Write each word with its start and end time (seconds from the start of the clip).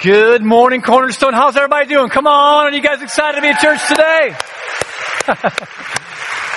Good 0.00 0.42
morning, 0.42 0.82
Cornerstone. 0.82 1.32
How's 1.32 1.56
everybody 1.56 1.86
doing? 1.86 2.08
Come 2.08 2.26
on, 2.26 2.66
are 2.66 2.72
you 2.72 2.82
guys 2.82 3.02
excited 3.02 3.36
to 3.36 3.40
be 3.40 3.50
at 3.50 3.60
church 3.60 3.78
today? 3.86 4.34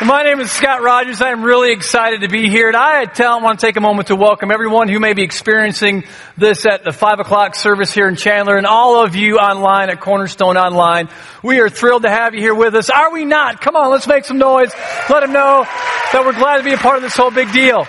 My 0.07 0.23
name 0.23 0.39
is 0.39 0.49
Scott 0.49 0.81
Rogers. 0.81 1.21
I 1.21 1.29
am 1.29 1.43
really 1.43 1.71
excited 1.71 2.21
to 2.21 2.27
be 2.27 2.49
here. 2.49 2.69
And 2.69 2.75
I 2.75 3.05
want 3.39 3.59
to 3.59 3.65
take 3.67 3.77
a 3.77 3.81
moment 3.81 4.07
to 4.07 4.15
welcome 4.15 4.49
everyone 4.49 4.89
who 4.89 4.99
may 4.99 5.13
be 5.13 5.21
experiencing 5.21 6.05
this 6.39 6.65
at 6.65 6.83
the 6.83 6.91
five 6.91 7.19
o'clock 7.19 7.53
service 7.53 7.93
here 7.93 8.07
in 8.07 8.15
Chandler 8.15 8.57
and 8.57 8.65
all 8.65 9.05
of 9.05 9.15
you 9.15 9.37
online 9.37 9.91
at 9.91 9.99
Cornerstone 9.99 10.57
Online. 10.57 11.07
We 11.43 11.59
are 11.59 11.69
thrilled 11.69 12.01
to 12.03 12.09
have 12.09 12.33
you 12.33 12.41
here 12.41 12.55
with 12.55 12.73
us. 12.73 12.89
Are 12.89 13.13
we 13.13 13.25
not? 13.25 13.61
Come 13.61 13.75
on, 13.75 13.91
let's 13.91 14.07
make 14.07 14.25
some 14.25 14.39
noise. 14.39 14.71
Let 15.07 15.19
them 15.19 15.33
know 15.33 15.65
that 16.13 16.23
we're 16.25 16.33
glad 16.33 16.57
to 16.57 16.63
be 16.63 16.73
a 16.73 16.77
part 16.77 16.95
of 16.95 17.03
this 17.03 17.15
whole 17.15 17.29
big 17.29 17.51
deal. 17.53 17.85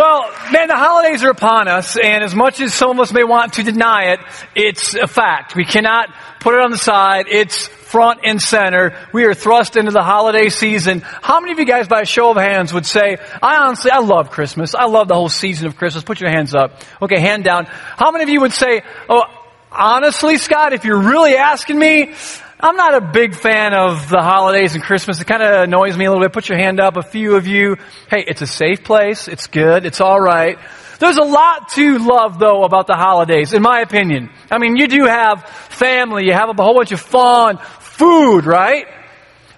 Well, 0.00 0.32
man, 0.50 0.68
the 0.68 0.76
holidays 0.76 1.22
are 1.24 1.28
upon 1.28 1.68
us, 1.68 1.98
and 1.98 2.24
as 2.24 2.34
much 2.34 2.58
as 2.62 2.72
some 2.72 2.92
of 2.92 3.00
us 3.00 3.12
may 3.12 3.22
want 3.22 3.52
to 3.54 3.62
deny 3.62 4.14
it, 4.14 4.20
it's 4.54 4.94
a 4.94 5.06
fact. 5.06 5.54
We 5.54 5.66
cannot 5.66 6.08
put 6.40 6.54
it 6.54 6.60
on 6.62 6.70
the 6.70 6.78
side. 6.78 7.26
It's 7.28 7.66
front 7.66 8.20
and 8.24 8.40
center. 8.40 8.96
We 9.12 9.26
are 9.26 9.34
thrust 9.34 9.76
into 9.76 9.90
the 9.90 10.02
holiday 10.02 10.48
season. 10.48 11.00
How 11.00 11.38
many 11.40 11.52
of 11.52 11.58
you 11.58 11.66
guys, 11.66 11.86
by 11.86 12.00
a 12.00 12.06
show 12.06 12.30
of 12.30 12.38
hands, 12.38 12.72
would 12.72 12.86
say, 12.86 13.18
I 13.42 13.58
honestly, 13.58 13.90
I 13.90 13.98
love 13.98 14.30
Christmas. 14.30 14.74
I 14.74 14.86
love 14.86 15.08
the 15.08 15.16
whole 15.16 15.28
season 15.28 15.66
of 15.66 15.76
Christmas. 15.76 16.02
Put 16.02 16.18
your 16.18 16.30
hands 16.30 16.54
up. 16.54 16.80
Okay, 17.02 17.20
hand 17.20 17.44
down. 17.44 17.66
How 17.66 18.10
many 18.10 18.24
of 18.24 18.30
you 18.30 18.40
would 18.40 18.54
say, 18.54 18.80
oh, 19.10 19.24
honestly, 19.70 20.38
Scott, 20.38 20.72
if 20.72 20.86
you're 20.86 21.02
really 21.02 21.36
asking 21.36 21.78
me, 21.78 22.14
I'm 22.62 22.76
not 22.76 22.94
a 22.94 23.00
big 23.00 23.34
fan 23.34 23.72
of 23.72 24.10
the 24.10 24.20
holidays 24.20 24.74
and 24.74 24.84
Christmas. 24.84 25.18
It 25.18 25.26
kind 25.26 25.42
of 25.42 25.62
annoys 25.62 25.96
me 25.96 26.04
a 26.04 26.10
little 26.10 26.22
bit. 26.22 26.34
Put 26.34 26.50
your 26.50 26.58
hand 26.58 26.78
up. 26.78 26.98
A 26.98 27.02
few 27.02 27.36
of 27.36 27.46
you. 27.46 27.76
Hey, 28.10 28.22
it's 28.26 28.42
a 28.42 28.46
safe 28.46 28.84
place. 28.84 29.28
It's 29.28 29.46
good. 29.46 29.86
It's 29.86 30.02
all 30.02 30.20
right. 30.20 30.58
There's 30.98 31.16
a 31.16 31.24
lot 31.24 31.70
to 31.70 31.98
love 31.98 32.38
though 32.38 32.64
about 32.64 32.86
the 32.86 32.96
holidays, 32.96 33.54
in 33.54 33.62
my 33.62 33.80
opinion. 33.80 34.28
I 34.50 34.58
mean, 34.58 34.76
you 34.76 34.88
do 34.88 35.06
have 35.06 35.42
family. 35.70 36.26
You 36.26 36.34
have 36.34 36.50
a 36.50 36.62
whole 36.62 36.74
bunch 36.74 36.92
of 36.92 37.00
fun, 37.00 37.56
food, 37.56 38.44
right? 38.44 38.86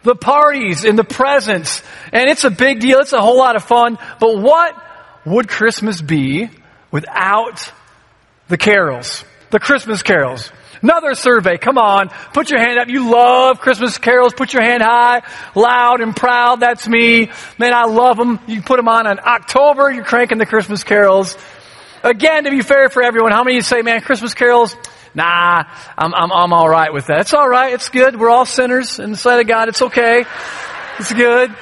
The 0.05 0.14
parties 0.14 0.84
and 0.84 0.96
the 0.96 1.05
presents. 1.05 1.82
And 2.12 2.30
it's 2.30 2.44
a 2.44 2.50
big 2.50 2.78
deal. 2.78 3.00
It's 3.00 3.12
a 3.12 3.20
whole 3.20 3.38
lot 3.38 3.56
of 3.56 3.64
fun. 3.64 3.98
But 4.20 4.38
what 4.38 4.80
would 5.24 5.48
Christmas 5.48 6.00
be 6.00 6.50
without 6.92 7.72
the 8.46 8.56
carols? 8.56 9.24
The 9.50 9.58
Christmas 9.58 10.05
carols. 10.05 10.52
Another 10.83 11.14
survey. 11.14 11.58
Come 11.58 11.78
on. 11.78 12.08
Put 12.34 12.50
your 12.50 12.58
hand 12.61 12.78
up. 12.78 12.88
You 12.88 13.11
love 13.11 13.61
Christmas 13.61 13.98
carols. 13.98 14.34
Put 14.34 14.52
your 14.52 14.62
hand 14.62 14.83
high, 14.83 15.22
loud 15.55 16.00
and 16.00 16.14
proud. 16.14 16.61
That's 16.61 16.89
me. 16.89 17.30
Man, 17.58 17.72
I 17.72 17.84
love 17.84 18.16
them. 18.16 18.41
You 18.48 18.62
put 18.62 18.77
them 18.77 18.89
on 18.89 19.06
in 19.06 19.19
October. 19.20 19.92
You're 19.92 20.05
cranking 20.05 20.39
the 20.39 20.47
Christmas 20.47 20.83
carols. 20.83 21.36
Again, 22.02 22.44
to 22.44 22.50
be 22.50 22.62
fair 22.62 22.89
for 22.89 23.02
everyone, 23.02 23.30
how 23.30 23.44
many 23.44 23.56
of 23.56 23.58
you 23.58 23.62
say, 23.62 23.83
man, 23.83 24.00
Christmas 24.00 24.34
carols? 24.34 24.74
Nah, 25.14 25.64
I'm, 25.97 26.14
I'm, 26.14 26.33
I'm 26.33 26.52
all 26.52 26.69
right 26.69 26.92
with 26.92 27.06
that. 27.06 27.20
It's 27.20 27.34
all 27.34 27.48
right. 27.48 27.72
It's 27.74 27.89
good. 27.89 28.19
We're 28.19 28.30
all 28.30 28.46
sinners 28.46 28.98
in 28.98 29.12
the 29.12 29.17
sight 29.17 29.41
of 29.41 29.46
God. 29.46 29.69
It's 29.69 29.83
okay. 29.83 30.24
It's 30.98 31.12
good. 31.12 31.55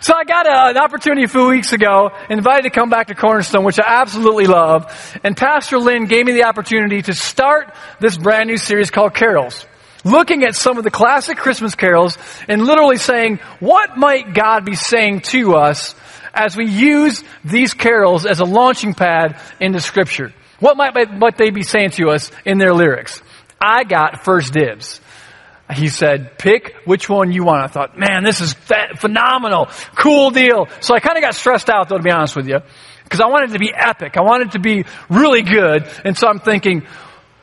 So 0.00 0.14
I 0.16 0.24
got 0.24 0.46
a, 0.46 0.70
an 0.70 0.76
opportunity 0.76 1.24
a 1.24 1.28
few 1.28 1.48
weeks 1.48 1.72
ago, 1.72 2.12
invited 2.30 2.62
to 2.62 2.70
come 2.70 2.88
back 2.88 3.08
to 3.08 3.14
Cornerstone, 3.14 3.64
which 3.64 3.80
I 3.80 4.00
absolutely 4.00 4.46
love. 4.46 4.86
And 5.24 5.36
Pastor 5.36 5.78
Lynn 5.78 6.06
gave 6.06 6.24
me 6.24 6.32
the 6.32 6.44
opportunity 6.44 7.02
to 7.02 7.14
start 7.14 7.74
this 7.98 8.16
brand 8.16 8.48
new 8.48 8.58
series 8.58 8.90
called 8.90 9.14
Carols. 9.14 9.66
Looking 10.04 10.44
at 10.44 10.54
some 10.54 10.78
of 10.78 10.84
the 10.84 10.90
classic 10.92 11.38
Christmas 11.38 11.74
carols 11.74 12.16
and 12.46 12.64
literally 12.64 12.98
saying, 12.98 13.40
what 13.58 13.96
might 13.96 14.32
God 14.32 14.64
be 14.64 14.76
saying 14.76 15.22
to 15.22 15.56
us 15.56 15.96
as 16.32 16.56
we 16.56 16.66
use 16.66 17.24
these 17.44 17.74
carols 17.74 18.24
as 18.24 18.38
a 18.38 18.44
launching 18.44 18.94
pad 18.94 19.40
into 19.58 19.80
scripture? 19.80 20.32
What 20.60 20.76
might, 20.76 20.94
might 21.18 21.36
they 21.36 21.50
be 21.50 21.64
saying 21.64 21.90
to 21.92 22.10
us 22.10 22.30
in 22.44 22.58
their 22.58 22.72
lyrics? 22.72 23.20
I 23.60 23.82
got 23.82 24.24
first 24.24 24.52
dibs 24.52 25.00
he 25.72 25.88
said, 25.88 26.38
pick 26.38 26.74
which 26.84 27.08
one 27.08 27.30
you 27.32 27.44
want. 27.44 27.62
I 27.62 27.66
thought, 27.66 27.98
man, 27.98 28.24
this 28.24 28.40
is 28.40 28.54
phenomenal. 28.96 29.68
Cool 29.96 30.30
deal. 30.30 30.68
So 30.80 30.94
I 30.94 31.00
kind 31.00 31.16
of 31.18 31.22
got 31.22 31.34
stressed 31.34 31.68
out 31.68 31.88
though, 31.88 31.98
to 31.98 32.02
be 32.02 32.10
honest 32.10 32.36
with 32.36 32.48
you. 32.48 32.60
Because 33.04 33.20
I 33.20 33.26
wanted 33.26 33.50
it 33.50 33.52
to 33.54 33.58
be 33.58 33.72
epic. 33.74 34.16
I 34.16 34.22
wanted 34.22 34.48
it 34.48 34.52
to 34.52 34.58
be 34.58 34.84
really 35.08 35.42
good. 35.42 35.88
And 36.04 36.16
so 36.16 36.28
I'm 36.28 36.40
thinking, 36.40 36.86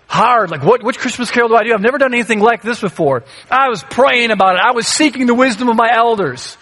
hard, 0.07 0.51
like 0.51 0.63
what, 0.63 0.83
which 0.83 0.97
Christmas 0.97 1.31
carol 1.31 1.49
do 1.49 1.55
I 1.55 1.63
do? 1.63 1.73
I've 1.73 1.81
never 1.81 1.97
done 1.97 2.13
anything 2.13 2.39
like 2.39 2.61
this 2.61 2.81
before. 2.81 3.23
I 3.49 3.69
was 3.69 3.83
praying 3.83 4.31
about 4.31 4.55
it. 4.55 4.61
I 4.63 4.71
was 4.71 4.87
seeking 4.87 5.25
the 5.25 5.33
wisdom 5.33 5.69
of 5.69 5.75
my 5.75 5.89
elders. 5.91 6.57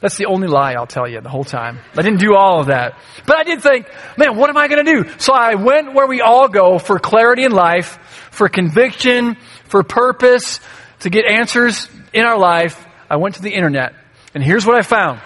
That's 0.00 0.16
the 0.16 0.26
only 0.26 0.48
lie 0.48 0.72
I'll 0.72 0.88
tell 0.88 1.08
you 1.08 1.20
the 1.20 1.28
whole 1.28 1.44
time. 1.44 1.78
I 1.96 2.02
didn't 2.02 2.18
do 2.18 2.34
all 2.34 2.60
of 2.60 2.66
that. 2.66 2.98
But 3.24 3.36
I 3.36 3.44
did 3.44 3.62
think, 3.62 3.86
man, 4.16 4.36
what 4.36 4.50
am 4.50 4.56
I 4.56 4.66
going 4.66 4.84
to 4.84 5.04
do? 5.04 5.10
So 5.18 5.32
I 5.32 5.54
went 5.54 5.94
where 5.94 6.08
we 6.08 6.20
all 6.20 6.48
go 6.48 6.80
for 6.80 6.98
clarity 6.98 7.44
in 7.44 7.52
life, 7.52 7.98
for 8.32 8.48
conviction, 8.48 9.36
for 9.66 9.84
purpose, 9.84 10.58
to 11.02 11.10
get 11.10 11.24
answers 11.24 11.88
in 12.12 12.24
our 12.24 12.38
life, 12.38 12.84
I 13.10 13.16
went 13.16 13.36
to 13.36 13.42
the 13.42 13.52
internet. 13.52 13.94
And 14.34 14.42
here's 14.42 14.64
what 14.64 14.76
I 14.76 14.82
found. 14.82 15.20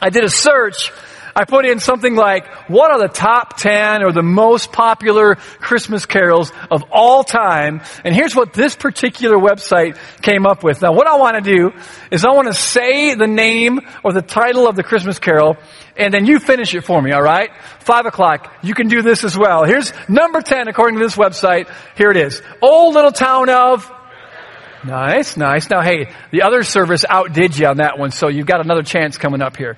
I 0.00 0.10
did 0.10 0.24
a 0.24 0.28
search. 0.28 0.90
I 1.34 1.44
put 1.44 1.64
in 1.64 1.78
something 1.78 2.14
like, 2.14 2.46
what 2.68 2.90
are 2.90 2.98
the 2.98 3.08
top 3.08 3.56
10 3.56 4.02
or 4.02 4.12
the 4.12 4.22
most 4.22 4.70
popular 4.70 5.36
Christmas 5.36 6.04
carols 6.04 6.52
of 6.70 6.84
all 6.90 7.24
time? 7.24 7.80
And 8.04 8.14
here's 8.14 8.36
what 8.36 8.52
this 8.52 8.76
particular 8.76 9.38
website 9.38 9.96
came 10.20 10.46
up 10.46 10.62
with. 10.62 10.82
Now 10.82 10.92
what 10.92 11.06
I 11.06 11.16
want 11.16 11.42
to 11.42 11.42
do 11.42 11.72
is 12.10 12.24
I 12.24 12.32
want 12.32 12.48
to 12.48 12.54
say 12.54 13.14
the 13.14 13.26
name 13.26 13.80
or 14.04 14.12
the 14.12 14.22
title 14.22 14.68
of 14.68 14.76
the 14.76 14.82
Christmas 14.82 15.18
carol 15.18 15.56
and 15.96 16.12
then 16.12 16.26
you 16.26 16.38
finish 16.38 16.74
it 16.74 16.82
for 16.82 17.00
me, 17.00 17.14
alright? 17.14 17.50
Five 17.80 18.06
o'clock. 18.06 18.52
You 18.62 18.74
can 18.74 18.88
do 18.88 19.02
this 19.02 19.24
as 19.24 19.36
well. 19.36 19.64
Here's 19.64 19.92
number 20.08 20.42
10 20.42 20.68
according 20.68 20.98
to 20.98 21.04
this 21.04 21.16
website. 21.16 21.70
Here 21.96 22.10
it 22.10 22.16
is. 22.16 22.42
Old 22.60 22.94
little 22.94 23.12
town 23.12 23.48
of 23.48 23.90
Nice, 24.84 25.36
nice. 25.36 25.70
Now, 25.70 25.80
hey, 25.80 26.12
the 26.32 26.42
other 26.42 26.64
service 26.64 27.04
outdid 27.08 27.56
you 27.56 27.66
on 27.66 27.76
that 27.76 27.98
one, 27.98 28.10
so 28.10 28.28
you've 28.28 28.46
got 28.46 28.60
another 28.60 28.82
chance 28.82 29.16
coming 29.16 29.40
up 29.40 29.56
here. 29.56 29.76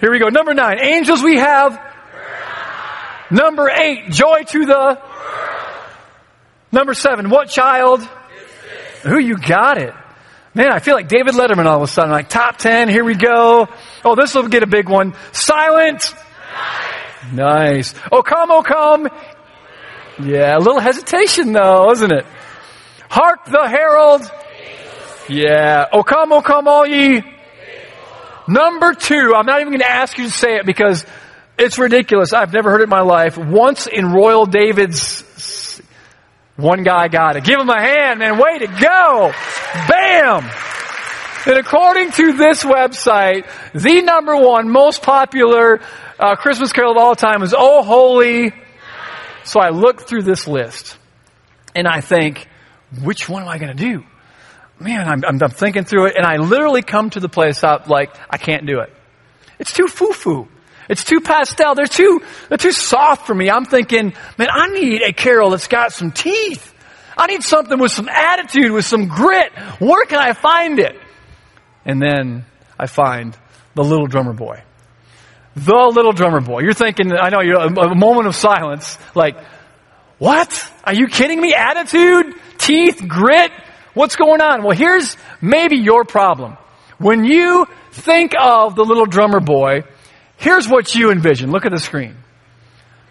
Here 0.00 0.12
we 0.12 0.18
go. 0.18 0.28
Number 0.28 0.54
nine, 0.54 0.78
angels 0.80 1.22
we 1.22 1.38
have. 1.38 1.80
Number 3.30 3.68
eight, 3.68 4.10
joy 4.10 4.44
to 4.44 4.66
the. 4.66 5.02
Number 6.70 6.94
seven, 6.94 7.30
what 7.30 7.48
child? 7.48 8.02
Who 9.02 9.18
you 9.18 9.36
got 9.36 9.78
it? 9.78 9.92
Man, 10.54 10.70
I 10.70 10.78
feel 10.78 10.94
like 10.94 11.08
David 11.08 11.34
Letterman 11.34 11.66
all 11.66 11.78
of 11.78 11.82
a 11.82 11.86
sudden. 11.88 12.12
Like 12.12 12.28
top 12.28 12.58
ten, 12.58 12.88
here 12.88 13.04
we 13.04 13.14
go. 13.16 13.66
Oh, 14.04 14.14
this 14.14 14.34
will 14.34 14.48
get 14.48 14.62
a 14.62 14.68
big 14.68 14.88
one. 14.88 15.14
Silent. 15.32 16.14
Nice. 17.32 17.94
Oh, 18.12 18.22
come, 18.22 18.50
oh, 18.52 18.62
come. 18.62 19.08
Yeah, 20.22 20.56
a 20.56 20.60
little 20.60 20.78
hesitation 20.78 21.52
though, 21.52 21.90
isn't 21.90 22.12
it? 22.12 22.24
Hark 23.08 23.46
the 23.46 23.66
herald. 23.68 24.30
Yeah. 25.28 25.86
O 25.92 26.02
come, 26.02 26.32
O 26.32 26.42
come, 26.42 26.68
all 26.68 26.86
ye. 26.86 27.22
Number 28.46 28.92
two, 28.92 29.32
I'm 29.34 29.46
not 29.46 29.60
even 29.60 29.72
going 29.72 29.80
to 29.80 29.90
ask 29.90 30.18
you 30.18 30.24
to 30.24 30.30
say 30.30 30.56
it 30.56 30.66
because 30.66 31.06
it's 31.58 31.78
ridiculous. 31.78 32.32
I've 32.32 32.52
never 32.52 32.70
heard 32.70 32.80
it 32.80 32.84
in 32.84 32.90
my 32.90 33.00
life. 33.00 33.38
Once 33.38 33.86
in 33.86 34.12
Royal 34.12 34.44
David's, 34.44 35.80
one 36.56 36.82
guy 36.82 37.08
got 37.08 37.36
it. 37.36 37.44
Give 37.44 37.58
him 37.58 37.70
a 37.70 37.80
hand, 37.80 38.18
man. 38.18 38.38
Way 38.38 38.58
to 38.58 38.66
go. 38.66 39.32
Bam. 39.88 40.50
And 41.46 41.58
according 41.58 42.12
to 42.12 42.32
this 42.32 42.64
website, 42.64 43.46
the 43.72 44.02
number 44.02 44.36
one 44.36 44.70
most 44.70 45.02
popular 45.02 45.80
uh, 46.18 46.36
Christmas 46.36 46.72
carol 46.72 46.92
of 46.92 46.98
all 46.98 47.14
time 47.14 47.42
is 47.42 47.54
Oh 47.56 47.82
Holy. 47.82 48.52
So 49.44 49.60
I 49.60 49.70
look 49.70 50.06
through 50.06 50.22
this 50.22 50.46
list 50.46 50.96
and 51.74 51.86
I 51.86 52.00
think, 52.00 52.48
which 53.02 53.28
one 53.28 53.42
am 53.42 53.48
I 53.48 53.58
going 53.58 53.76
to 53.76 53.82
do? 53.82 54.04
Man, 54.78 55.08
I'm, 55.08 55.24
I'm, 55.24 55.42
I'm, 55.42 55.50
thinking 55.50 55.84
through 55.84 56.06
it, 56.06 56.16
and 56.16 56.26
I 56.26 56.36
literally 56.36 56.82
come 56.82 57.10
to 57.10 57.20
the 57.20 57.28
place 57.28 57.62
up 57.62 57.88
like, 57.88 58.14
I 58.28 58.36
can't 58.36 58.66
do 58.66 58.80
it. 58.80 58.92
It's 59.58 59.72
too 59.72 59.86
foo-foo. 59.86 60.48
It's 60.88 61.04
too 61.04 61.20
pastel. 61.20 61.74
They're 61.74 61.86
too, 61.86 62.22
they're 62.48 62.58
too 62.58 62.72
soft 62.72 63.26
for 63.26 63.34
me. 63.34 63.50
I'm 63.50 63.64
thinking, 63.64 64.12
man, 64.36 64.48
I 64.52 64.68
need 64.68 65.02
a 65.02 65.12
carol 65.12 65.50
that's 65.50 65.68
got 65.68 65.92
some 65.92 66.12
teeth. 66.12 66.72
I 67.16 67.26
need 67.26 67.42
something 67.42 67.78
with 67.78 67.92
some 67.92 68.08
attitude, 68.08 68.72
with 68.72 68.84
some 68.84 69.08
grit. 69.08 69.52
Where 69.78 70.04
can 70.04 70.18
I 70.18 70.32
find 70.32 70.78
it? 70.78 70.96
And 71.84 72.02
then 72.02 72.44
I 72.78 72.86
find 72.86 73.36
the 73.74 73.84
little 73.84 74.06
drummer 74.06 74.32
boy. 74.32 74.62
The 75.56 75.92
little 75.94 76.12
drummer 76.12 76.40
boy. 76.40 76.62
You're 76.62 76.74
thinking, 76.74 77.12
I 77.12 77.28
know 77.28 77.40
you're 77.40 77.60
a, 77.60 77.90
a 77.90 77.94
moment 77.94 78.26
of 78.26 78.34
silence, 78.34 78.98
like, 79.14 79.36
what? 80.18 80.70
Are 80.84 80.94
you 80.94 81.06
kidding 81.06 81.40
me? 81.40 81.54
Attitude, 81.54 82.34
teeth, 82.58 83.02
grit, 83.06 83.52
What's 83.94 84.16
going 84.16 84.40
on? 84.40 84.64
Well, 84.64 84.76
here's 84.76 85.16
maybe 85.40 85.76
your 85.76 86.04
problem. 86.04 86.56
When 86.98 87.24
you 87.24 87.66
think 87.92 88.32
of 88.38 88.74
the 88.74 88.84
little 88.84 89.06
drummer 89.06 89.40
boy, 89.40 89.84
here's 90.36 90.68
what 90.68 90.94
you 90.94 91.10
envision. 91.10 91.50
Look 91.50 91.64
at 91.64 91.72
the 91.72 91.78
screen. 91.78 92.16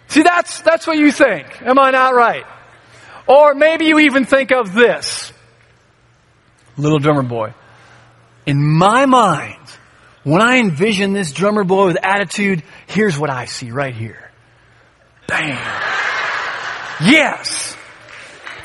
See, 0.08 0.22
that's, 0.22 0.60
that's 0.60 0.86
what 0.86 0.98
you 0.98 1.10
think. 1.10 1.62
Am 1.62 1.78
I 1.78 1.90
not 1.90 2.14
right? 2.14 2.44
Or 3.26 3.54
maybe 3.54 3.86
you 3.86 4.00
even 4.00 4.26
think 4.26 4.52
of 4.52 4.74
this. 4.74 5.32
Little 6.76 6.98
drummer 6.98 7.22
boy. 7.22 7.54
In 8.44 8.62
my 8.62 9.06
mind, 9.06 9.56
when 10.22 10.42
I 10.42 10.58
envision 10.58 11.14
this 11.14 11.32
drummer 11.32 11.64
boy 11.64 11.86
with 11.86 11.98
attitude, 12.02 12.62
here's 12.86 13.18
what 13.18 13.30
I 13.30 13.46
see 13.46 13.70
right 13.70 13.94
here. 13.94 14.30
Bam. 15.26 15.56
Yes 17.00 17.76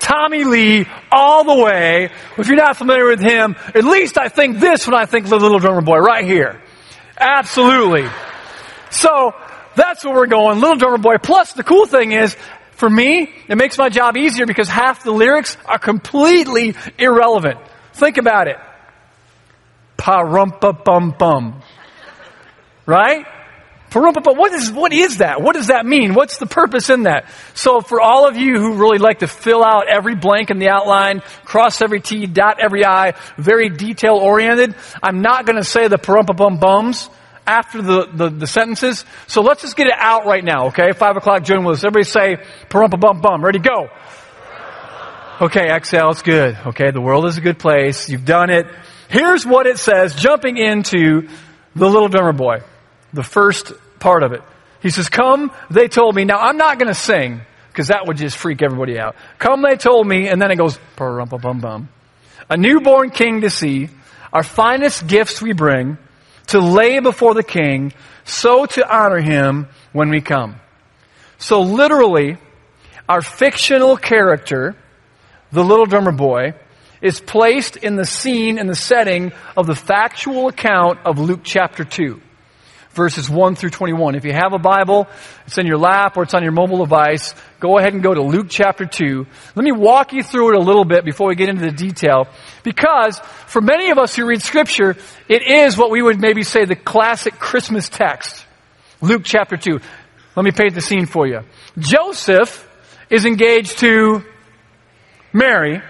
Tommy 0.10 0.44
Lee 0.44 0.86
all 1.12 1.44
the 1.44 1.64
way. 1.64 2.10
If 2.38 2.48
you're 2.48 2.58
not 2.58 2.78
familiar 2.78 3.06
with 3.06 3.20
him, 3.20 3.56
at 3.76 3.84
least 3.84 4.18
I 4.18 4.28
think 4.30 4.60
this 4.60 4.88
when 4.88 4.96
I 4.96 5.06
think 5.06 5.28
the 5.28 5.38
little 5.38 5.60
drummer 5.60 5.82
boy 5.82 6.00
right 6.00 6.26
here. 6.26 6.60
Absolutely. 7.18 8.10
So 8.90 9.34
that's 9.76 10.04
where 10.04 10.16
we're 10.16 10.26
going. 10.26 10.60
Little 10.60 10.78
drummer 10.78 10.98
boy. 10.98 11.18
Plus 11.22 11.54
the 11.54 11.64
cool 11.64 11.86
thing 11.86 12.12
is, 12.12 12.36
for 12.72 12.90
me, 12.90 13.32
it 13.48 13.56
makes 13.56 13.78
my 13.78 13.90
job 13.90 14.18
easier 14.18 14.48
because 14.48 14.68
half 14.68 15.04
the 15.04 15.12
lyrics 15.12 15.58
are 15.66 15.78
completely 15.78 16.76
irrelevant. 16.98 17.60
Think 17.94 18.18
about 18.18 18.48
it. 18.48 18.58
Pa-rumpa 19.98 20.84
bum 20.84 21.14
bum. 21.20 21.62
Right? 22.88 23.26
But 23.92 24.38
what 24.38 24.54
is, 24.54 24.72
what 24.72 24.94
is 24.94 25.18
that? 25.18 25.42
What 25.42 25.56
does 25.56 25.68
that 25.68 25.86
mean? 25.86 26.14
What's 26.14 26.38
the 26.38 26.46
purpose 26.46 26.90
in 26.90 27.04
that? 27.04 27.26
So 27.56 27.82
for 27.82 28.00
all 28.00 28.28
of 28.28 28.38
you 28.38 28.60
who 28.60 28.76
really 28.76 29.00
like 29.00 29.20
to 29.20 29.28
fill 29.28 29.64
out 29.64 29.88
every 29.88 30.16
blank 30.16 30.52
in 30.52 30.60
the 30.60 30.70
outline, 30.70 31.22
cross 31.44 31.82
every 31.82 32.00
T, 32.00 32.28
dot 32.28 32.60
every 32.60 32.86
I, 32.86 33.14
very 33.38 33.70
detail 33.70 34.16
oriented, 34.16 34.76
I'm 35.02 35.22
not 35.22 35.46
going 35.46 35.58
to 35.58 35.64
say 35.64 35.88
the 35.88 35.98
parumpa 35.98 36.38
bum 36.38 36.60
bums 36.60 37.10
after 37.48 37.82
the, 37.82 38.08
the, 38.14 38.30
the, 38.30 38.48
sentences. 38.48 39.06
So 39.26 39.42
let's 39.42 39.64
just 39.64 39.76
get 39.76 39.88
it 39.88 39.96
out 39.98 40.28
right 40.28 40.44
now, 40.44 40.68
okay? 40.68 40.92
Five 40.92 41.18
o'clock, 41.18 41.42
with 41.42 41.52
us. 41.52 41.84
Everybody 41.84 42.04
say 42.04 42.38
parumpa 42.70 43.00
bum 43.00 43.22
bum. 43.22 43.44
Ready, 43.44 43.60
go. 43.60 43.90
Okay, 45.42 45.72
exhale, 45.72 46.12
it's 46.12 46.22
good. 46.22 46.58
Okay, 46.68 46.92
the 46.92 47.02
world 47.02 47.26
is 47.26 47.38
a 47.38 47.42
good 47.42 47.58
place. 47.58 48.08
You've 48.10 48.26
done 48.26 48.52
it. 48.52 48.68
Here's 49.08 49.48
what 49.48 49.66
it 49.66 49.80
says, 49.80 50.14
jumping 50.14 50.58
into 50.58 51.28
the 51.76 51.90
little 51.90 52.10
drummer 52.10 52.34
boy 52.34 52.60
the 53.14 53.24
first 53.24 53.74
part 54.00 54.24
of 54.24 54.34
it. 54.34 54.42
He 54.82 54.90
says, 54.90 55.10
Come, 55.10 55.52
they 55.70 55.88
told 55.88 56.16
me. 56.16 56.26
Now, 56.26 56.40
I'm 56.40 56.58
not 56.58 56.80
going 56.80 56.88
to 56.88 57.00
sing 57.00 57.42
because 57.80 57.88
that 57.88 58.08
would 58.08 58.18
just 58.18 58.36
freak 58.36 58.62
everybody 58.62 59.00
out. 59.00 59.16
Come, 59.38 59.62
they 59.62 59.76
told 59.76 60.08
me, 60.08 60.28
and 60.28 60.42
then 60.42 60.52
it 60.52 60.58
goes, 60.58 60.78
bum 60.96 61.30
bum 61.30 61.60
bum. 61.60 61.90
A 62.50 62.58
newborn 62.58 63.10
king 63.10 63.42
to 63.42 63.50
see, 63.50 63.90
our 64.34 64.44
finest 64.44 65.08
gifts 65.08 65.42
we 65.42 65.54
bring 65.54 65.98
to 66.48 66.60
lay 66.60 67.00
before 67.00 67.34
the 67.34 67.44
king, 67.44 67.94
so 68.26 68.66
to 68.66 68.86
honor 68.86 69.22
him 69.22 69.68
when 69.94 70.10
we 70.10 70.20
come. 70.20 70.60
So 71.38 71.62
literally, 71.62 72.38
our 73.08 73.22
fictional 73.22 73.98
character, 73.98 74.76
the 75.52 75.64
little 75.64 75.86
drummer 75.86 76.12
boy, 76.12 76.54
is 77.02 77.22
placed 77.22 77.78
in 77.78 77.96
the 77.96 78.06
scene 78.06 78.60
and 78.60 78.70
the 78.70 78.76
setting 78.76 79.32
of 79.56 79.68
the 79.68 79.76
factual 79.76 80.48
account 80.48 81.00
of 81.06 81.18
Luke 81.18 81.42
chapter 81.44 81.86
2 81.86 82.20
verses 82.92 83.30
1 83.30 83.56
through 83.56 83.70
21. 83.70 84.16
If 84.16 84.26
you 84.26 84.34
have 84.34 84.54
a 84.54 84.60
Bible, 84.60 85.08
it's 85.46 85.58
in 85.58 85.68
your 85.68 85.78
lap 85.78 86.18
or 86.18 86.24
it's 86.24 86.34
on 86.34 86.44
your 86.44 86.52
mobile 86.52 86.80
device, 86.80 87.34
go 87.60 87.78
ahead 87.78 87.94
and 87.94 88.02
go 88.02 88.14
to 88.14 88.22
Luke 88.22 88.48
chapter 88.50 88.86
2. 88.86 89.26
Let 89.56 89.64
me 89.64 89.72
walk 89.72 90.14
you 90.14 90.24
through 90.24 90.54
it 90.54 90.56
a 90.56 90.64
little 90.64 90.86
bit 90.86 91.06
before 91.06 91.28
we 91.28 91.36
get 91.36 91.50
into 91.50 91.62
the 91.62 91.72
detail. 91.72 92.28
Because 92.64 93.20
for 93.48 93.62
many 93.62 93.92
of 93.92 93.98
us 93.98 94.16
who 94.16 94.26
read 94.26 94.42
scripture, 94.42 94.96
it 95.28 95.44
is 95.48 95.78
what 95.78 95.92
we 95.92 96.02
would 96.02 96.20
maybe 96.20 96.44
say 96.44 96.66
the 96.66 96.76
classic 96.76 97.36
Christmas 97.36 97.90
text. 97.90 98.46
Luke 99.02 99.22
chapter 99.24 99.56
2. 99.56 99.80
Let 100.36 100.44
me 100.44 100.52
paint 100.52 100.74
the 100.74 100.82
scene 100.82 101.06
for 101.06 101.28
you. 101.28 101.42
Joseph 101.78 102.68
is 103.10 103.26
engaged 103.26 103.80
to 103.80 104.24
Mary. 105.34 105.82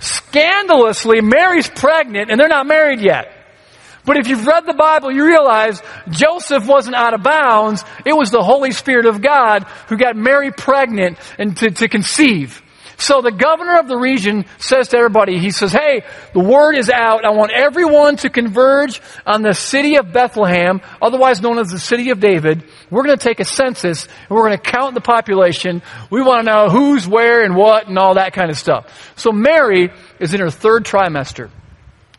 Scandalously, 0.00 1.20
Mary's 1.20 1.68
pregnant 1.68 2.30
and 2.30 2.40
they're 2.40 2.48
not 2.48 2.66
married 2.66 3.00
yet. 3.00 3.41
But 4.04 4.16
if 4.16 4.26
you've 4.26 4.46
read 4.46 4.66
the 4.66 4.74
Bible, 4.74 5.12
you 5.12 5.24
realize 5.24 5.80
Joseph 6.10 6.66
wasn't 6.66 6.96
out 6.96 7.14
of 7.14 7.22
bounds. 7.22 7.84
It 8.04 8.12
was 8.14 8.30
the 8.30 8.42
Holy 8.42 8.72
Spirit 8.72 9.06
of 9.06 9.22
God 9.22 9.64
who 9.88 9.96
got 9.96 10.16
Mary 10.16 10.50
pregnant 10.50 11.18
and 11.38 11.56
to, 11.58 11.70
to 11.70 11.88
conceive. 11.88 12.62
So 13.02 13.20
the 13.20 13.32
governor 13.32 13.78
of 13.80 13.88
the 13.88 13.96
region 13.96 14.44
says 14.58 14.88
to 14.88 14.96
everybody, 14.96 15.38
he 15.38 15.50
says, 15.50 15.72
hey, 15.72 16.04
the 16.34 16.40
word 16.40 16.76
is 16.76 16.88
out. 16.88 17.24
I 17.24 17.30
want 17.30 17.50
everyone 17.50 18.16
to 18.18 18.30
converge 18.30 19.00
on 19.26 19.42
the 19.42 19.54
city 19.54 19.96
of 19.96 20.12
Bethlehem, 20.12 20.80
otherwise 21.00 21.42
known 21.42 21.58
as 21.58 21.68
the 21.68 21.80
city 21.80 22.10
of 22.10 22.20
David. 22.20 22.64
We're 22.90 23.02
going 23.02 23.18
to 23.18 23.24
take 23.24 23.40
a 23.40 23.44
census 23.44 24.04
and 24.04 24.30
we're 24.30 24.46
going 24.46 24.58
to 24.58 24.70
count 24.70 24.94
the 24.94 25.00
population. 25.00 25.82
We 26.10 26.22
want 26.22 26.46
to 26.46 26.52
know 26.52 26.68
who's 26.68 27.06
where 27.06 27.42
and 27.42 27.56
what 27.56 27.88
and 27.88 27.98
all 27.98 28.14
that 28.14 28.34
kind 28.34 28.50
of 28.50 28.56
stuff. 28.58 29.12
So 29.16 29.32
Mary 29.32 29.90
is 30.20 30.32
in 30.32 30.40
her 30.40 30.50
third 30.50 30.84
trimester. 30.84 31.50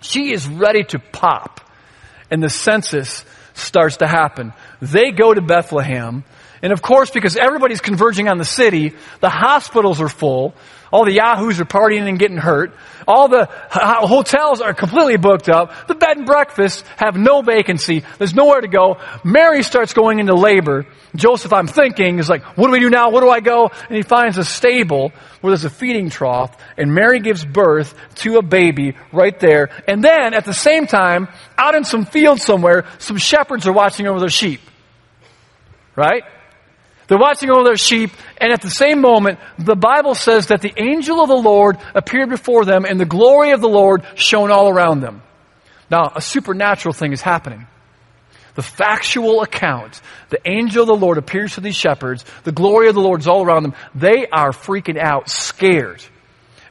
She 0.02 0.34
is 0.34 0.46
ready 0.48 0.84
to 0.86 1.00
pop 1.00 1.62
and 2.34 2.42
the 2.42 2.50
census 2.50 3.24
starts 3.54 3.98
to 3.98 4.08
happen. 4.08 4.54
They 4.82 5.12
go 5.12 5.32
to 5.32 5.42
Bethlehem. 5.42 6.24
And 6.64 6.72
of 6.72 6.82
course, 6.82 7.12
because 7.12 7.36
everybody's 7.36 7.82
converging 7.82 8.30
on 8.30 8.38
the 8.38 8.46
city, 8.46 8.94
the 9.20 9.30
hospitals 9.30 10.00
are 10.00 10.08
full. 10.08 10.56
All 10.94 11.04
the 11.04 11.12
yahoos 11.12 11.60
are 11.60 11.66
partying 11.66 12.08
and 12.08 12.18
getting 12.18 12.38
hurt. 12.38 12.74
All 13.06 13.28
the 13.28 13.48
hotels 13.72 14.62
are 14.62 14.74
completely 14.74 15.18
booked 15.18 15.50
up. 15.50 15.88
The 15.88 15.96
bed 15.96 16.18
and 16.18 16.26
breakfasts 16.26 16.84
have 16.96 17.18
no 17.18 17.42
vacancy. 17.42 18.04
There's 18.18 18.34
nowhere 18.34 18.62
to 18.62 18.70
go. 18.70 18.98
Mary 19.26 19.62
starts 19.64 19.94
going 19.94 20.20
into 20.20 20.36
labor. 20.36 20.86
Joseph, 21.16 21.52
I'm 21.52 21.68
thinking, 21.68 22.20
is 22.20 22.30
like, 22.30 22.44
what 22.58 22.68
do 22.68 22.72
we 22.72 22.80
do 22.80 22.90
now? 22.90 23.10
Where 23.10 23.22
do 23.22 23.30
I 23.30 23.42
go? 23.42 23.70
And 23.90 23.98
he 23.98 24.02
finds 24.02 24.38
a 24.38 24.46
stable 24.46 25.12
where 25.42 25.52
there's 25.52 25.66
a 25.66 25.70
feeding 25.70 26.10
trough 26.10 26.56
and 26.78 26.94
Mary 26.94 27.20
gives 27.20 27.44
birth 27.44 27.94
to 28.16 28.38
a 28.38 28.42
baby 28.42 28.96
right 29.12 29.38
there. 29.38 29.70
And 29.86 30.02
then 30.02 30.34
at 30.34 30.46
the 30.46 30.54
same 30.54 30.88
time, 30.88 31.28
out 31.58 31.76
in 31.76 31.84
some 31.84 32.06
field 32.06 32.40
somewhere, 32.40 32.86
some 33.00 33.18
shepherds 33.18 33.68
are 33.68 33.74
watching 33.74 34.08
over 34.08 34.22
their 34.22 34.30
sheep. 34.30 34.62
Right? 35.96 36.24
They're 37.08 37.18
watching 37.18 37.50
over 37.50 37.64
their 37.64 37.76
sheep, 37.76 38.12
and 38.38 38.52
at 38.52 38.62
the 38.62 38.70
same 38.70 39.02
moment, 39.02 39.40
the 39.60 39.76
Bible 39.76 40.16
says 40.16 40.48
that 40.48 40.62
the 40.62 40.74
angel 40.78 41.22
of 41.22 41.28
the 41.28 41.36
Lord 41.36 41.78
appeared 41.94 42.30
before 42.30 42.66
them, 42.66 42.86
and 42.86 43.00
the 43.00 43.06
glory 43.06 43.52
of 43.52 43.62
the 43.62 43.70
Lord 43.70 44.04
shone 44.16 44.52
all 44.52 44.70
around 44.70 45.02
them. 45.02 45.22
Now, 45.92 46.12
a 46.16 46.22
supernatural 46.22 46.94
thing 46.94 47.12
is 47.12 47.22
happening. 47.22 47.68
The 48.56 48.62
factual 48.62 49.42
account, 49.42 50.02
the 50.30 50.40
angel 50.48 50.84
of 50.84 50.88
the 50.88 51.06
Lord 51.06 51.18
appears 51.18 51.56
to 51.56 51.62
these 51.62 51.76
shepherds, 51.76 52.24
the 52.44 52.52
glory 52.52 52.88
of 52.88 52.96
the 52.96 53.02
Lord 53.02 53.20
is 53.20 53.28
all 53.28 53.44
around 53.44 53.64
them. 53.64 53.74
They 53.96 54.28
are 54.28 54.52
freaking 54.52 54.98
out, 54.98 55.30
scared. 55.30 56.04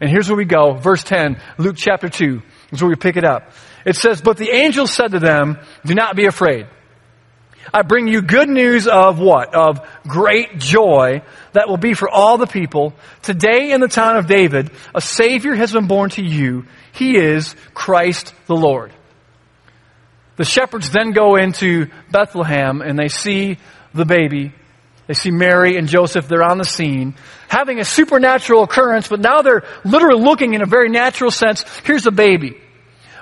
And 0.00 0.08
here's 0.08 0.28
where 0.28 0.36
we 0.36 0.44
go, 0.44 0.74
verse 0.74 1.04
10, 1.04 1.40
Luke 1.58 1.76
chapter 1.76 2.08
2, 2.08 2.42
is 2.72 2.82
where 2.82 2.88
we 2.88 2.96
pick 2.96 3.16
it 3.16 3.24
up. 3.24 3.50
It 3.84 3.96
says, 3.96 4.20
But 4.20 4.36
the 4.36 4.50
angel 4.50 4.86
said 4.86 5.12
to 5.12 5.18
them, 5.18 5.58
Do 5.84 5.94
not 5.94 6.16
be 6.16 6.26
afraid. 6.26 6.66
I 7.72 7.82
bring 7.82 8.08
you 8.08 8.22
good 8.22 8.48
news 8.48 8.88
of 8.88 9.18
what? 9.18 9.54
Of 9.54 9.80
great 10.06 10.58
joy 10.58 11.22
that 11.52 11.68
will 11.68 11.76
be 11.76 11.94
for 11.94 12.08
all 12.08 12.38
the 12.38 12.46
people. 12.46 12.94
Today 13.22 13.72
in 13.72 13.80
the 13.80 13.88
town 13.88 14.16
of 14.16 14.26
David, 14.26 14.70
a 14.94 15.00
Savior 15.00 15.54
has 15.54 15.72
been 15.72 15.86
born 15.86 16.10
to 16.10 16.22
you. 16.22 16.66
He 16.92 17.16
is 17.16 17.54
Christ 17.74 18.34
the 18.46 18.56
Lord. 18.56 18.92
The 20.36 20.44
shepherds 20.44 20.90
then 20.90 21.12
go 21.12 21.36
into 21.36 21.86
Bethlehem 22.10 22.80
and 22.80 22.98
they 22.98 23.08
see 23.08 23.58
the 23.92 24.04
baby. 24.04 24.52
They 25.06 25.14
see 25.14 25.30
Mary 25.30 25.76
and 25.76 25.88
Joseph. 25.88 26.28
They're 26.28 26.42
on 26.42 26.58
the 26.58 26.64
scene, 26.64 27.14
having 27.48 27.80
a 27.80 27.84
supernatural 27.84 28.62
occurrence, 28.62 29.08
but 29.08 29.20
now 29.20 29.42
they're 29.42 29.64
literally 29.84 30.22
looking 30.22 30.54
in 30.54 30.62
a 30.62 30.66
very 30.66 30.88
natural 30.88 31.30
sense. 31.30 31.64
Here's 31.84 32.06
a 32.06 32.12
baby. 32.12 32.60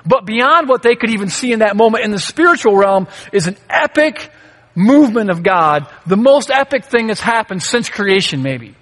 But 0.04 0.24
beyond 0.24 0.68
what 0.68 0.82
they 0.82 0.94
could 0.94 1.10
even 1.10 1.28
see 1.28 1.52
in 1.52 1.60
that 1.60 1.76
moment 1.76 2.04
in 2.04 2.10
the 2.10 2.18
spiritual 2.18 2.76
realm 2.76 3.08
is 3.32 3.46
an 3.46 3.56
epic 3.68 4.30
movement 4.74 5.30
of 5.30 5.42
God, 5.42 5.86
the 6.06 6.16
most 6.16 6.50
epic 6.50 6.84
thing 6.84 7.08
that's 7.08 7.20
happened 7.20 7.62
since 7.62 7.88
creation, 7.88 8.42
maybe. 8.42 8.74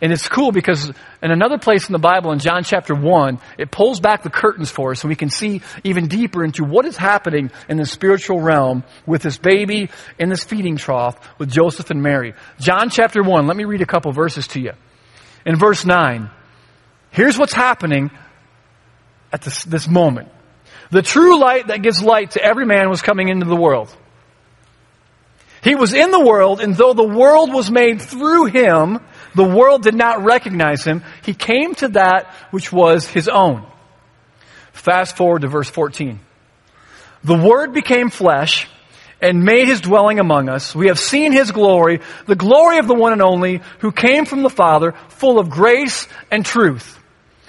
And 0.00 0.12
it's 0.12 0.28
cool 0.28 0.52
because 0.52 0.88
in 1.22 1.30
another 1.32 1.58
place 1.58 1.88
in 1.88 1.92
the 1.92 1.98
Bible, 1.98 2.30
in 2.30 2.38
John 2.38 2.62
chapter 2.62 2.94
1, 2.94 3.40
it 3.58 3.72
pulls 3.72 3.98
back 3.98 4.22
the 4.22 4.30
curtains 4.30 4.70
for 4.70 4.92
us 4.92 5.02
and 5.02 5.08
we 5.08 5.16
can 5.16 5.28
see 5.28 5.60
even 5.82 6.06
deeper 6.06 6.44
into 6.44 6.62
what 6.64 6.84
is 6.84 6.96
happening 6.96 7.50
in 7.68 7.78
the 7.78 7.86
spiritual 7.86 8.40
realm 8.40 8.84
with 9.06 9.22
this 9.22 9.38
baby 9.38 9.90
in 10.18 10.28
this 10.28 10.44
feeding 10.44 10.76
trough 10.76 11.18
with 11.38 11.50
Joseph 11.50 11.90
and 11.90 12.00
Mary. 12.00 12.34
John 12.60 12.90
chapter 12.90 13.24
1, 13.24 13.48
let 13.48 13.56
me 13.56 13.64
read 13.64 13.82
a 13.82 13.86
couple 13.86 14.12
verses 14.12 14.46
to 14.48 14.60
you. 14.60 14.72
In 15.44 15.56
verse 15.56 15.84
9, 15.84 16.30
here's 17.10 17.36
what's 17.36 17.52
happening 17.52 18.12
at 19.32 19.42
this, 19.42 19.64
this 19.64 19.88
moment. 19.88 20.28
The 20.90 21.02
true 21.02 21.38
light 21.38 21.66
that 21.68 21.82
gives 21.82 22.02
light 22.02 22.32
to 22.32 22.42
every 22.42 22.64
man 22.64 22.88
was 22.88 23.02
coming 23.02 23.28
into 23.28 23.46
the 23.46 23.56
world. 23.56 23.94
He 25.62 25.74
was 25.74 25.92
in 25.92 26.10
the 26.10 26.24
world, 26.24 26.60
and 26.60 26.74
though 26.74 26.94
the 26.94 27.06
world 27.06 27.52
was 27.52 27.70
made 27.70 28.00
through 28.00 28.46
him, 28.46 29.00
the 29.34 29.44
world 29.44 29.82
did 29.82 29.94
not 29.94 30.24
recognize 30.24 30.84
him. 30.84 31.02
He 31.24 31.34
came 31.34 31.74
to 31.76 31.88
that 31.88 32.32
which 32.50 32.72
was 32.72 33.06
his 33.06 33.28
own. 33.28 33.66
Fast 34.72 35.16
forward 35.16 35.42
to 35.42 35.48
verse 35.48 35.68
14. 35.68 36.20
The 37.24 37.36
Word 37.36 37.74
became 37.74 38.10
flesh 38.10 38.68
and 39.20 39.44
made 39.44 39.66
his 39.66 39.80
dwelling 39.80 40.20
among 40.20 40.48
us. 40.48 40.74
We 40.74 40.86
have 40.86 40.98
seen 40.98 41.32
his 41.32 41.50
glory, 41.50 42.00
the 42.26 42.36
glory 42.36 42.78
of 42.78 42.86
the 42.86 42.94
one 42.94 43.12
and 43.12 43.22
only 43.22 43.60
who 43.80 43.90
came 43.90 44.24
from 44.24 44.42
the 44.42 44.50
Father, 44.50 44.94
full 45.08 45.40
of 45.40 45.50
grace 45.50 46.06
and 46.30 46.46
truth. 46.46 46.98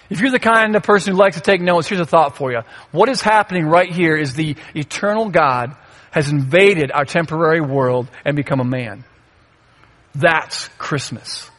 If 0.10 0.22
you're 0.22 0.32
the 0.32 0.40
kind 0.40 0.76
of 0.76 0.84
person 0.84 1.14
who 1.14 1.20
likes 1.20 1.36
to 1.36 1.42
take 1.42 1.62
notes, 1.62 1.88
here's 1.88 2.02
a 2.02 2.06
thought 2.06 2.36
for 2.36 2.52
you. 2.52 2.62
What 2.92 3.10
is 3.10 3.22
happening 3.22 3.66
right 3.68 3.92
here 3.92 4.16
is 4.16 4.34
the 4.34 4.56
eternal 4.76 5.30
God 5.30 5.76
has 6.12 6.30
invaded 6.30 6.92
our 6.92 7.06
temporary 7.06 7.62
world 7.62 8.08
and 8.26 8.36
become 8.36 8.60
a 8.60 8.66
man. 8.66 9.04
That's 10.16 10.68
Christmas. 10.80 11.50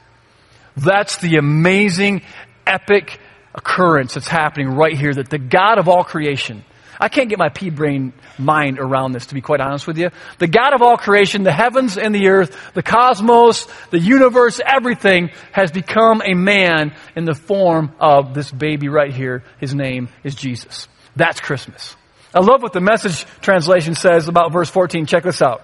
That's 0.76 1.19
the 1.19 1.37
amazing, 1.37 2.23
epic 2.66 3.21
occurrence 3.54 4.14
that's 4.14 4.28
happening 4.28 4.69
right 4.69 4.97
here 4.97 5.12
that 5.12 5.30
the 5.30 5.38
God 5.38 5.78
of 5.78 5.88
all 5.88 6.04
creation, 6.04 6.64
I 7.00 7.09
can't 7.09 7.30
get 7.30 7.38
my 7.38 7.49
pea 7.49 7.71
brain 7.71 8.12
mind 8.38 8.78
around 8.78 9.12
this, 9.12 9.26
to 9.26 9.35
be 9.35 9.40
quite 9.40 9.61
honest 9.61 9.87
with 9.87 9.97
you. 9.97 10.11
The 10.38 10.47
God 10.47 10.75
of 10.75 10.83
all 10.83 10.99
creation, 10.99 11.42
the 11.42 11.52
heavens 11.52 11.97
and 11.97 12.14
the 12.14 12.28
earth, 12.28 12.75
the 12.75 12.83
cosmos, 12.83 13.66
the 13.90 13.99
universe, 13.99 14.61
everything 14.64 15.30
has 15.52 15.73
become 15.73 16.21
a 16.23 16.35
man 16.35 16.95
in 17.16 17.25
the 17.25 17.35
form 17.35 17.92
of 17.99 18.35
this 18.35 18.52
baby 18.52 18.88
right 18.88 19.12
here. 19.12 19.42
His 19.59 19.75
name 19.75 20.11
is 20.23 20.35
Jesus. 20.35 20.88
That's 21.16 21.40
Christmas. 21.40 21.97
I 22.35 22.40
love 22.40 22.62
what 22.62 22.75
the 22.75 22.80
message 22.80 23.25
translation 23.40 23.95
says 23.95 24.28
about 24.28 24.52
verse 24.52 24.71
14. 24.71 25.07
Check 25.07 25.25
this 25.25 25.40
out. 25.40 25.62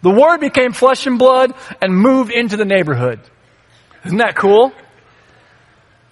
The 0.00 0.10
Word 0.10 0.38
became 0.38 0.72
flesh 0.72 1.06
and 1.06 1.18
blood 1.18 1.54
and 1.82 1.92
moved 1.92 2.30
into 2.30 2.56
the 2.56 2.64
neighborhood. 2.64 3.20
Isn't 4.04 4.18
that 4.18 4.36
cool? 4.36 4.72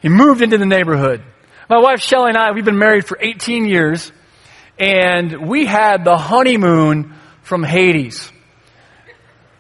He 0.02 0.08
moved 0.08 0.42
into 0.42 0.58
the 0.58 0.66
neighborhood. 0.66 1.22
My 1.68 1.78
wife 1.78 2.00
Shelly 2.00 2.30
and 2.30 2.38
I, 2.38 2.52
we've 2.52 2.64
been 2.64 2.78
married 2.78 3.06
for 3.06 3.18
18 3.20 3.66
years, 3.66 4.12
and 4.78 5.48
we 5.48 5.66
had 5.66 6.04
the 6.04 6.16
honeymoon 6.16 7.14
from 7.42 7.62
Hades. 7.62 8.30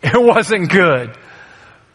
It 0.02 0.22
wasn't 0.22 0.70
good. 0.70 1.16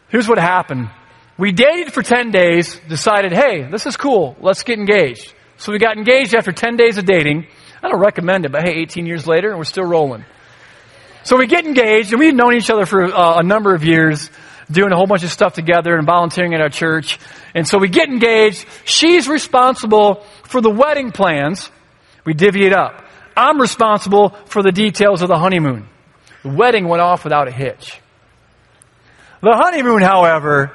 Here's 0.08 0.28
what 0.28 0.38
happened. 0.38 0.90
We 1.38 1.52
dated 1.52 1.92
for 1.92 2.02
10 2.02 2.30
days, 2.30 2.78
decided, 2.88 3.32
hey, 3.32 3.62
this 3.70 3.86
is 3.86 3.96
cool, 3.96 4.36
let's 4.40 4.62
get 4.64 4.78
engaged. 4.78 5.32
So 5.56 5.72
we 5.72 5.78
got 5.78 5.96
engaged 5.96 6.34
after 6.34 6.52
10 6.52 6.76
days 6.76 6.98
of 6.98 7.06
dating. 7.06 7.46
I 7.82 7.88
don't 7.88 8.00
recommend 8.00 8.44
it, 8.44 8.52
but 8.52 8.62
hey, 8.62 8.74
18 8.82 9.06
years 9.06 9.26
later, 9.26 9.48
and 9.48 9.58
we're 9.58 9.64
still 9.64 9.84
rolling. 9.84 10.24
So 11.24 11.36
we 11.36 11.46
get 11.46 11.64
engaged, 11.64 12.12
and 12.12 12.20
we've 12.20 12.34
known 12.34 12.54
each 12.54 12.68
other 12.68 12.84
for 12.84 13.04
uh, 13.04 13.38
a 13.38 13.42
number 13.42 13.74
of 13.74 13.84
years, 13.84 14.28
doing 14.70 14.92
a 14.92 14.96
whole 14.96 15.06
bunch 15.06 15.24
of 15.24 15.30
stuff 15.30 15.54
together 15.54 15.96
and 15.96 16.04
volunteering 16.04 16.52
at 16.54 16.60
our 16.60 16.68
church. 16.68 17.18
And 17.54 17.66
so 17.66 17.78
we 17.78 17.88
get 17.88 18.08
engaged. 18.08 18.66
She's 18.84 19.28
responsible 19.28 20.24
for 20.44 20.60
the 20.60 20.70
wedding 20.70 21.12
plans. 21.12 21.70
We 22.24 22.34
divvy 22.34 22.66
it 22.66 22.72
up. 22.72 23.01
I'm 23.36 23.60
responsible 23.60 24.30
for 24.46 24.62
the 24.62 24.72
details 24.72 25.22
of 25.22 25.28
the 25.28 25.38
honeymoon. 25.38 25.88
The 26.42 26.50
wedding 26.50 26.88
went 26.88 27.02
off 27.02 27.24
without 27.24 27.48
a 27.48 27.52
hitch. 27.52 28.00
The 29.40 29.54
honeymoon, 29.54 30.02
however, 30.02 30.70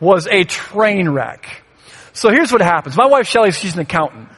was 0.00 0.26
a 0.26 0.44
train 0.44 1.08
wreck. 1.08 1.62
So 2.12 2.30
here's 2.30 2.52
what 2.52 2.60
happens. 2.60 2.96
My 2.96 3.06
wife 3.06 3.26
Shelly, 3.26 3.52
she's 3.52 3.74
an 3.74 3.80
accountant. 3.80 4.28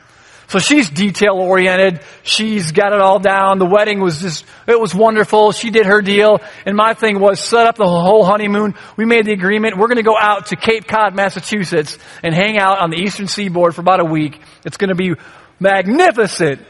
So 0.49 0.59
she's 0.59 0.91
detail 0.91 1.35
oriented. 1.35 2.01
She's 2.23 2.73
got 2.73 2.93
it 2.93 3.01
all 3.01 3.19
down. 3.19 3.59
The 3.59 3.67
wedding 3.67 4.01
was 4.01 4.21
just, 4.21 4.45
it 4.67 4.79
was 4.79 4.95
wonderful. 4.95 5.53
She 5.53 5.71
did 5.71 5.87
her 5.87 6.03
deal. 6.03 6.41
And 6.67 6.77
my 6.77 6.95
thing 6.95 7.19
was 7.19 7.41
set 7.41 7.67
up 7.67 7.77
the 7.77 7.89
whole 7.89 8.25
honeymoon. 8.25 8.75
We 8.97 9.07
made 9.07 9.25
the 9.25 9.33
agreement. 9.33 9.79
We're 9.79 9.89
going 9.89 9.97
to 9.97 10.03
go 10.03 10.17
out 10.19 10.47
to 10.47 10.57
Cape 10.57 10.87
Cod, 10.87 11.15
Massachusetts 11.15 11.99
and 12.23 12.35
hang 12.35 12.59
out 12.59 12.79
on 12.79 12.91
the 12.91 12.97
eastern 12.97 13.27
seaboard 13.27 13.75
for 13.75 13.81
about 13.81 14.01
a 14.01 14.05
week. 14.05 14.39
It's 14.65 14.77
going 14.77 14.91
to 14.91 14.95
be 14.95 15.15
magnificent. 15.59 16.61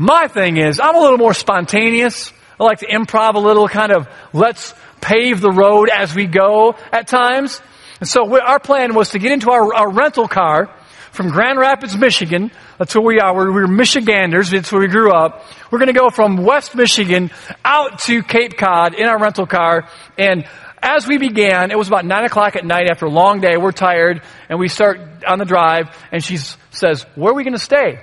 My 0.00 0.28
thing 0.28 0.58
is, 0.58 0.78
I'm 0.78 0.94
a 0.94 1.00
little 1.00 1.18
more 1.18 1.34
spontaneous. 1.34 2.32
I 2.60 2.62
like 2.62 2.78
to 2.78 2.86
improv 2.86 3.34
a 3.34 3.40
little, 3.40 3.66
kind 3.66 3.90
of 3.90 4.06
let's 4.32 4.72
pave 5.00 5.40
the 5.40 5.50
road 5.50 5.88
as 5.88 6.14
we 6.14 6.26
go 6.26 6.76
at 6.92 7.08
times. 7.08 7.60
And 7.98 8.08
so 8.08 8.40
our 8.40 8.60
plan 8.60 8.94
was 8.94 9.10
to 9.10 9.18
get 9.18 9.32
into 9.32 9.50
our, 9.50 9.74
our 9.74 9.90
rental 9.90 10.28
car 10.28 10.72
from 11.10 11.30
Grand 11.30 11.58
Rapids, 11.58 11.96
Michigan. 11.96 12.52
That's 12.78 12.94
where 12.94 13.02
we 13.02 13.18
are. 13.18 13.34
We're, 13.34 13.52
we're 13.52 13.66
Michiganders. 13.66 14.50
That's 14.50 14.70
where 14.70 14.82
we 14.82 14.86
grew 14.86 15.10
up. 15.10 15.44
We're 15.72 15.80
going 15.80 15.92
to 15.92 15.98
go 15.98 16.10
from 16.10 16.36
West 16.36 16.76
Michigan 16.76 17.32
out 17.64 17.98
to 18.02 18.22
Cape 18.22 18.56
Cod 18.56 18.94
in 18.94 19.08
our 19.08 19.18
rental 19.18 19.46
car. 19.46 19.88
And 20.16 20.44
as 20.80 21.08
we 21.08 21.18
began, 21.18 21.72
it 21.72 21.76
was 21.76 21.88
about 21.88 22.04
nine 22.04 22.24
o'clock 22.24 22.54
at 22.54 22.64
night 22.64 22.88
after 22.88 23.06
a 23.06 23.10
long 23.10 23.40
day. 23.40 23.56
We're 23.56 23.72
tired 23.72 24.22
and 24.48 24.60
we 24.60 24.68
start 24.68 25.00
on 25.26 25.40
the 25.40 25.44
drive 25.44 25.88
and 26.12 26.22
she 26.22 26.36
says, 26.70 27.04
where 27.16 27.32
are 27.32 27.34
we 27.34 27.42
going 27.42 27.54
to 27.54 27.58
stay? 27.58 27.98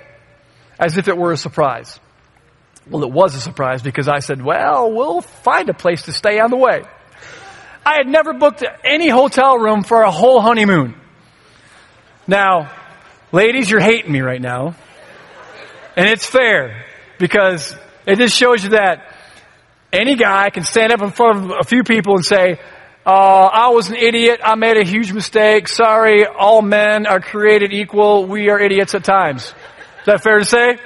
As 0.78 0.98
if 0.98 1.08
it 1.08 1.16
were 1.16 1.32
a 1.32 1.36
surprise. 1.36 1.98
Well, 2.88 3.02
it 3.02 3.10
was 3.10 3.34
a 3.34 3.40
surprise 3.40 3.82
because 3.82 4.08
I 4.08 4.20
said, 4.20 4.42
well, 4.42 4.92
we'll 4.92 5.20
find 5.20 5.68
a 5.68 5.74
place 5.74 6.02
to 6.02 6.12
stay 6.12 6.38
on 6.38 6.50
the 6.50 6.56
way. 6.56 6.82
I 7.84 7.96
had 7.98 8.06
never 8.06 8.32
booked 8.32 8.64
any 8.84 9.08
hotel 9.08 9.58
room 9.58 9.82
for 9.82 10.02
a 10.02 10.10
whole 10.10 10.40
honeymoon. 10.40 10.94
Now, 12.28 12.70
Ladies, 13.32 13.68
you're 13.68 13.80
hating 13.80 14.12
me 14.12 14.20
right 14.20 14.40
now. 14.40 14.76
And 15.96 16.08
it's 16.08 16.24
fair 16.24 16.86
because 17.18 17.76
it 18.06 18.18
just 18.18 18.36
shows 18.36 18.62
you 18.62 18.70
that 18.70 19.14
any 19.92 20.14
guy 20.14 20.50
can 20.50 20.62
stand 20.62 20.92
up 20.92 21.02
in 21.02 21.10
front 21.10 21.50
of 21.50 21.58
a 21.60 21.64
few 21.64 21.82
people 21.82 22.14
and 22.14 22.24
say, 22.24 22.60
uh, 23.04 23.10
I 23.10 23.68
was 23.70 23.90
an 23.90 23.96
idiot. 23.96 24.40
I 24.44 24.54
made 24.54 24.76
a 24.76 24.84
huge 24.84 25.12
mistake. 25.12 25.66
Sorry. 25.66 26.24
All 26.24 26.62
men 26.62 27.06
are 27.06 27.20
created 27.20 27.72
equal. 27.72 28.26
We 28.26 28.48
are 28.48 28.60
idiots 28.60 28.94
at 28.94 29.02
times. 29.02 29.52
Is 30.06 30.12
that 30.12 30.22
fair 30.22 30.38
to 30.38 30.44
say? 30.44 30.78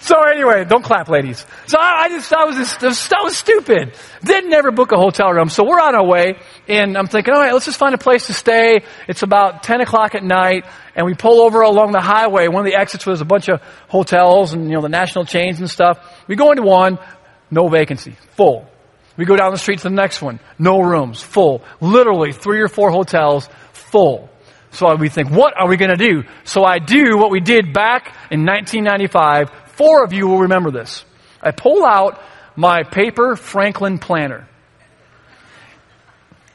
So 0.00 0.22
anyway, 0.22 0.64
don't 0.64 0.82
clap, 0.82 1.10
ladies. 1.10 1.44
So 1.66 1.78
I, 1.78 2.04
I 2.04 2.08
just, 2.08 2.32
I 2.32 2.46
was 2.46 2.56
just, 2.56 3.10
that 3.10 3.20
was 3.22 3.36
stupid. 3.36 3.92
Didn't 4.24 4.54
ever 4.54 4.70
book 4.70 4.92
a 4.92 4.96
hotel 4.96 5.30
room. 5.32 5.50
So 5.50 5.64
we're 5.64 5.78
on 5.78 5.94
our 5.94 6.06
way, 6.06 6.38
and 6.66 6.96
I'm 6.96 7.08
thinking, 7.08 7.34
all 7.34 7.40
right, 7.40 7.52
let's 7.52 7.66
just 7.66 7.76
find 7.76 7.94
a 7.94 7.98
place 7.98 8.28
to 8.28 8.32
stay. 8.32 8.84
It's 9.06 9.22
about 9.22 9.64
10 9.64 9.82
o'clock 9.82 10.14
at 10.14 10.24
night, 10.24 10.64
and 10.94 11.04
we 11.04 11.12
pull 11.12 11.42
over 11.42 11.60
along 11.60 11.92
the 11.92 12.00
highway. 12.00 12.48
One 12.48 12.64
of 12.64 12.72
the 12.72 12.78
exits 12.78 13.04
was 13.04 13.20
a 13.20 13.26
bunch 13.26 13.50
of 13.50 13.60
hotels 13.88 14.54
and, 14.54 14.64
you 14.64 14.76
know, 14.76 14.80
the 14.80 14.88
national 14.88 15.26
chains 15.26 15.60
and 15.60 15.68
stuff. 15.68 15.98
We 16.26 16.36
go 16.36 16.52
into 16.52 16.62
one, 16.62 16.98
no 17.50 17.68
vacancy, 17.68 18.16
full. 18.34 18.66
We 19.18 19.26
go 19.26 19.36
down 19.36 19.52
the 19.52 19.58
street 19.58 19.80
to 19.80 19.90
the 19.90 19.94
next 19.94 20.22
one, 20.22 20.40
no 20.58 20.80
rooms, 20.80 21.20
full. 21.20 21.62
Literally 21.82 22.32
three 22.32 22.62
or 22.62 22.68
four 22.68 22.90
hotels, 22.90 23.46
full. 23.74 24.30
So 24.76 24.94
we 24.94 25.08
think, 25.08 25.30
what 25.30 25.58
are 25.58 25.68
we 25.68 25.76
going 25.76 25.96
to 25.96 25.96
do? 25.96 26.24
So 26.44 26.64
I 26.64 26.78
do 26.78 27.16
what 27.16 27.30
we 27.30 27.40
did 27.40 27.72
back 27.72 28.14
in 28.30 28.44
1995 28.44 29.50
Four 29.76 30.04
of 30.04 30.14
you 30.14 30.26
will 30.26 30.38
remember 30.38 30.70
this. 30.70 31.04
I 31.42 31.50
pull 31.50 31.84
out 31.84 32.20
my 32.56 32.82
paper 32.82 33.36
Franklin 33.36 33.98
planner. 33.98 34.48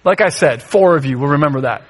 Like 0.04 0.22
I 0.22 0.30
said, 0.30 0.64
four 0.64 0.96
of 0.96 1.06
you 1.06 1.20
will 1.20 1.28
remember 1.28 1.62
that. 1.62 1.84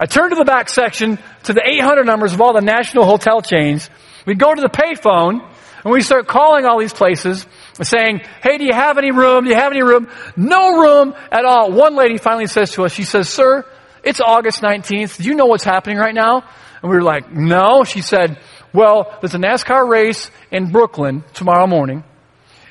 I 0.00 0.06
turn 0.06 0.30
to 0.30 0.36
the 0.36 0.44
back 0.44 0.68
section 0.68 1.18
to 1.44 1.52
the 1.52 1.62
800 1.64 2.04
numbers 2.04 2.34
of 2.34 2.40
all 2.40 2.54
the 2.54 2.60
national 2.60 3.04
hotel 3.04 3.40
chains. 3.40 3.88
We 4.26 4.34
go 4.34 4.52
to 4.52 4.60
the 4.60 4.68
payphone 4.68 5.48
and 5.84 5.92
we 5.92 6.02
start 6.02 6.26
calling 6.26 6.66
all 6.66 6.80
these 6.80 6.92
places 6.92 7.46
saying, 7.80 8.22
Hey, 8.42 8.58
do 8.58 8.64
you 8.64 8.74
have 8.74 8.98
any 8.98 9.12
room? 9.12 9.44
Do 9.44 9.50
you 9.50 9.56
have 9.56 9.70
any 9.70 9.82
room? 9.82 10.08
No 10.36 10.76
room 10.80 11.14
at 11.30 11.44
all. 11.44 11.70
One 11.70 11.94
lady 11.94 12.18
finally 12.18 12.48
says 12.48 12.72
to 12.72 12.84
us, 12.84 12.92
she 12.92 13.04
says, 13.04 13.28
Sir, 13.28 13.64
it's 14.08 14.20
August 14.20 14.62
19th. 14.62 15.18
Do 15.18 15.28
you 15.28 15.34
know 15.34 15.46
what's 15.46 15.64
happening 15.64 15.98
right 15.98 16.14
now? 16.14 16.42
And 16.82 16.90
we 16.90 16.96
were 16.96 17.02
like, 17.02 17.30
No. 17.30 17.84
She 17.84 18.00
said, 18.00 18.38
well, 18.72 19.16
there's 19.20 19.34
a 19.34 19.38
NASCAR 19.38 19.88
race 19.88 20.30
in 20.50 20.70
Brooklyn 20.70 21.24
tomorrow 21.34 21.66
morning, 21.66 22.04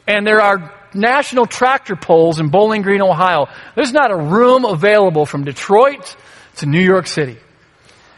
and 0.07 0.25
there 0.25 0.41
are 0.41 0.73
national 0.93 1.45
tractor 1.45 1.95
pulls 1.95 2.39
in 2.39 2.49
Bowling 2.49 2.81
Green, 2.81 3.01
Ohio. 3.01 3.47
There's 3.75 3.93
not 3.93 4.11
a 4.11 4.15
room 4.15 4.65
available 4.65 5.25
from 5.25 5.43
Detroit 5.43 6.15
to 6.57 6.65
New 6.65 6.81
York 6.81 7.07
City. 7.07 7.37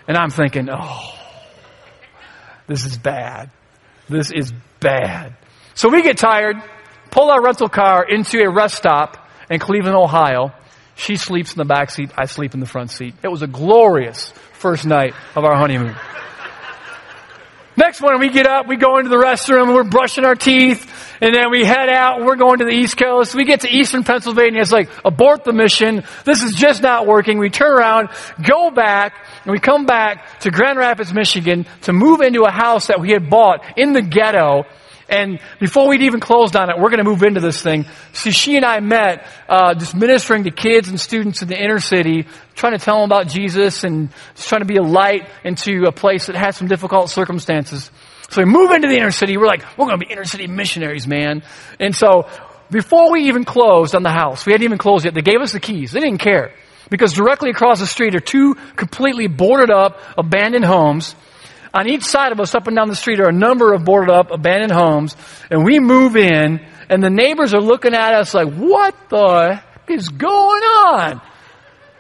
And 0.08 0.18
I'm 0.18 0.30
thinking, 0.30 0.70
oh, 0.70 1.14
this 2.68 2.86
is 2.86 2.98
bad. 2.98 3.50
This 4.08 4.32
is 4.32 4.54
bad. 4.80 5.36
So 5.74 5.90
we 5.90 6.02
get 6.02 6.18
tired, 6.18 6.58
pull 7.12 7.30
our 7.30 7.42
rental 7.42 7.70
car 7.70 8.06
into 8.08 8.40
a 8.40 8.50
rest 8.50 8.76
stop 8.76 9.30
in 9.50 9.60
Cleveland, 9.60 9.96
Ohio. 9.96 10.54
She 11.00 11.16
sleeps 11.16 11.54
in 11.54 11.58
the 11.58 11.66
back 11.66 11.92
seat. 11.92 12.12
I 12.18 12.26
sleep 12.26 12.54
in 12.54 12.60
the 12.60 12.66
front 12.66 12.92
seat. 12.92 13.16
It 13.24 13.30
was 13.30 13.42
a 13.42 13.48
glorious 13.48 14.32
first 14.54 14.86
night 14.86 15.14
of 15.34 15.46
our 15.46 15.56
honeymoon. 15.56 15.96
Next 17.78 18.02
morning 18.02 18.20
we 18.20 18.30
get 18.30 18.46
up, 18.46 18.68
we 18.68 18.76
go 18.76 18.98
into 18.98 19.10
the 19.10 19.16
restroom, 19.16 19.74
we're 19.74 19.86
brushing 19.86 20.26
our 20.26 20.36
teeth, 20.36 20.86
and 21.22 21.34
then 21.34 21.50
we 21.50 21.64
head 21.64 21.88
out, 21.88 22.26
we're 22.26 22.36
going 22.36 22.60
to 22.60 22.66
the 22.66 22.72
East 22.72 22.98
Coast. 22.98 23.34
We 23.34 23.46
get 23.46 23.62
to 23.62 23.70
Eastern 23.70 24.04
Pennsylvania, 24.04 24.60
it's 24.60 24.74
like, 24.74 24.90
abort 25.06 25.46
the 25.46 25.54
mission. 25.54 26.04
This 26.26 26.44
is 26.44 26.54
just 26.54 26.82
not 26.82 27.08
working. 27.08 27.38
We 27.40 27.50
turn 27.50 27.72
around, 27.72 28.10
go 28.46 28.70
back, 28.70 29.14
and 29.46 29.54
we 29.54 29.60
come 29.60 29.86
back 29.86 30.42
to 30.42 30.52
Grand 30.52 30.78
Rapids, 30.78 31.14
Michigan 31.14 31.66
to 31.84 31.94
move 31.94 32.20
into 32.20 32.44
a 32.44 32.52
house 32.52 32.88
that 32.88 33.00
we 33.00 33.12
had 33.12 33.30
bought 33.30 33.64
in 33.78 33.94
the 33.94 34.02
ghetto 34.02 34.66
and 35.10 35.40
before 35.60 35.88
we'd 35.90 36.04
even 36.04 36.20
closed 36.20 36.56
on 36.56 36.70
it, 36.70 36.78
we're 36.78 36.90
going 36.90 37.04
to 37.04 37.10
move 37.10 37.24
into 37.24 37.40
this 37.40 37.62
thing. 37.62 37.86
See, 38.14 38.32
she 38.32 38.56
and 38.56 38.66
I 38.66 38.80
met 38.80 39.26
uh, 39.48 39.74
just 39.74 39.96
ministering 39.96 40.44
to 40.44 40.52
kids 40.52 40.88
and 40.88 41.00
students 41.00 41.42
in 41.42 41.48
the 41.48 41.62
inner 41.62 41.80
city, 41.80 42.28
trying 42.56 42.78
to 42.78 42.84
tell 42.84 43.02
them 43.02 43.10
about 43.10 43.28
Jesus 43.28 43.84
and 43.84 44.10
just 44.36 44.48
trying 44.48 44.62
to 44.62 44.68
be 44.68 44.78
a 44.78 44.84
light 44.84 45.28
into 45.44 45.86
a 45.88 45.92
place 45.92 46.28
that 46.28 46.36
had 46.36 46.52
some 46.52 46.68
difficult 46.68 47.10
circumstances. 47.10 47.90
So 48.30 48.44
we 48.44 48.46
move 48.46 48.72
into 48.72 48.88
the 48.88 48.96
inner 48.96 49.12
city. 49.12 49.38
We're 49.38 49.48
like, 49.48 49.64
we're 49.78 49.88
going 49.88 50.00
to 50.00 50.06
be 50.06 50.12
inner 50.12 50.26
city 50.26 50.46
missionaries, 50.46 51.08
man. 51.08 51.42
And 51.80 51.96
so 51.96 52.28
before 52.70 53.12
we 53.12 53.28
even 53.28 53.46
closed 53.46 53.96
on 53.96 54.04
the 54.04 54.12
house, 54.12 54.46
we 54.46 54.52
hadn't 54.52 54.66
even 54.66 54.78
closed 54.78 55.06
yet. 55.06 55.16
They 55.16 55.24
gave 55.24 55.42
us 55.42 55.52
the 55.52 55.60
keys. 55.60 55.92
They 55.92 56.00
didn't 56.00 56.20
care 56.20 56.54
because 56.92 57.14
directly 57.14 57.50
across 57.50 57.80
the 57.80 57.88
street 57.88 58.16
are 58.16 58.20
two 58.20 58.56
completely 58.76 59.28
boarded 59.28 59.72
up, 59.72 60.00
abandoned 60.18 60.66
homes 60.66 61.16
on 61.74 61.88
each 61.88 62.04
side 62.04 62.32
of 62.32 62.40
us, 62.40 62.56
up 62.56 62.68
and 62.68 62.76
down 62.76 62.88
the 62.88 62.96
street, 62.96 63.20
are 63.20 63.30
a 63.30 63.34
number 63.34 63.74
of 63.74 63.86
boarded 63.86 64.10
up, 64.10 64.32
abandoned 64.32 64.72
homes, 64.72 65.16
and 65.52 65.64
we 65.64 65.80
move 65.80 66.16
in, 66.16 66.66
and 66.90 67.04
the 67.04 67.10
neighbors 67.10 67.54
are 67.54 67.62
looking 67.62 67.94
at 67.94 68.14
us 68.14 68.34
like, 68.34 68.54
what 68.54 68.96
the 69.10 69.62
is 69.90 70.10
going 70.10 70.64
on? 70.64 71.22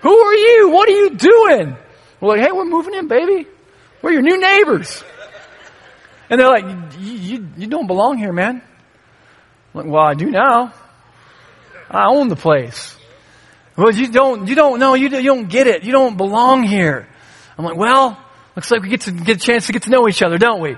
Who 0.02 0.16
are 0.16 0.34
you? 0.34 0.70
What 0.70 0.88
are 0.88 0.94
you 0.94 1.10
doing? 1.16 1.78
We're 2.22 2.30
like, 2.30 2.42
hey, 2.42 2.52
we're 2.52 2.66
moving 2.66 2.94
in, 2.94 3.08
baby. 3.08 3.48
We're 4.02 4.12
your 4.12 4.22
new 4.22 4.40
neighbors. 4.40 5.04
And 6.30 6.40
they're 6.40 6.48
like, 6.48 6.66
you, 7.00 7.14
you, 7.14 7.48
you 7.58 7.68
don't 7.68 7.88
belong 7.88 8.18
here, 8.18 8.32
man. 8.32 8.62
I'm 9.74 9.82
like, 9.82 9.92
well, 9.92 10.04
I 10.04 10.14
do 10.14 10.30
now. 10.30 10.74
I 11.90 12.08
own 12.08 12.28
the 12.28 12.36
place. 12.36 12.96
Well, 13.76 13.92
you 13.92 14.12
don't, 14.12 14.48
you 14.48 14.56
don't 14.56 14.80
know, 14.80 14.94
you, 14.94 15.10
you 15.10 15.24
don't 15.24 15.50
get 15.50 15.68
it. 15.68 15.84
You 15.84 15.92
don't 15.92 16.18
belong 16.18 16.64
here. 16.64 17.08
I'm 17.58 17.66
like, 17.66 17.78
well, 17.78 18.24
looks 18.60 18.72
like 18.72 18.82
we 18.82 18.90
get 18.90 19.02
to 19.02 19.12
get 19.12 19.38
a 19.38 19.40
chance 19.40 19.68
to 19.68 19.72
get 19.72 19.84
to 19.84 19.90
know 19.90 20.10
each 20.10 20.22
other, 20.22 20.38
don't 20.38 20.60
we? 20.60 20.76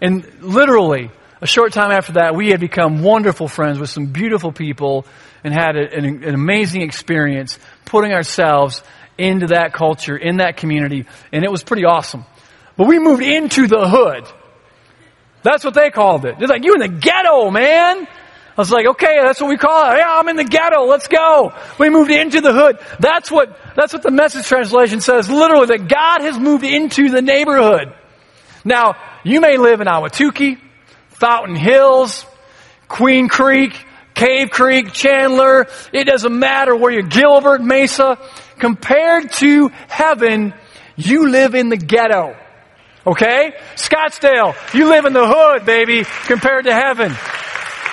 And 0.00 0.26
literally, 0.42 1.12
a 1.40 1.46
short 1.46 1.72
time 1.72 1.92
after 1.92 2.14
that, 2.14 2.34
we 2.34 2.50
had 2.50 2.58
become 2.58 3.04
wonderful 3.04 3.46
friends 3.46 3.78
with 3.78 3.90
some 3.90 4.06
beautiful 4.06 4.50
people 4.50 5.06
and 5.44 5.54
had 5.54 5.76
a, 5.76 5.96
an, 5.96 6.24
an 6.24 6.34
amazing 6.34 6.82
experience 6.82 7.60
putting 7.84 8.12
ourselves 8.12 8.82
into 9.16 9.48
that 9.48 9.72
culture, 9.72 10.16
in 10.16 10.38
that 10.38 10.56
community, 10.56 11.06
and 11.30 11.44
it 11.44 11.50
was 11.50 11.62
pretty 11.62 11.84
awesome. 11.84 12.24
But 12.76 12.88
we 12.88 12.98
moved 12.98 13.22
into 13.22 13.68
the 13.68 13.88
hood. 13.88 14.26
That's 15.44 15.64
what 15.64 15.74
they 15.74 15.90
called 15.90 16.24
it. 16.24 16.40
They're 16.40 16.48
like, 16.48 16.64
you 16.64 16.74
in 16.74 16.80
the 16.80 16.88
ghetto, 16.88 17.50
man. 17.52 18.08
I 18.56 18.60
was 18.60 18.70
like, 18.70 18.86
okay, 18.86 19.18
that's 19.22 19.40
what 19.40 19.48
we 19.48 19.56
call 19.56 19.92
it. 19.92 19.96
Yeah, 19.96 20.18
I'm 20.18 20.28
in 20.28 20.36
the 20.36 20.44
ghetto. 20.44 20.84
Let's 20.84 21.08
go. 21.08 21.54
We 21.78 21.88
moved 21.88 22.10
into 22.10 22.42
the 22.42 22.52
hood. 22.52 22.78
That's 23.00 23.30
what, 23.30 23.58
that's 23.74 23.94
what 23.94 24.02
the 24.02 24.10
message 24.10 24.46
translation 24.46 25.00
says. 25.00 25.30
Literally, 25.30 25.66
that 25.66 25.88
God 25.88 26.20
has 26.20 26.38
moved 26.38 26.62
into 26.62 27.08
the 27.08 27.22
neighborhood. 27.22 27.94
Now, 28.62 28.94
you 29.24 29.40
may 29.40 29.56
live 29.56 29.80
in 29.80 29.86
Ahwatukee, 29.86 30.58
Fountain 31.08 31.56
Hills, 31.56 32.26
Queen 32.88 33.28
Creek, 33.28 33.72
Cave 34.12 34.50
Creek, 34.50 34.92
Chandler. 34.92 35.66
It 35.92 36.04
doesn't 36.04 36.38
matter 36.38 36.76
where 36.76 36.92
you're, 36.92 37.02
Gilbert, 37.02 37.62
Mesa. 37.62 38.18
Compared 38.58 39.32
to 39.32 39.68
heaven, 39.88 40.52
you 40.96 41.30
live 41.30 41.54
in 41.54 41.70
the 41.70 41.78
ghetto. 41.78 42.36
Okay? 43.06 43.54
Scottsdale, 43.76 44.54
you 44.74 44.90
live 44.90 45.06
in 45.06 45.14
the 45.14 45.26
hood, 45.26 45.64
baby, 45.64 46.04
compared 46.26 46.66
to 46.66 46.74
heaven. 46.74 47.12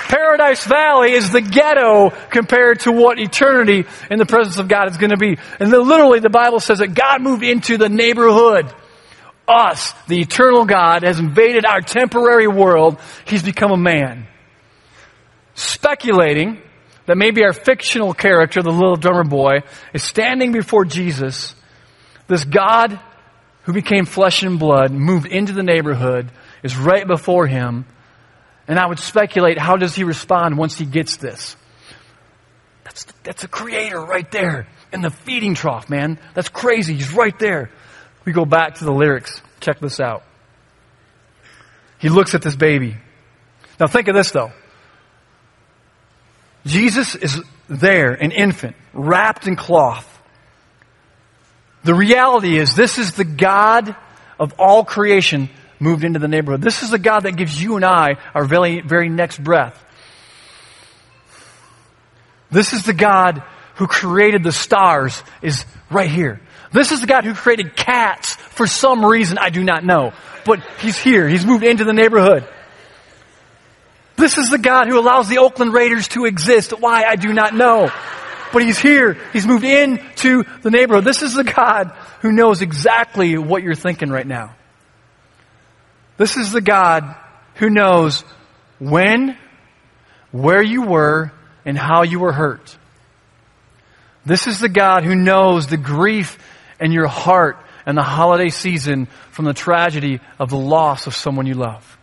Paradise 0.10 0.66
Valley 0.66 1.12
is 1.12 1.32
the 1.32 1.40
ghetto 1.40 2.10
compared 2.32 2.80
to 2.82 2.92
what 2.92 3.20
eternity 3.20 3.86
in 4.10 4.18
the 4.18 4.26
presence 4.26 4.58
of 4.58 4.68
God 4.68 4.90
is 4.90 4.98
going 4.98 5.12
to 5.12 5.18
be. 5.18 5.38
And 5.60 5.72
then 5.72 5.88
literally 5.88 6.20
the 6.20 6.32
Bible 6.32 6.60
says 6.60 6.80
that 6.80 6.96
God 6.96 7.22
moved 7.22 7.44
into 7.44 7.78
the 7.78 7.90
neighborhood. 7.90 8.74
Us, 9.48 9.94
the 10.08 10.20
eternal 10.20 10.66
God, 10.66 11.04
has 11.04 11.20
invaded 11.20 11.64
our 11.64 11.82
temporary 11.82 12.48
world. 12.48 13.00
He's 13.26 13.44
become 13.44 13.72
a 13.72 13.78
man. 13.78 14.28
Speculating 15.54 16.60
that 17.06 17.18
maybe 17.18 17.44
our 17.44 17.54
fictional 17.54 18.16
character, 18.16 18.64
the 18.64 18.72
little 18.72 18.96
drummer 18.96 19.24
boy, 19.24 19.60
is 19.94 20.04
standing 20.04 20.52
before 20.52 20.86
Jesus. 20.86 21.54
This 22.28 22.46
God 22.46 23.00
who 23.64 23.74
became 23.74 24.06
flesh 24.06 24.42
and 24.42 24.58
blood, 24.58 24.92
moved 24.92 25.28
into 25.28 25.54
the 25.54 25.62
neighborhood, 25.62 26.32
is 26.64 26.76
right 26.76 27.06
before 27.06 27.46
him. 27.46 27.86
And 28.70 28.78
I 28.78 28.86
would 28.86 29.00
speculate, 29.00 29.58
how 29.58 29.78
does 29.78 29.96
he 29.96 30.04
respond 30.04 30.56
once 30.56 30.78
he 30.78 30.86
gets 30.86 31.18
this? 31.18 31.58
That's, 32.84 33.04
that's 33.24 33.44
a 33.44 33.48
creator 33.48 34.00
right 34.00 34.30
there 34.30 34.68
in 34.94 35.02
the 35.02 35.10
feeding 35.10 35.56
trough, 35.56 35.90
man. 35.90 36.20
That's 36.36 36.50
crazy. 36.50 36.94
He's 36.94 37.12
right 37.12 37.38
there. 37.40 37.72
We 38.26 38.32
go 38.32 38.46
back 38.46 38.76
to 38.76 38.86
the 38.86 38.92
lyrics. 38.92 39.42
Check 39.60 39.80
this 39.80 40.00
out. 40.00 40.22
He 41.98 42.10
looks 42.10 42.36
at 42.36 42.44
this 42.44 42.56
baby. 42.56 42.96
Now 43.80 43.88
think 43.88 44.08
of 44.08 44.14
this 44.14 44.30
though. 44.30 44.52
Jesus 46.66 47.16
is 47.16 47.42
there, 47.68 48.14
an 48.14 48.32
infant, 48.32 48.76
wrapped 48.94 49.48
in 49.48 49.56
cloth. 49.56 50.06
The 51.84 51.96
reality 51.96 52.58
is, 52.58 52.76
this 52.76 53.00
is 53.00 53.14
the 53.14 53.24
God 53.24 53.96
of 54.38 54.54
all 54.60 54.86
creation 54.86 55.50
moved 55.80 56.04
into 56.04 56.20
the 56.20 56.28
neighborhood. 56.28 56.62
This 56.62 56.84
is 56.84 56.90
the 56.90 57.00
God 57.00 57.22
that 57.22 57.36
gives 57.36 57.62
you 57.62 57.76
and 57.76 57.86
I 57.86 58.18
our 58.34 58.46
very, 58.46 58.82
very 58.82 59.10
next 59.10 59.44
breath. 59.44 59.82
This 62.52 62.74
is 62.74 62.84
the 62.84 62.94
God 62.94 63.44
who 63.76 63.88
created 63.88 64.44
the 64.44 64.52
stars 64.52 65.24
is 65.42 65.66
right 65.90 66.10
here. 66.10 66.42
This 66.74 66.92
is 66.92 67.02
the 67.02 67.08
God 67.08 67.24
who 67.24 67.34
created 67.34 67.76
cats 67.76 68.36
for 68.36 68.68
some 68.68 69.06
reason 69.06 69.38
I 69.38 69.50
do 69.50 69.64
not 69.64 69.84
know. 69.84 70.14
But 70.46 70.62
He's 70.80 70.98
here. 70.98 71.28
He's 71.28 71.46
moved 71.46 71.64
into 71.64 71.86
the 71.86 71.94
neighborhood. 71.94 72.48
This 74.18 74.38
is 74.38 74.50
the 74.50 74.58
God 74.58 74.88
who 74.88 75.00
allows 75.00 75.30
the 75.30 75.38
Oakland 75.38 75.74
Raiders 75.74 76.10
to 76.10 76.26
exist. 76.26 76.72
Why 76.78 77.04
I 77.04 77.16
do 77.16 77.32
not 77.32 77.54
know 77.54 77.90
but 78.52 78.64
he's 78.64 78.80
here. 78.80 79.18
He's 79.34 79.46
moved 79.46 79.64
into 79.64 80.44
the 80.62 80.72
neighborhood. 80.72 81.04
This 81.04 81.22
is 81.22 81.34
the 81.34 81.44
God 81.44 81.92
who 82.22 82.32
knows 82.32 82.62
exactly 82.62 83.38
what 83.38 83.64
you're 83.64 83.76
thinking 83.76 84.10
right 84.10 84.26
now. 84.26 84.56
This 86.20 86.36
is 86.36 86.52
the 86.52 86.62
God 86.62 87.16
who 87.56 87.70
knows 87.70 88.26
when, 88.78 89.38
where 90.32 90.62
you 90.62 90.84
were, 90.84 91.32
and 91.66 91.78
how 91.78 92.04
you 92.04 92.20
were 92.20 92.34
hurt. 92.34 92.78
This 94.26 94.46
is 94.46 94.60
the 94.60 94.68
God 94.68 95.06
who 95.06 95.16
knows 95.16 95.68
the 95.68 95.78
grief 95.78 96.38
in 96.78 96.92
your 96.92 97.08
heart 97.08 97.58
and 97.86 97.98
the 97.98 98.04
holiday 98.04 98.50
season 98.50 99.06
from 99.32 99.46
the 99.46 99.54
tragedy 99.54 100.20
of 100.38 100.50
the 100.50 100.58
loss 100.58 101.08
of 101.08 101.16
someone 101.16 101.46
you 101.46 101.54
love. 101.54 101.98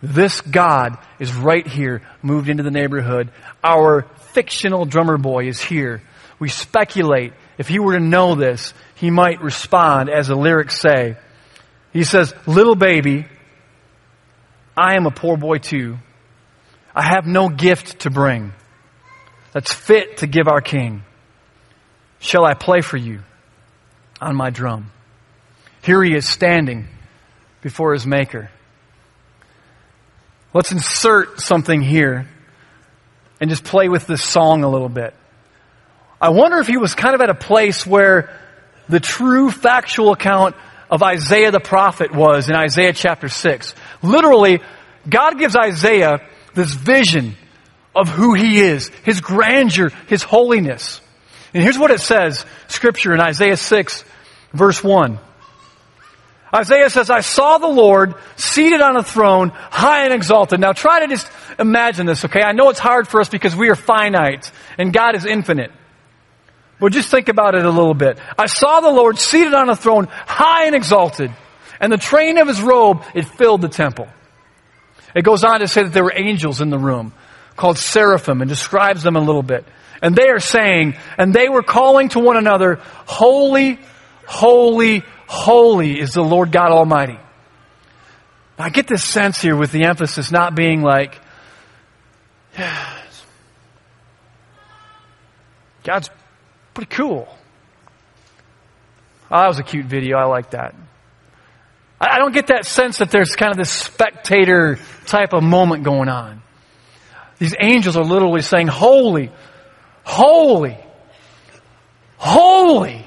This 0.00 0.40
God 0.40 0.96
is 1.18 1.34
right 1.34 1.66
here, 1.66 2.02
moved 2.22 2.48
into 2.48 2.62
the 2.62 2.70
neighborhood. 2.70 3.32
Our 3.64 4.06
fictional 4.32 4.84
drummer 4.84 5.18
boy 5.18 5.48
is 5.48 5.60
here. 5.60 6.02
We 6.38 6.50
speculate 6.50 7.32
if 7.58 7.66
he 7.66 7.80
were 7.80 7.94
to 7.94 8.00
know 8.00 8.36
this, 8.36 8.72
he 8.94 9.10
might 9.10 9.42
respond 9.42 10.08
as 10.08 10.28
the 10.28 10.36
lyrics 10.36 10.78
say. 10.80 11.16
He 11.96 12.04
says, 12.04 12.34
Little 12.46 12.74
baby, 12.74 13.24
I 14.76 14.96
am 14.96 15.06
a 15.06 15.10
poor 15.10 15.38
boy 15.38 15.56
too. 15.56 15.96
I 16.94 17.02
have 17.02 17.26
no 17.26 17.48
gift 17.48 18.00
to 18.00 18.10
bring 18.10 18.52
that's 19.52 19.72
fit 19.72 20.18
to 20.18 20.26
give 20.26 20.46
our 20.46 20.60
king. 20.60 21.04
Shall 22.18 22.44
I 22.44 22.52
play 22.52 22.82
for 22.82 22.98
you 22.98 23.20
on 24.20 24.36
my 24.36 24.50
drum? 24.50 24.92
Here 25.80 26.02
he 26.02 26.14
is 26.14 26.28
standing 26.28 26.86
before 27.62 27.94
his 27.94 28.06
maker. 28.06 28.50
Let's 30.52 30.72
insert 30.72 31.40
something 31.40 31.80
here 31.80 32.28
and 33.40 33.48
just 33.48 33.64
play 33.64 33.88
with 33.88 34.06
this 34.06 34.22
song 34.22 34.64
a 34.64 34.68
little 34.68 34.90
bit. 34.90 35.14
I 36.20 36.28
wonder 36.28 36.58
if 36.58 36.66
he 36.66 36.76
was 36.76 36.94
kind 36.94 37.14
of 37.14 37.22
at 37.22 37.30
a 37.30 37.34
place 37.34 37.86
where 37.86 38.38
the 38.86 39.00
true 39.00 39.50
factual 39.50 40.12
account 40.12 40.56
of 40.90 41.02
Isaiah 41.02 41.50
the 41.50 41.60
prophet 41.60 42.14
was 42.14 42.48
in 42.48 42.54
Isaiah 42.54 42.92
chapter 42.92 43.28
6. 43.28 43.74
Literally, 44.02 44.60
God 45.08 45.38
gives 45.38 45.56
Isaiah 45.56 46.20
this 46.54 46.72
vision 46.72 47.36
of 47.94 48.08
who 48.08 48.34
he 48.34 48.60
is, 48.60 48.88
his 49.04 49.20
grandeur, 49.20 49.90
his 50.06 50.22
holiness. 50.22 51.00
And 51.54 51.62
here's 51.62 51.78
what 51.78 51.90
it 51.90 52.00
says, 52.00 52.44
scripture 52.68 53.14
in 53.14 53.20
Isaiah 53.20 53.56
6 53.56 54.04
verse 54.52 54.82
1. 54.82 55.18
Isaiah 56.54 56.90
says, 56.90 57.10
I 57.10 57.20
saw 57.20 57.58
the 57.58 57.68
Lord 57.68 58.14
seated 58.36 58.80
on 58.80 58.96
a 58.96 59.02
throne, 59.02 59.50
high 59.50 60.04
and 60.04 60.14
exalted. 60.14 60.60
Now 60.60 60.72
try 60.72 61.00
to 61.00 61.08
just 61.08 61.28
imagine 61.58 62.06
this, 62.06 62.24
okay? 62.24 62.42
I 62.42 62.52
know 62.52 62.70
it's 62.70 62.78
hard 62.78 63.08
for 63.08 63.20
us 63.20 63.28
because 63.28 63.54
we 63.54 63.68
are 63.68 63.74
finite 63.74 64.50
and 64.78 64.92
God 64.92 65.16
is 65.16 65.26
infinite. 65.26 65.72
But 66.78 66.92
just 66.92 67.10
think 67.10 67.28
about 67.28 67.54
it 67.54 67.64
a 67.64 67.70
little 67.70 67.94
bit. 67.94 68.18
I 68.38 68.46
saw 68.46 68.80
the 68.80 68.90
Lord 68.90 69.18
seated 69.18 69.54
on 69.54 69.70
a 69.70 69.76
throne, 69.76 70.08
high 70.10 70.66
and 70.66 70.74
exalted, 70.74 71.32
and 71.80 71.90
the 71.90 71.96
train 71.96 72.38
of 72.38 72.48
his 72.48 72.60
robe, 72.60 73.02
it 73.14 73.26
filled 73.26 73.62
the 73.62 73.68
temple. 73.68 74.08
It 75.14 75.22
goes 75.22 75.44
on 75.44 75.60
to 75.60 75.68
say 75.68 75.84
that 75.84 75.92
there 75.92 76.04
were 76.04 76.12
angels 76.14 76.60
in 76.60 76.68
the 76.68 76.78
room 76.78 77.14
called 77.56 77.78
seraphim 77.78 78.42
and 78.42 78.48
describes 78.48 79.02
them 79.02 79.16
a 79.16 79.20
little 79.20 79.42
bit. 79.42 79.64
And 80.02 80.14
they 80.14 80.28
are 80.28 80.40
saying, 80.40 80.96
and 81.16 81.32
they 81.32 81.48
were 81.48 81.62
calling 81.62 82.10
to 82.10 82.20
one 82.20 82.36
another, 82.36 82.80
holy, 83.06 83.78
holy, 84.26 85.02
Holy 85.26 85.98
is 85.98 86.12
the 86.12 86.22
Lord 86.22 86.52
God 86.52 86.70
Almighty. 86.70 87.18
I 88.58 88.70
get 88.70 88.86
this 88.86 89.04
sense 89.04 89.40
here 89.40 89.56
with 89.56 89.72
the 89.72 89.84
emphasis 89.84 90.30
not 90.30 90.54
being 90.54 90.82
like, 90.82 91.20
yeah, 92.56 93.02
God's 95.84 96.10
pretty 96.76 96.94
cool. 96.94 97.26
Oh, 99.30 99.40
that 99.40 99.48
was 99.48 99.58
a 99.58 99.64
cute 99.64 99.86
video. 99.86 100.16
I 100.16 100.24
like 100.24 100.50
that. 100.50 100.74
I 102.00 102.18
don't 102.18 102.32
get 102.32 102.48
that 102.48 102.66
sense 102.66 102.98
that 102.98 103.10
there's 103.10 103.34
kind 103.34 103.50
of 103.50 103.56
this 103.56 103.70
spectator 103.70 104.78
type 105.06 105.32
of 105.32 105.42
moment 105.42 105.82
going 105.82 106.08
on. 106.08 106.42
These 107.38 107.54
angels 107.58 107.96
are 107.96 108.04
literally 108.04 108.42
saying, 108.42 108.68
Holy, 108.68 109.32
holy, 110.04 110.78
holy 112.16 113.06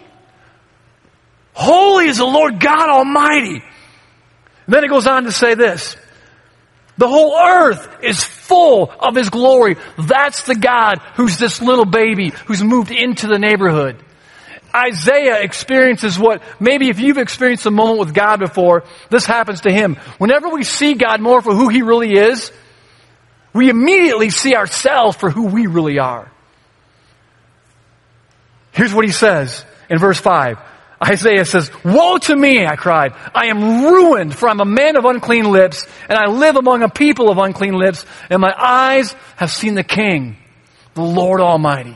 Holy 1.60 2.06
is 2.06 2.20
the 2.20 2.26
Lord 2.26 2.62
God 2.62 2.90
Almighty. 2.90 3.62
And 4.66 4.74
then 4.74 4.86
it 4.86 4.88
goes 4.88 5.08
on 5.08 5.26
to 5.26 5.32
say 5.34 5.56
this. 5.56 5.98
The 6.98 7.06
whole 7.06 7.38
earth 7.38 7.98
is 8.02 8.24
full 8.50 8.92
of 9.00 9.16
His 9.16 9.30
glory. 9.30 9.78
That's 9.98 10.44
the 10.44 10.56
God 10.56 11.00
who's 11.16 11.38
this 11.38 11.62
little 11.62 11.86
baby 11.86 12.32
who's 12.48 12.64
moved 12.64 12.92
into 12.92 13.28
the 13.28 13.40
neighborhood. 13.40 14.04
Isaiah 14.76 15.42
experiences 15.42 16.20
what 16.20 16.44
maybe 16.60 16.90
if 16.90 17.00
you've 17.00 17.18
experienced 17.18 17.66
a 17.66 17.72
moment 17.72 18.00
with 18.00 18.14
God 18.14 18.40
before, 18.40 18.84
this 19.10 19.26
happens 19.26 19.62
to 19.62 19.72
him. 19.72 19.96
Whenever 20.18 20.50
we 20.50 20.64
see 20.64 20.96
God 20.96 21.22
more 21.22 21.42
for 21.42 21.54
who 21.56 21.70
he 21.70 21.82
really 21.82 22.14
is, 22.14 22.52
we 23.54 23.70
immediately 23.70 24.30
see 24.30 24.56
ourselves 24.56 25.18
for 25.18 25.30
who 25.30 25.46
we 25.46 25.68
really 25.68 25.98
are. 26.00 26.32
Here's 28.72 28.94
what 28.94 29.06
he 29.06 29.12
says 29.12 29.66
in 29.90 29.98
verse 29.98 30.20
5. 30.20 30.60
Isaiah 31.02 31.46
says, 31.46 31.72
Woe 31.86 32.18
to 32.18 32.36
me, 32.36 32.66
I 32.66 32.76
cried. 32.76 33.14
I 33.34 33.48
am 33.48 33.84
ruined, 33.86 34.36
for 34.36 34.50
I'm 34.50 34.60
a 34.60 34.66
man 34.66 34.98
of 34.98 35.06
unclean 35.06 35.46
lips, 35.46 35.88
and 36.10 36.18
I 36.18 36.26
live 36.26 36.58
among 36.58 36.84
a 36.84 36.90
people 36.90 37.30
of 37.30 37.38
unclean 37.38 37.74
lips, 37.74 38.06
and 38.30 38.42
my 38.42 38.54
eyes 38.58 39.16
have 39.38 39.50
seen 39.50 39.76
the 39.76 39.84
King, 39.84 40.36
the 40.96 41.02
Lord 41.02 41.40
Almighty. 41.40 41.96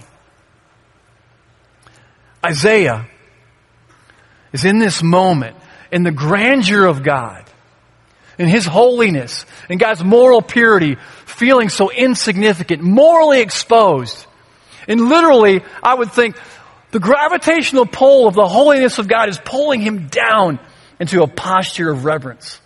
Isaiah 2.46 3.06
is 4.54 4.63
in 4.63 4.80
this 4.80 5.04
moment, 5.04 5.58
in 5.92 6.04
the 6.04 6.12
grandeur 6.12 6.86
of 6.86 7.04
God, 7.04 7.44
in 8.38 8.48
His 8.48 8.66
holiness, 8.66 9.46
in 9.70 9.80
God's 9.80 10.04
moral 10.04 10.42
purity, 10.42 10.96
feeling 11.26 11.68
so 11.68 11.92
insignificant, 11.92 12.82
morally 12.82 13.42
exposed. 13.42 14.28
And 14.88 15.08
literally, 15.08 15.62
I 15.82 15.94
would 15.94 16.12
think, 16.12 16.38
the 16.94 17.00
gravitational 17.00 17.88
pull 17.88 18.28
of 18.28 18.36
the 18.36 18.48
holiness 18.48 19.00
of 19.00 19.08
God 19.08 19.28
is 19.28 19.40
pulling 19.40 19.82
him 19.82 20.10
down 20.10 20.60
into 21.00 21.24
a 21.24 21.28
posture 21.28 21.90
of 21.90 22.06
reverence. 22.06 22.62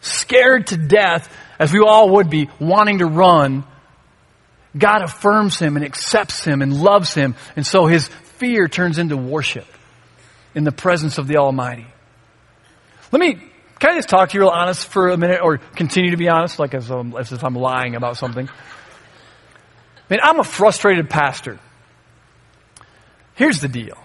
Scared 0.00 0.66
to 0.66 0.76
death, 0.76 1.32
as 1.56 1.72
we 1.72 1.78
all 1.78 2.14
would 2.14 2.28
be, 2.28 2.50
wanting 2.58 2.98
to 2.98 3.06
run, 3.06 3.62
God 4.76 5.02
affirms 5.02 5.56
him 5.56 5.76
and 5.76 5.84
accepts 5.84 6.44
him 6.44 6.62
and 6.62 6.82
loves 6.82 7.14
him, 7.14 7.36
and 7.54 7.64
so 7.64 7.86
his 7.86 8.08
fear 8.08 8.66
turns 8.66 8.98
into 8.98 9.16
worship 9.16 9.68
in 10.56 10.64
the 10.64 10.72
presence 10.72 11.16
of 11.16 11.28
the 11.28 11.36
Almighty. 11.36 11.86
Let 13.12 13.20
me, 13.20 13.34
can 13.78 13.90
I 13.90 13.94
just 13.94 14.08
talk 14.08 14.30
to 14.30 14.34
you 14.34 14.40
real 14.40 14.50
honest 14.50 14.88
for 14.88 15.10
a 15.10 15.16
minute, 15.16 15.38
or 15.40 15.58
continue 15.58 16.10
to 16.10 16.16
be 16.16 16.28
honest, 16.28 16.58
like 16.58 16.74
as, 16.74 16.90
um, 16.90 17.14
as 17.16 17.30
if 17.30 17.44
I'm 17.44 17.54
lying 17.54 17.94
about 17.94 18.16
something? 18.16 18.48
I 18.48 20.02
mean, 20.10 20.20
I'm 20.20 20.40
a 20.40 20.44
frustrated 20.44 21.08
pastor. 21.08 21.60
Here's 23.34 23.60
the 23.60 23.68
deal. 23.68 23.98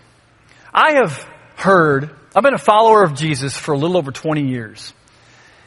I 0.74 0.94
have 0.94 1.28
heard, 1.56 2.10
I've 2.36 2.44
been 2.44 2.54
a 2.54 2.60
follower 2.60 3.04
of 3.04 3.16
Jesus 3.16 3.58
for 3.58 3.74
a 3.74 3.78
little 3.78 3.98
over 3.98 4.12
20 4.12 4.48
years. 4.48 4.94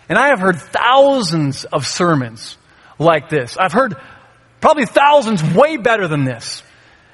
And 0.09 0.19
I 0.19 0.29
have 0.29 0.41
heard 0.41 0.57
thousands 0.57 1.65
of 1.65 1.87
sermons 1.87 2.57
like 2.99 3.29
this. 3.29 3.57
I've 3.57 3.73
heard 3.73 3.97
probably 4.61 4.87
thousands 4.87 5.43
way 5.55 5.77
better 5.77 6.09
than 6.09 6.25
this. 6.25 6.63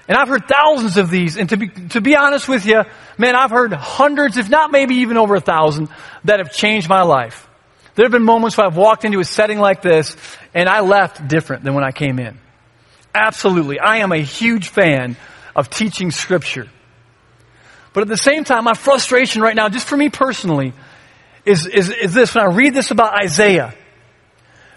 And 0.08 0.16
I've 0.16 0.28
heard 0.28 0.46
thousands 0.46 0.96
of 0.96 1.10
these. 1.10 1.36
And 1.36 1.48
to 1.50 1.56
be, 1.56 1.68
to 1.68 2.00
be 2.00 2.16
honest 2.16 2.48
with 2.48 2.64
you, 2.64 2.84
man, 3.18 3.34
I've 3.34 3.50
heard 3.50 3.72
hundreds, 3.72 4.36
if 4.36 4.48
not 4.48 4.70
maybe 4.70 4.96
even 4.96 5.16
over 5.16 5.34
a 5.34 5.40
thousand, 5.40 5.88
that 6.24 6.38
have 6.38 6.52
changed 6.52 6.88
my 6.88 7.02
life. 7.02 7.48
There 7.96 8.04
have 8.04 8.12
been 8.12 8.24
moments 8.24 8.56
where 8.56 8.66
I've 8.66 8.76
walked 8.76 9.04
into 9.04 9.20
a 9.20 9.24
setting 9.24 9.58
like 9.58 9.82
this 9.82 10.16
and 10.54 10.68
I 10.68 10.80
left 10.80 11.26
different 11.26 11.64
than 11.64 11.74
when 11.74 11.82
I 11.82 11.92
came 11.92 12.18
in. 12.18 12.38
Absolutely. 13.14 13.80
I 13.80 13.98
am 13.98 14.12
a 14.12 14.18
huge 14.18 14.68
fan 14.68 15.16
of 15.56 15.70
teaching 15.70 16.12
Scripture. 16.12 16.68
But 17.94 18.02
at 18.02 18.08
the 18.08 18.16
same 18.18 18.44
time, 18.44 18.64
my 18.64 18.74
frustration 18.74 19.40
right 19.40 19.56
now, 19.56 19.70
just 19.70 19.88
for 19.88 19.96
me 19.96 20.10
personally, 20.10 20.74
is, 21.46 21.66
is, 21.66 21.88
is 21.88 22.12
this. 22.12 22.34
When 22.34 22.44
I 22.44 22.54
read 22.54 22.74
this 22.74 22.90
about 22.90 23.14
Isaiah, 23.14 23.74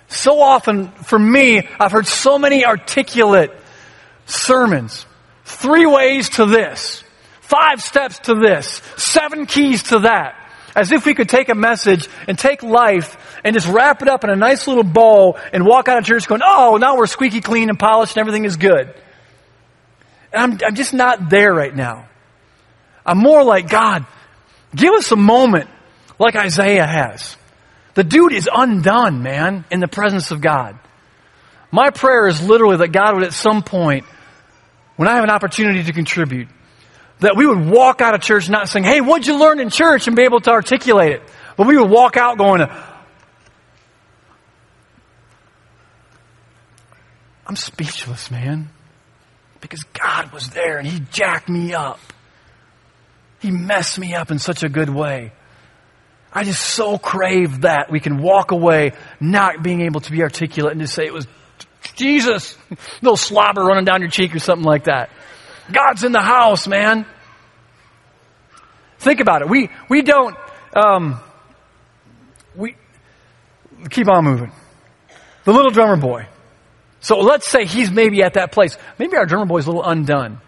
so 0.08 0.42
often 0.42 0.88
for 0.88 1.20
me, 1.20 1.68
I've 1.80 1.92
heard 1.92 2.08
so 2.08 2.40
many 2.40 2.66
articulate 2.66 3.52
sermons. 4.26 5.06
Three 5.44 5.86
ways 5.86 6.30
to 6.30 6.46
this. 6.46 7.04
Five 7.42 7.82
steps 7.82 8.20
to 8.20 8.36
this. 8.36 8.82
Seven 8.96 9.48
keys 9.48 9.84
to 9.84 10.00
that. 10.00 10.36
As 10.76 10.94
if 10.94 11.06
we 11.06 11.14
could 11.14 11.28
take 11.28 11.50
a 11.50 11.56
message 11.56 12.08
and 12.28 12.40
take 12.40 12.64
life 12.64 13.18
and 13.44 13.54
just 13.54 13.68
wrap 13.68 14.02
it 14.02 14.08
up 14.08 14.24
in 14.24 14.30
a 14.30 14.36
nice 14.36 14.66
little 14.66 14.84
bow 14.84 15.38
and 15.52 15.66
walk 15.66 15.90
out 15.90 15.98
of 15.98 16.06
church 16.06 16.26
going, 16.28 16.42
oh, 16.46 16.78
now 16.78 16.96
we're 16.96 17.08
squeaky 17.08 17.42
clean 17.42 17.70
and 17.70 17.78
polished 17.78 18.16
and 18.16 18.22
everything 18.22 18.46
is 18.46 18.56
good. 18.56 18.94
And 20.32 20.54
I'm, 20.54 20.60
I'm 20.68 20.76
just 20.76 20.94
not 20.94 21.30
there 21.30 21.54
right 21.54 21.76
now. 21.76 22.08
I'm 23.06 23.18
more 23.18 23.44
like, 23.44 23.70
God, 23.70 24.06
give 24.76 24.94
us 24.94 25.12
a 25.12 25.16
moment 25.16 25.70
like 26.20 26.36
Isaiah 26.36 26.86
has. 26.86 27.36
The 27.96 28.04
dude 28.04 28.34
is 28.34 28.50
undone, 28.52 29.24
man, 29.24 29.66
in 29.72 29.80
the 29.80 29.88
presence 29.88 30.32
of 30.32 30.42
God. 30.42 30.78
My 31.72 31.90
prayer 31.90 32.28
is 32.28 32.42
literally 32.42 32.78
that 32.78 32.90
God 32.90 33.16
would 33.16 33.24
at 33.24 33.34
some 33.34 33.64
point, 33.64 34.06
when 34.96 35.08
I 35.08 35.16
have 35.16 35.24
an 35.24 35.30
opportunity 35.30 35.84
to 35.84 35.94
contribute, 35.94 36.48
that 37.20 37.36
we 37.36 37.46
would 37.46 37.70
walk 37.70 38.02
out 38.02 38.16
of 38.16 38.22
church 38.22 38.50
not 38.50 38.70
saying, 38.70 38.86
hey, 38.86 39.02
what'd 39.02 39.28
you 39.28 39.38
learn 39.38 39.60
in 39.60 39.70
church 39.70 40.08
and 40.08 40.16
be 40.16 40.24
able 40.24 40.40
to 40.42 40.52
articulate 40.52 41.14
it. 41.14 41.24
But 41.58 41.68
we 41.68 41.78
would 41.78 41.90
walk 41.90 42.16
out 42.16 42.38
going, 42.38 42.62
I'm 47.46 47.56
speechless, 47.56 48.32
man. 48.32 48.70
Because 49.62 49.84
God 49.84 50.32
was 50.32 50.50
there 50.50 50.78
and 50.78 50.88
He 50.88 51.00
jacked 51.12 51.50
me 51.50 51.74
up. 51.74 52.00
He 53.40 53.52
messed 53.52 53.98
me 53.98 54.14
up 54.16 54.32
in 54.32 54.40
such 54.40 54.64
a 54.64 54.70
good 54.70 54.90
way. 54.90 55.32
I 56.32 56.44
just 56.44 56.64
so 56.64 56.98
crave 56.98 57.62
that 57.62 57.90
we 57.92 58.00
can 58.00 58.22
walk 58.22 58.52
away 58.52 58.92
not 59.20 59.64
being 59.64 59.82
able 59.82 60.02
to 60.02 60.12
be 60.12 60.22
articulate 60.22 60.74
and 60.74 60.82
just 60.82 60.94
say 60.94 61.06
it 61.06 61.14
was 61.14 61.28
Jesus, 61.96 62.58
little 63.02 63.18
slobber 63.18 63.64
running 63.64 63.86
down 63.86 64.02
your 64.02 64.10
cheek 64.10 64.36
or 64.36 64.40
something 64.40 64.66
like 64.66 64.86
that. 64.86 65.10
God's 65.72 66.04
in 66.04 66.12
the 66.12 66.22
house, 66.22 66.68
man. 66.68 67.06
Think 69.00 69.22
about 69.22 69.42
it. 69.42 69.50
We, 69.50 69.70
we 69.90 70.02
don't, 70.02 70.36
um, 70.76 71.20
we, 72.56 72.76
keep 73.90 74.10
on 74.10 74.26
moving. 74.26 74.52
The 75.46 75.54
little 75.54 75.72
drummer 75.72 75.96
boy. 75.96 76.28
So 77.02 77.20
let's 77.20 77.50
say 77.50 77.66
he's 77.66 77.92
maybe 77.92 78.24
at 78.24 78.34
that 78.34 78.52
place. 78.52 78.78
Maybe 78.98 79.16
our 79.16 79.26
drummer 79.26 79.46
boy's 79.46 79.66
a 79.66 79.70
little 79.70 79.84
undone. 79.84 80.40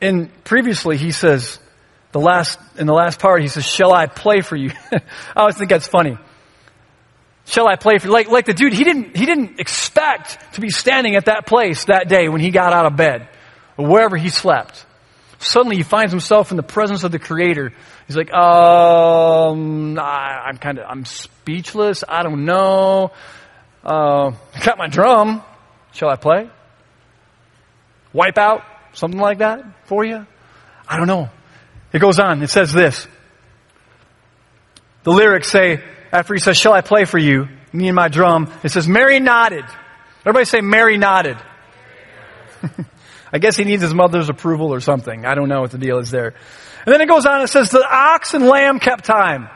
And 0.00 0.30
previously 0.44 0.96
he 0.96 1.10
says, 1.12 1.58
the 2.12 2.20
last, 2.20 2.58
in 2.78 2.86
the 2.86 2.94
last 2.94 3.18
part, 3.18 3.42
he 3.42 3.48
says, 3.48 3.66
shall 3.66 3.92
I 3.92 4.06
play 4.06 4.40
for 4.40 4.56
you? 4.56 4.70
I 4.92 5.00
always 5.36 5.56
think 5.56 5.70
that's 5.70 5.86
funny. 5.86 6.16
Shall 7.44 7.68
I 7.68 7.76
play 7.76 7.98
for 7.98 8.06
you? 8.06 8.12
Like, 8.12 8.28
like 8.28 8.46
the 8.46 8.54
dude, 8.54 8.72
he 8.72 8.84
didn't, 8.84 9.16
he 9.16 9.26
didn't 9.26 9.60
expect 9.60 10.38
to 10.54 10.60
be 10.60 10.70
standing 10.70 11.16
at 11.16 11.26
that 11.26 11.46
place 11.46 11.86
that 11.86 12.08
day 12.08 12.28
when 12.28 12.40
he 12.40 12.50
got 12.50 12.72
out 12.72 12.86
of 12.86 12.96
bed 12.96 13.28
or 13.76 13.86
wherever 13.86 14.16
he 14.16 14.30
slept. 14.30 14.84
Suddenly 15.38 15.76
he 15.76 15.82
finds 15.82 16.12
himself 16.12 16.50
in 16.50 16.56
the 16.56 16.62
presence 16.62 17.04
of 17.04 17.12
the 17.12 17.18
Creator. 17.18 17.72
He's 18.06 18.16
like, 18.16 18.32
um, 18.32 19.98
I, 19.98 20.46
I'm 20.46 20.58
kind 20.58 20.78
of, 20.78 20.86
I'm 20.88 21.04
speechless. 21.04 22.02
I 22.08 22.22
don't 22.22 22.44
know. 22.44 23.12
Uh, 23.88 24.32
got 24.62 24.76
my 24.76 24.86
drum. 24.86 25.42
Shall 25.92 26.10
I 26.10 26.16
play? 26.16 26.50
Wipe 28.12 28.36
out? 28.36 28.62
Something 28.92 29.18
like 29.18 29.38
that 29.38 29.64
for 29.86 30.04
you? 30.04 30.26
I 30.86 30.98
don't 30.98 31.06
know. 31.06 31.30
It 31.94 31.98
goes 31.98 32.18
on. 32.18 32.42
It 32.42 32.50
says 32.50 32.70
this. 32.70 33.06
The 35.04 35.10
lyrics 35.10 35.50
say, 35.50 35.82
after 36.12 36.34
he 36.34 36.40
says, 36.40 36.58
Shall 36.58 36.74
I 36.74 36.82
play 36.82 37.06
for 37.06 37.16
you? 37.16 37.48
Me 37.72 37.88
and 37.88 37.96
my 37.96 38.08
drum. 38.08 38.52
It 38.62 38.68
says, 38.72 38.86
Mary 38.86 39.20
nodded. 39.20 39.64
Everybody 40.20 40.44
say, 40.44 40.60
Mary 40.60 40.98
nodded. 40.98 41.38
I 43.32 43.38
guess 43.38 43.56
he 43.56 43.64
needs 43.64 43.80
his 43.80 43.94
mother's 43.94 44.28
approval 44.28 44.74
or 44.74 44.80
something. 44.80 45.24
I 45.24 45.34
don't 45.34 45.48
know 45.48 45.62
what 45.62 45.70
the 45.70 45.78
deal 45.78 45.98
is 45.98 46.10
there. 46.10 46.34
And 46.84 46.94
then 46.94 47.00
it 47.00 47.08
goes 47.08 47.24
on. 47.24 47.40
It 47.40 47.48
says, 47.48 47.70
The 47.70 47.86
ox 47.88 48.34
and 48.34 48.44
lamb 48.44 48.80
kept 48.80 49.06
time. 49.06 49.48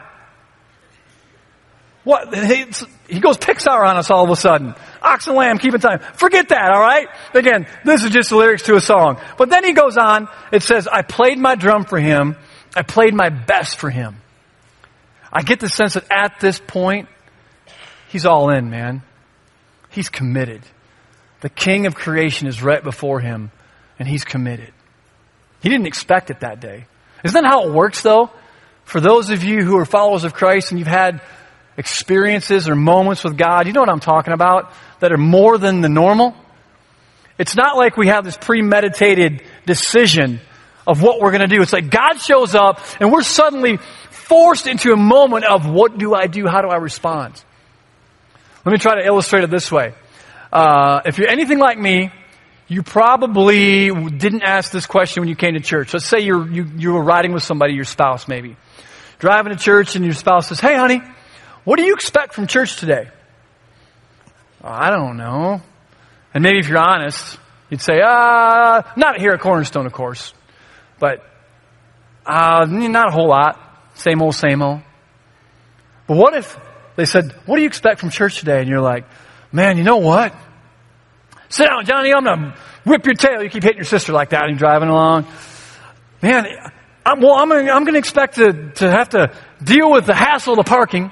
What? 2.03 2.35
He, 2.35 2.65
he 3.07 3.19
goes 3.19 3.37
Pixar 3.37 3.87
on 3.87 3.97
us 3.97 4.11
all 4.11 4.23
of 4.23 4.29
a 4.29 4.35
sudden. 4.35 4.75
Ox 5.01 5.27
and 5.27 5.35
lamb, 5.35 5.57
keeping 5.57 5.79
time. 5.79 5.99
Forget 6.15 6.49
that, 6.49 6.71
alright? 6.71 7.07
Again, 7.33 7.67
this 7.85 8.03
is 8.03 8.11
just 8.11 8.29
the 8.29 8.35
lyrics 8.35 8.63
to 8.63 8.75
a 8.75 8.81
song. 8.81 9.19
But 9.37 9.49
then 9.49 9.63
he 9.63 9.73
goes 9.73 9.97
on, 9.97 10.27
it 10.51 10.63
says, 10.63 10.87
I 10.87 11.01
played 11.01 11.37
my 11.37 11.55
drum 11.55 11.85
for 11.85 11.99
him. 11.99 12.35
I 12.75 12.81
played 12.81 13.13
my 13.13 13.29
best 13.29 13.77
for 13.77 13.89
him. 13.89 14.17
I 15.31 15.41
get 15.43 15.59
the 15.59 15.69
sense 15.69 15.93
that 15.93 16.05
at 16.11 16.39
this 16.39 16.59
point, 16.59 17.07
he's 18.09 18.25
all 18.25 18.49
in, 18.49 18.69
man. 18.69 19.01
He's 19.89 20.09
committed. 20.09 20.61
The 21.41 21.49
king 21.49 21.85
of 21.85 21.95
creation 21.95 22.47
is 22.47 22.61
right 22.61 22.83
before 22.83 23.19
him, 23.19 23.51
and 23.99 24.07
he's 24.07 24.23
committed. 24.23 24.73
He 25.61 25.69
didn't 25.69 25.87
expect 25.87 26.29
it 26.29 26.41
that 26.41 26.59
day. 26.59 26.85
Isn't 27.23 27.41
that 27.41 27.47
how 27.47 27.67
it 27.67 27.73
works, 27.73 28.01
though? 28.01 28.29
For 28.85 28.99
those 28.99 29.29
of 29.29 29.43
you 29.43 29.63
who 29.63 29.77
are 29.77 29.85
followers 29.85 30.23
of 30.23 30.33
Christ 30.33 30.71
and 30.71 30.79
you've 30.79 30.87
had 30.87 31.21
experiences 31.77 32.69
or 32.69 32.75
moments 32.75 33.23
with 33.23 33.37
God, 33.37 33.67
you 33.67 33.73
know 33.73 33.79
what 33.79 33.89
I'm 33.89 33.99
talking 33.99 34.33
about, 34.33 34.73
that 34.99 35.11
are 35.11 35.17
more 35.17 35.57
than 35.57 35.81
the 35.81 35.89
normal. 35.89 36.35
It's 37.37 37.55
not 37.55 37.77
like 37.77 37.97
we 37.97 38.07
have 38.07 38.23
this 38.23 38.37
premeditated 38.37 39.41
decision 39.65 40.39
of 40.85 41.01
what 41.01 41.19
we're 41.19 41.31
going 41.31 41.47
to 41.47 41.55
do. 41.55 41.61
It's 41.61 41.73
like 41.73 41.89
God 41.89 42.17
shows 42.17 42.55
up 42.55 42.79
and 42.99 43.11
we're 43.11 43.23
suddenly 43.23 43.77
forced 44.11 44.67
into 44.67 44.91
a 44.91 44.97
moment 44.97 45.45
of 45.45 45.67
what 45.67 45.97
do 45.97 46.13
I 46.13 46.27
do? 46.27 46.47
How 46.47 46.61
do 46.61 46.69
I 46.69 46.77
respond? 46.77 47.41
Let 48.65 48.71
me 48.71 48.77
try 48.77 49.01
to 49.01 49.05
illustrate 49.05 49.43
it 49.43 49.49
this 49.49 49.71
way. 49.71 49.93
Uh, 50.51 51.01
if 51.05 51.17
you're 51.17 51.27
anything 51.27 51.59
like 51.59 51.77
me, 51.77 52.11
you 52.67 52.83
probably 52.83 53.89
didn't 54.09 54.43
ask 54.43 54.71
this 54.71 54.85
question 54.85 55.21
when 55.21 55.29
you 55.29 55.35
came 55.35 55.53
to 55.55 55.59
church. 55.59 55.93
Let's 55.93 56.05
say 56.05 56.21
you're, 56.21 56.49
you, 56.49 56.69
you 56.77 56.93
were 56.93 57.03
riding 57.03 57.33
with 57.33 57.43
somebody, 57.43 57.73
your 57.73 57.83
spouse 57.83 58.27
maybe. 58.27 58.55
Driving 59.19 59.55
to 59.55 59.59
church 59.59 59.95
and 59.95 60.05
your 60.05 60.13
spouse 60.13 60.47
says, 60.47 60.59
Hey 60.59 60.75
honey, 60.75 61.01
what 61.63 61.77
do 61.77 61.83
you 61.83 61.93
expect 61.93 62.33
from 62.33 62.47
church 62.47 62.77
today? 62.77 63.09
I 64.63 64.89
don't 64.89 65.17
know. 65.17 65.61
And 66.33 66.43
maybe 66.43 66.59
if 66.59 66.67
you're 66.67 66.77
honest, 66.77 67.37
you'd 67.69 67.81
say, 67.81 68.01
uh, 68.01 68.81
not 68.95 69.19
here 69.19 69.31
at 69.31 69.39
Cornerstone, 69.39 69.85
of 69.85 69.93
course, 69.93 70.33
but, 70.99 71.25
uh, 72.25 72.65
not 72.69 73.09
a 73.09 73.11
whole 73.11 73.27
lot. 73.27 73.59
Same 73.95 74.21
old, 74.21 74.35
same 74.35 74.61
old. 74.61 74.81
But 76.07 76.17
what 76.17 76.33
if 76.33 76.57
they 76.95 77.05
said, 77.05 77.31
what 77.45 77.57
do 77.57 77.61
you 77.61 77.67
expect 77.67 77.99
from 77.99 78.09
church 78.09 78.39
today? 78.39 78.59
And 78.59 78.69
you're 78.69 78.81
like, 78.81 79.05
man, 79.51 79.77
you 79.77 79.83
know 79.83 79.97
what? 79.97 80.33
Sit 81.49 81.67
down, 81.67 81.85
Johnny. 81.85 82.13
I'm 82.13 82.23
going 82.23 82.39
to 82.39 82.57
whip 82.85 83.05
your 83.05 83.15
tail. 83.15 83.43
You 83.43 83.49
keep 83.49 83.63
hitting 83.63 83.77
your 83.77 83.85
sister 83.85 84.11
like 84.11 84.29
that 84.29 84.43
and 84.43 84.51
you're 84.51 84.59
driving 84.59 84.89
along. 84.89 85.27
Man, 86.21 86.47
I'm, 87.05 87.21
well, 87.21 87.35
I'm 87.35 87.49
going 87.49 87.93
to 87.93 87.97
expect 87.97 88.35
to, 88.35 88.71
to 88.71 88.89
have 88.89 89.09
to 89.09 89.33
deal 89.63 89.91
with 89.91 90.05
the 90.05 90.15
hassle 90.15 90.53
of 90.53 90.57
the 90.57 90.69
parking. 90.69 91.11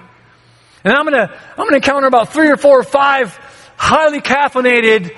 And 0.84 0.94
I'm 0.94 1.06
going 1.06 1.28
to, 1.28 1.34
I'm 1.34 1.58
going 1.58 1.72
to 1.72 1.76
encounter 1.76 2.08
about 2.08 2.34
three 2.34 2.50
or 2.50 2.58
four 2.58 2.80
or 2.80 2.84
five 2.84 3.36
highly 3.78 4.20
caffeinated, 4.22 5.16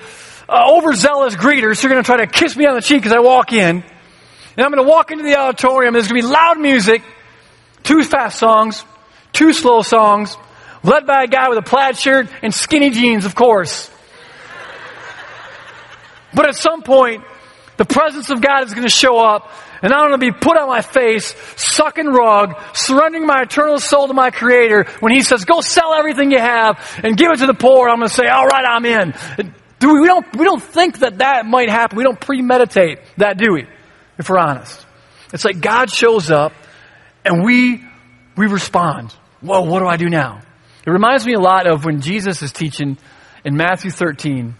uh, 0.48 0.72
overzealous 0.76 1.36
greeters 1.36 1.80
who 1.80 1.88
are 1.88 1.90
going 1.90 2.02
to 2.02 2.06
try 2.06 2.18
to 2.18 2.26
kiss 2.26 2.56
me 2.56 2.66
on 2.66 2.74
the 2.74 2.82
cheek 2.82 3.06
as 3.06 3.12
I 3.12 3.20
walk 3.20 3.52
in. 3.52 3.82
And 4.56 4.64
I'm 4.64 4.70
going 4.70 4.84
to 4.84 4.88
walk 4.88 5.10
into 5.10 5.24
the 5.24 5.36
auditorium. 5.36 5.94
There's 5.94 6.08
going 6.08 6.22
to 6.22 6.28
be 6.28 6.32
loud 6.32 6.58
music, 6.58 7.02
two 7.82 8.04
fast 8.04 8.38
songs, 8.38 8.84
two 9.32 9.52
slow 9.52 9.82
songs, 9.82 10.36
led 10.82 11.06
by 11.06 11.24
a 11.24 11.26
guy 11.26 11.48
with 11.48 11.58
a 11.58 11.62
plaid 11.62 11.96
shirt 11.96 12.28
and 12.42 12.54
skinny 12.54 12.90
jeans, 12.90 13.24
of 13.24 13.34
course. 13.34 13.90
But 16.34 16.46
at 16.46 16.56
some 16.56 16.82
point, 16.82 17.24
the 17.76 17.84
presence 17.84 18.30
of 18.30 18.40
God 18.40 18.64
is 18.66 18.74
going 18.74 18.86
to 18.86 18.92
show 18.92 19.18
up 19.18 19.50
and 19.82 19.92
I'm 19.92 20.08
going 20.08 20.20
to 20.20 20.32
be 20.32 20.32
put 20.32 20.56
on 20.56 20.68
my 20.68 20.80
face, 20.80 21.34
sucking 21.56 22.06
rug, 22.06 22.54
surrendering 22.74 23.26
my 23.26 23.42
eternal 23.42 23.78
soul 23.78 24.08
to 24.08 24.14
my 24.14 24.30
creator 24.30 24.84
when 25.00 25.12
he 25.12 25.22
says, 25.22 25.44
go 25.44 25.60
sell 25.60 25.94
everything 25.94 26.30
you 26.30 26.38
have 26.38 26.78
and 27.02 27.16
give 27.16 27.30
it 27.32 27.38
to 27.38 27.46
the 27.46 27.54
poor. 27.54 27.88
I'm 27.88 27.98
going 27.98 28.08
to 28.08 28.14
say, 28.14 28.26
all 28.28 28.46
right, 28.46 28.64
I'm 28.66 28.84
in. 28.84 29.14
Do 29.78 29.92
we, 29.92 30.00
we 30.00 30.06
don't, 30.06 30.36
we 30.36 30.44
don't 30.44 30.62
think 30.62 31.00
that 31.00 31.18
that 31.18 31.46
might 31.46 31.68
happen. 31.68 31.98
We 31.98 32.04
don't 32.04 32.20
premeditate 32.20 33.00
that, 33.18 33.36
do 33.36 33.52
we? 33.52 33.66
If 34.18 34.30
we're 34.30 34.38
honest. 34.38 34.86
It's 35.32 35.44
like 35.44 35.60
God 35.60 35.90
shows 35.90 36.30
up 36.30 36.52
and 37.24 37.44
we, 37.44 37.84
we 38.36 38.46
respond. 38.46 39.14
Whoa, 39.40 39.62
what 39.62 39.80
do 39.80 39.86
I 39.86 39.96
do 39.96 40.08
now? 40.08 40.40
It 40.86 40.90
reminds 40.90 41.26
me 41.26 41.34
a 41.34 41.40
lot 41.40 41.66
of 41.66 41.84
when 41.84 42.00
Jesus 42.00 42.42
is 42.42 42.52
teaching 42.52 42.98
in 43.44 43.56
Matthew 43.56 43.90
13 43.90 44.54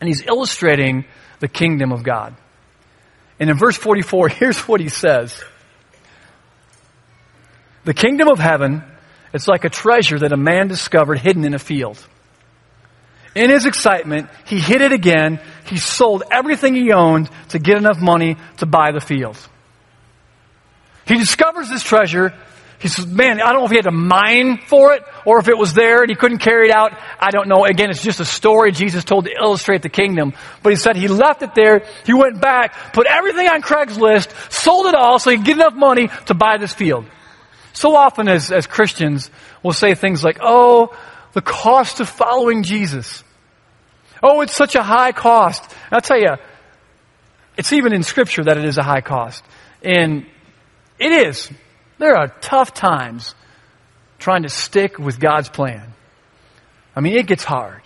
and 0.00 0.08
he's 0.08 0.22
illustrating 0.26 1.06
the 1.40 1.48
kingdom 1.48 1.92
of 1.92 2.02
God. 2.02 2.36
And 3.38 3.50
in 3.50 3.56
verse 3.56 3.76
44, 3.76 4.28
here's 4.30 4.58
what 4.60 4.80
he 4.80 4.88
says. 4.88 5.42
The 7.84 7.94
kingdom 7.94 8.28
of 8.28 8.38
heaven, 8.38 8.82
it's 9.32 9.46
like 9.46 9.64
a 9.64 9.70
treasure 9.70 10.18
that 10.18 10.32
a 10.32 10.36
man 10.36 10.68
discovered 10.68 11.18
hidden 11.18 11.44
in 11.44 11.54
a 11.54 11.58
field. 11.58 12.04
In 13.34 13.50
his 13.50 13.66
excitement, 13.66 14.30
he 14.46 14.58
hid 14.58 14.80
it 14.80 14.92
again. 14.92 15.40
He 15.66 15.76
sold 15.76 16.22
everything 16.30 16.74
he 16.74 16.90
owned 16.90 17.28
to 17.50 17.58
get 17.58 17.76
enough 17.76 18.00
money 18.00 18.36
to 18.58 18.66
buy 18.66 18.92
the 18.92 19.00
field. 19.00 19.36
He 21.06 21.18
discovers 21.18 21.68
this 21.68 21.82
treasure 21.82 22.34
he 22.78 22.88
says, 22.88 23.06
man, 23.06 23.40
I 23.40 23.52
don't 23.52 23.60
know 23.60 23.64
if 23.64 23.70
he 23.70 23.76
had 23.76 23.86
to 23.86 23.90
mine 23.90 24.58
for 24.58 24.92
it 24.92 25.02
or 25.24 25.38
if 25.38 25.48
it 25.48 25.56
was 25.56 25.72
there 25.72 26.02
and 26.02 26.10
he 26.10 26.14
couldn't 26.16 26.38
carry 26.38 26.68
it 26.68 26.74
out. 26.74 26.92
I 27.18 27.30
don't 27.30 27.48
know. 27.48 27.64
Again, 27.64 27.88
it's 27.88 28.02
just 28.02 28.20
a 28.20 28.24
story 28.24 28.70
Jesus 28.72 29.02
told 29.02 29.24
to 29.24 29.32
illustrate 29.32 29.82
the 29.82 29.88
kingdom. 29.88 30.34
But 30.62 30.70
he 30.70 30.76
said 30.76 30.96
he 30.96 31.08
left 31.08 31.42
it 31.42 31.54
there. 31.54 31.84
He 32.04 32.12
went 32.12 32.40
back, 32.40 32.92
put 32.92 33.06
everything 33.06 33.48
on 33.48 33.62
Craigslist, 33.62 34.52
sold 34.52 34.86
it 34.86 34.94
all 34.94 35.18
so 35.18 35.30
he 35.30 35.36
could 35.36 35.46
get 35.46 35.56
enough 35.56 35.74
money 35.74 36.10
to 36.26 36.34
buy 36.34 36.58
this 36.58 36.74
field. 36.74 37.06
So 37.72 37.96
often 37.96 38.28
as, 38.28 38.52
as 38.52 38.66
Christians, 38.66 39.30
we'll 39.62 39.72
say 39.72 39.94
things 39.94 40.22
like, 40.22 40.38
oh, 40.42 40.94
the 41.32 41.42
cost 41.42 42.00
of 42.00 42.08
following 42.08 42.62
Jesus. 42.62 43.24
Oh, 44.22 44.42
it's 44.42 44.54
such 44.54 44.74
a 44.74 44.82
high 44.82 45.12
cost. 45.12 45.62
And 45.62 45.92
I'll 45.92 46.00
tell 46.00 46.18
you, 46.20 46.36
it's 47.56 47.72
even 47.72 47.94
in 47.94 48.02
scripture 48.02 48.44
that 48.44 48.58
it 48.58 48.64
is 48.64 48.76
a 48.76 48.82
high 48.82 49.00
cost. 49.00 49.42
And 49.82 50.26
it 50.98 51.12
is. 51.26 51.50
There 51.98 52.16
are 52.16 52.28
tough 52.40 52.74
times 52.74 53.34
trying 54.18 54.42
to 54.42 54.48
stick 54.48 54.98
with 54.98 55.18
God's 55.18 55.48
plan. 55.48 55.94
I 56.94 57.00
mean, 57.00 57.16
it 57.16 57.26
gets 57.26 57.44
hard. 57.44 57.82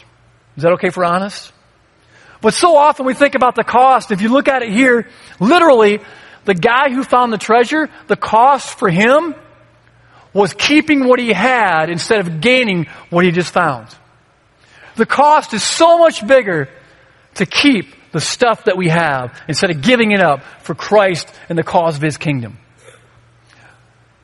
Is 0.56 0.62
that 0.62 0.72
okay 0.74 0.90
for 0.90 1.04
honest? 1.04 1.52
But 2.40 2.54
so 2.54 2.76
often 2.76 3.06
we 3.06 3.14
think 3.14 3.34
about 3.34 3.54
the 3.54 3.64
cost. 3.64 4.10
If 4.10 4.22
you 4.22 4.30
look 4.30 4.48
at 4.48 4.62
it 4.62 4.72
here, 4.72 5.08
literally, 5.38 6.00
the 6.44 6.54
guy 6.54 6.90
who 6.90 7.04
found 7.04 7.32
the 7.32 7.38
treasure, 7.38 7.90
the 8.06 8.16
cost 8.16 8.78
for 8.78 8.88
him 8.88 9.34
was 10.32 10.54
keeping 10.54 11.06
what 11.06 11.18
he 11.18 11.32
had 11.32 11.90
instead 11.90 12.20
of 12.20 12.40
gaining 12.40 12.86
what 13.10 13.24
he 13.24 13.30
just 13.30 13.52
found. 13.52 13.88
The 14.96 15.06
cost 15.06 15.54
is 15.54 15.62
so 15.62 15.98
much 15.98 16.26
bigger 16.26 16.68
to 17.34 17.46
keep 17.46 17.94
the 18.12 18.20
stuff 18.20 18.64
that 18.64 18.76
we 18.76 18.88
have 18.88 19.38
instead 19.48 19.70
of 19.70 19.82
giving 19.82 20.12
it 20.12 20.20
up 20.20 20.42
for 20.62 20.74
Christ 20.74 21.32
and 21.48 21.58
the 21.58 21.62
cause 21.62 21.96
of 21.96 22.02
his 22.02 22.16
kingdom. 22.16 22.58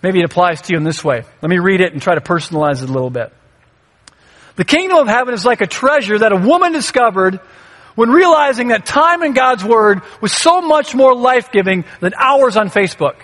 Maybe 0.07 0.21
it 0.21 0.25
applies 0.25 0.63
to 0.63 0.73
you 0.73 0.77
in 0.77 0.85
this 0.85 1.03
way. 1.03 1.25
Let 1.43 1.51
me 1.51 1.59
read 1.59 1.81
it 1.81 1.93
and 1.93 2.01
try 2.01 2.15
to 2.15 2.21
personalize 2.21 2.81
it 2.81 2.89
a 2.89 2.93
little 2.93 3.11
bit. 3.11 3.33
The 4.55 4.65
kingdom 4.65 4.99
of 4.99 5.09
heaven 5.09 5.35
is 5.35 5.45
like 5.45 5.61
a 5.63 5.67
treasure 5.67 6.17
that 6.17 6.31
a 6.31 6.37
woman 6.37 6.73
discovered 6.73 7.41
when 7.97 8.11
realizing 8.11 8.69
that 8.69 8.87
time 8.87 9.25
in 9.25 9.33
God's 9.33 9.65
Word 9.65 10.03
was 10.21 10.31
so 10.31 10.61
much 10.61 10.95
more 10.95 11.13
life 11.13 11.51
giving 11.51 11.85
than 11.99 12.15
hours 12.17 12.57
on 12.57 12.71
Facebook. 12.71 13.17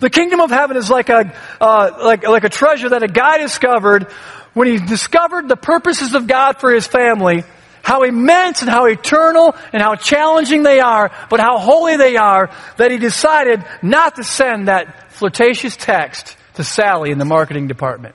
The 0.00 0.10
kingdom 0.10 0.40
of 0.40 0.50
heaven 0.50 0.76
is 0.76 0.90
like 0.90 1.08
a, 1.08 1.32
uh, 1.60 1.92
like, 2.02 2.26
like 2.26 2.42
a 2.42 2.48
treasure 2.48 2.88
that 2.88 3.04
a 3.04 3.06
guy 3.06 3.38
discovered 3.38 4.10
when 4.54 4.66
he 4.66 4.78
discovered 4.78 5.46
the 5.46 5.56
purposes 5.56 6.16
of 6.16 6.26
God 6.26 6.58
for 6.58 6.72
his 6.72 6.84
family 6.84 7.44
how 7.84 8.02
immense 8.02 8.62
and 8.62 8.70
how 8.70 8.86
eternal 8.86 9.54
and 9.72 9.82
how 9.82 9.94
challenging 9.94 10.62
they 10.62 10.80
are, 10.80 11.12
but 11.28 11.38
how 11.38 11.58
holy 11.58 11.98
they 11.98 12.16
are, 12.16 12.50
that 12.78 12.90
he 12.90 12.96
decided 12.96 13.62
not 13.82 14.16
to 14.16 14.24
send 14.24 14.68
that 14.68 15.12
flirtatious 15.12 15.76
text 15.76 16.36
to 16.54 16.64
Sally 16.64 17.10
in 17.10 17.18
the 17.18 17.26
marketing 17.26 17.68
department. 17.68 18.14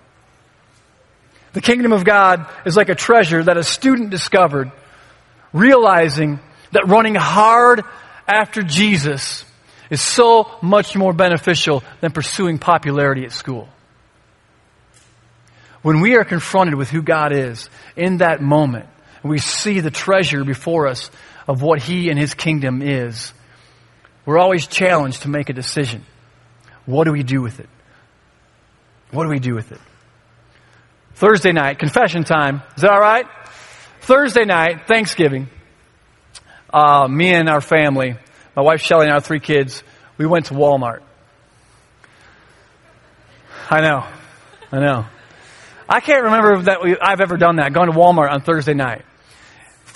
The 1.53 1.61
kingdom 1.61 1.93
of 1.93 2.03
God 2.03 2.47
is 2.65 2.75
like 2.75 2.89
a 2.89 2.95
treasure 2.95 3.43
that 3.43 3.57
a 3.57 3.63
student 3.63 4.09
discovered, 4.09 4.71
realizing 5.53 6.39
that 6.71 6.87
running 6.87 7.15
hard 7.15 7.83
after 8.27 8.63
Jesus 8.63 9.45
is 9.91 10.01
so 10.01 10.49
much 10.63 10.95
more 10.95 11.13
beneficial 11.13 11.83
than 12.01 12.11
pursuing 12.11 12.57
popularity 12.57 13.23
at 13.23 13.31
school. 13.31 13.69
When 15.83 16.01
we 16.01 16.15
are 16.15 16.25
confronted 16.25 16.75
with 16.75 16.89
who 16.89 17.03
God 17.03 17.33
is 17.33 17.69
in 17.95 18.17
that 18.17 18.41
moment, 18.41 18.87
and 19.21 19.31
we 19.31 19.39
see 19.39 19.79
the 19.79 19.91
treasure 19.91 20.43
before 20.43 20.87
us 20.87 21.09
of 21.47 21.61
what 21.61 21.81
He 21.81 22.09
and 22.09 22.19
His 22.19 22.33
kingdom 22.33 22.81
is, 22.81 23.33
we're 24.25 24.37
always 24.37 24.67
challenged 24.67 25.23
to 25.23 25.29
make 25.29 25.49
a 25.49 25.53
decision. 25.53 26.05
What 26.85 27.05
do 27.05 27.11
we 27.11 27.23
do 27.23 27.41
with 27.41 27.59
it? 27.59 27.69
What 29.11 29.23
do 29.23 29.29
we 29.29 29.39
do 29.39 29.55
with 29.55 29.71
it? 29.71 29.79
Thursday 31.15 31.51
night, 31.51 31.79
confession 31.79 32.23
time. 32.23 32.61
Is 32.75 32.83
that 32.83 32.91
all 32.91 32.99
right? 32.99 33.25
Thursday 34.01 34.45
night, 34.45 34.87
Thanksgiving, 34.87 35.49
uh, 36.73 37.07
me 37.07 37.33
and 37.33 37.49
our 37.49 37.61
family, 37.61 38.15
my 38.55 38.61
wife 38.61 38.81
Shelly 38.81 39.05
and 39.05 39.13
our 39.13 39.21
three 39.21 39.39
kids, 39.39 39.83
we 40.17 40.25
went 40.25 40.45
to 40.47 40.53
Walmart. 40.53 41.01
I 43.69 43.81
know. 43.81 44.07
I 44.71 44.79
know. 44.79 45.05
I 45.87 45.99
can't 46.01 46.23
remember 46.23 46.61
that 46.63 46.83
we, 46.83 46.95
I've 46.99 47.21
ever 47.21 47.37
done 47.37 47.57
that, 47.57 47.73
gone 47.73 47.87
to 47.87 47.93
Walmart 47.93 48.31
on 48.31 48.41
Thursday 48.41 48.73
night. 48.73 49.03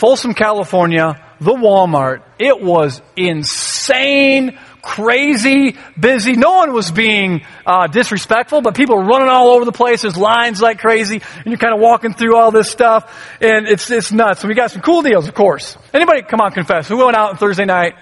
Folsom, 0.04 0.34
California, 0.34 1.26
the 1.40 1.54
Walmart, 1.54 2.24
it 2.38 2.62
was 2.62 3.02
insane, 3.16 4.60
crazy, 4.82 5.78
busy. 5.98 6.34
No 6.34 6.56
one 6.56 6.74
was 6.74 6.92
being 6.92 7.46
uh, 7.66 7.88
disrespectful, 7.88 8.62
but 8.62 8.76
people 8.76 8.98
were 8.98 9.06
running 9.06 9.30
all 9.30 9.52
over 9.52 9.64
the 9.64 9.72
place. 9.72 10.02
There's 10.02 10.18
lines 10.18 10.62
like 10.62 10.80
crazy, 10.80 11.22
and 11.38 11.46
you're 11.46 11.58
kind 11.58 11.74
of 11.74 11.80
walking 11.80 12.14
through 12.14 12.36
all 12.36 12.52
this 12.52 12.70
stuff, 12.70 13.18
and 13.40 13.66
it's 13.66 13.90
it's 13.90 14.12
nuts. 14.12 14.44
We 14.44 14.56
got 14.56 14.72
some 14.72 14.82
cool 14.82 15.04
deals, 15.04 15.30
of 15.30 15.36
course. 15.36 15.78
Anybody, 15.94 16.24
come 16.24 16.42
on, 16.42 16.52
confess. 16.52 16.90
Who 16.90 16.98
went 16.98 17.16
out 17.16 17.30
on 17.30 17.38
Thursday 17.38 17.64
night? 17.64 17.94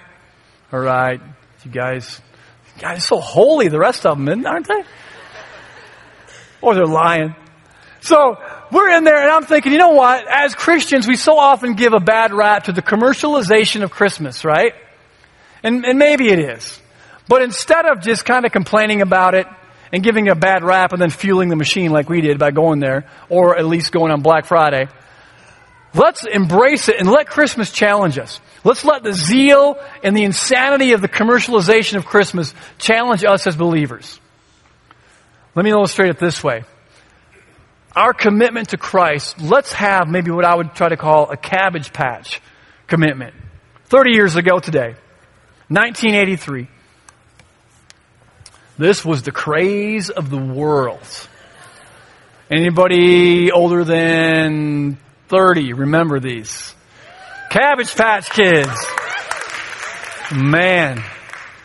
All 0.72 0.80
right, 0.80 1.20
you 1.62 1.70
guys, 1.70 2.20
guys, 2.80 3.06
so 3.06 3.20
holy. 3.20 3.68
The 3.68 3.78
rest 3.78 4.06
of 4.06 4.18
them, 4.18 4.44
aren't 4.44 4.66
they? 4.66 4.82
Or 6.62 6.74
they're 6.74 6.84
lying. 6.84 7.36
So 8.02 8.38
we're 8.70 8.90
in 8.90 9.04
there 9.04 9.20
and 9.22 9.30
I'm 9.30 9.44
thinking, 9.44 9.72
you 9.72 9.78
know 9.78 9.92
what? 9.92 10.26
As 10.28 10.54
Christians, 10.54 11.08
we 11.08 11.16
so 11.16 11.38
often 11.38 11.74
give 11.74 11.92
a 11.92 12.00
bad 12.00 12.32
rap 12.32 12.64
to 12.64 12.72
the 12.72 12.82
commercialization 12.82 13.82
of 13.82 13.90
Christmas, 13.90 14.44
right? 14.44 14.74
And, 15.62 15.84
and 15.86 15.98
maybe 15.98 16.28
it 16.28 16.38
is. 16.38 16.80
But 17.28 17.42
instead 17.42 17.86
of 17.86 18.00
just 18.00 18.24
kind 18.24 18.44
of 18.44 18.52
complaining 18.52 19.00
about 19.00 19.34
it 19.34 19.46
and 19.92 20.02
giving 20.02 20.28
a 20.28 20.34
bad 20.34 20.64
rap 20.64 20.92
and 20.92 21.00
then 21.00 21.10
fueling 21.10 21.48
the 21.48 21.56
machine 21.56 21.92
like 21.92 22.08
we 22.08 22.20
did 22.20 22.38
by 22.38 22.50
going 22.50 22.80
there, 22.80 23.08
or 23.28 23.56
at 23.56 23.64
least 23.64 23.92
going 23.92 24.10
on 24.10 24.20
Black 24.20 24.46
Friday, 24.46 24.88
Let's 25.94 26.24
embrace 26.24 26.88
it 26.88 26.96
and 26.98 27.08
let 27.08 27.26
Christmas 27.26 27.70
challenge 27.70 28.18
us. 28.18 28.40
Let's 28.64 28.84
let 28.84 29.02
the 29.02 29.12
zeal 29.12 29.78
and 30.02 30.16
the 30.16 30.24
insanity 30.24 30.92
of 30.92 31.02
the 31.02 31.08
commercialization 31.08 31.96
of 31.96 32.06
Christmas 32.06 32.54
challenge 32.78 33.24
us 33.24 33.46
as 33.46 33.56
believers. 33.56 34.18
Let 35.54 35.64
me 35.64 35.70
illustrate 35.70 36.08
it 36.08 36.18
this 36.18 36.42
way. 36.42 36.64
Our 37.94 38.14
commitment 38.14 38.70
to 38.70 38.78
Christ, 38.78 39.40
let's 39.40 39.72
have 39.74 40.08
maybe 40.08 40.30
what 40.30 40.44
I 40.44 40.54
would 40.54 40.74
try 40.74 40.88
to 40.88 40.96
call 40.96 41.30
a 41.30 41.36
cabbage 41.36 41.92
patch 41.92 42.40
commitment. 42.86 43.34
30 43.86 44.12
years 44.12 44.36
ago 44.36 44.58
today, 44.60 44.94
1983. 45.68 46.68
This 48.78 49.04
was 49.04 49.22
the 49.22 49.32
craze 49.32 50.08
of 50.08 50.30
the 50.30 50.38
world. 50.38 51.06
Anybody 52.50 53.52
older 53.52 53.84
than 53.84 54.96
30 55.28 55.74
remember 55.74 56.20
these? 56.20 56.74
Cabbage 57.50 57.94
Patch 57.94 58.30
Kids. 58.30 58.70
Man, 60.34 61.02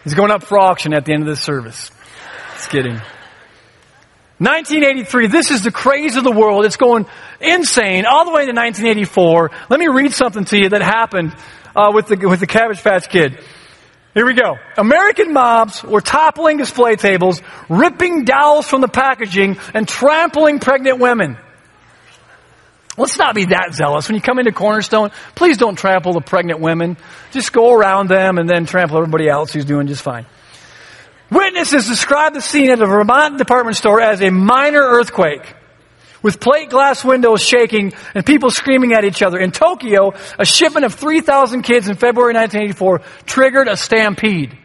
he's 0.04 0.14
going 0.14 0.32
up 0.32 0.44
for 0.44 0.60
auction 0.60 0.94
at 0.94 1.06
the 1.06 1.14
end 1.14 1.24
of 1.24 1.30
this 1.30 1.42
service. 1.42 1.92
Just 2.56 2.70
kidding. 2.70 3.02
1983, 4.40 5.28
this 5.28 5.50
is 5.50 5.64
the 5.64 5.72
craze 5.72 6.16
of 6.16 6.24
the 6.24 6.32
world. 6.32 6.66
It's 6.66 6.78
going 6.78 7.08
insane 7.42 8.06
all 8.06 8.24
the 8.24 8.32
way 8.32 8.46
to 8.46 8.54
1984. 8.54 9.52
Let 9.70 9.80
me 9.80 9.88
read 9.88 10.14
something 10.14 10.46
to 10.46 10.58
you 10.58 10.70
that 10.70 10.84
happened 10.84 11.36
uh, 11.76 11.92
with, 11.92 12.08
the, 12.08 12.28
with 12.28 12.40
the 12.40 12.48
Cabbage 12.48 12.84
Patch 12.84 13.10
Kid. 13.10 13.40
Here 14.14 14.26
we 14.26 14.34
go. 14.34 14.58
American 14.78 15.34
mobs 15.34 15.84
were 15.84 16.02
toppling 16.02 16.58
display 16.58 16.96
tables, 16.96 17.42
ripping 17.68 18.26
dolls 18.26 18.68
from 18.68 18.82
the 18.82 18.88
packaging, 18.88 19.58
and 19.74 19.88
trampling 19.88 20.60
pregnant 20.60 21.00
women. 21.00 21.38
Let's 22.98 23.18
not 23.18 23.36
be 23.36 23.46
that 23.46 23.74
zealous. 23.74 24.08
When 24.08 24.16
you 24.16 24.22
come 24.22 24.40
into 24.40 24.52
Cornerstone, 24.52 25.12
please 25.36 25.58
don't 25.58 25.76
trample 25.78 26.14
the 26.14 26.22
pregnant 26.22 26.60
women. 26.60 26.98
Just 27.32 27.54
go 27.54 27.74
around 27.74 28.10
them 28.10 28.38
and 28.40 28.50
then 28.50 28.66
trample 28.66 28.98
everybody 28.98 29.30
else 29.30 29.54
who's 29.54 29.66
doing 29.66 29.86
just 29.86 30.02
fine. 30.02 30.26
Witnesses 31.30 31.88
described 31.88 32.36
the 32.36 32.42
scene 32.42 32.70
at 32.70 32.82
a 32.82 32.86
Vermont 32.86 33.38
department 33.38 33.78
store 33.78 34.00
as 34.00 34.22
a 34.22 34.30
minor 34.30 34.82
earthquake 34.82 35.56
with 36.22 36.40
plate 36.40 36.70
glass 36.70 37.04
windows 37.04 37.42
shaking 37.42 37.94
and 38.16 38.26
people 38.26 38.50
screaming 38.50 38.94
at 38.94 39.04
each 39.04 39.22
other. 39.22 39.38
In 39.38 39.52
Tokyo, 39.52 40.14
a 40.40 40.46
shipment 40.46 40.86
of 40.86 40.94
3,000 40.96 41.64
kids 41.64 41.90
in 41.90 41.96
February 41.96 42.34
1984 42.34 43.02
triggered 43.26 43.68
a 43.68 43.76
stampede. 43.78 44.58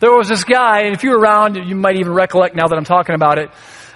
There 0.00 0.10
was 0.10 0.28
this 0.28 0.44
guy, 0.44 0.80
and 0.80 0.94
if 0.94 1.04
you 1.04 1.10
were 1.10 1.18
around, 1.18 1.56
you 1.56 1.76
might 1.76 1.96
even 1.96 2.12
recollect 2.12 2.56
now 2.56 2.66
that 2.66 2.76
I'm 2.76 2.84
talking 2.84 3.14
about 3.14 3.38
it, 3.38 3.50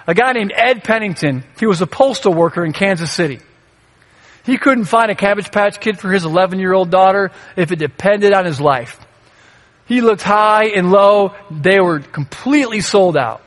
a 0.05 0.13
guy 0.13 0.31
named 0.31 0.53
Ed 0.55 0.83
Pennington. 0.83 1.43
He 1.59 1.65
was 1.65 1.81
a 1.81 1.87
postal 1.87 2.33
worker 2.33 2.63
in 2.63 2.71
Kansas 2.71 3.11
City. 3.11 3.39
He 4.45 4.57
couldn't 4.57 4.85
find 4.85 5.11
a 5.11 5.15
Cabbage 5.15 5.51
Patch 5.51 5.81
Kid 5.81 5.99
for 5.99 6.09
his 6.09 6.23
11 6.23 6.59
year 6.59 6.73
old 6.73 6.89
daughter 6.89 7.31
if 7.57 7.73
it 7.73 7.79
depended 7.79 8.31
on 8.31 8.45
his 8.45 8.61
life. 8.61 8.97
He 9.87 10.01
looked 10.01 10.21
high 10.21 10.65
and 10.75 10.91
low. 10.91 11.33
They 11.49 11.79
were 11.79 11.99
completely 11.99 12.81
sold 12.81 13.17
out. 13.17 13.41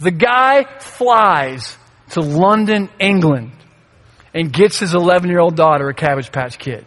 The 0.00 0.10
guy 0.10 0.64
flies 0.80 1.76
to 2.10 2.20
London, 2.20 2.88
England, 2.98 3.52
and 4.32 4.52
gets 4.52 4.78
his 4.78 4.94
11 4.94 5.28
year 5.28 5.40
old 5.40 5.56
daughter 5.56 5.88
a 5.88 5.94
Cabbage 5.94 6.32
Patch 6.32 6.58
Kid. 6.58 6.86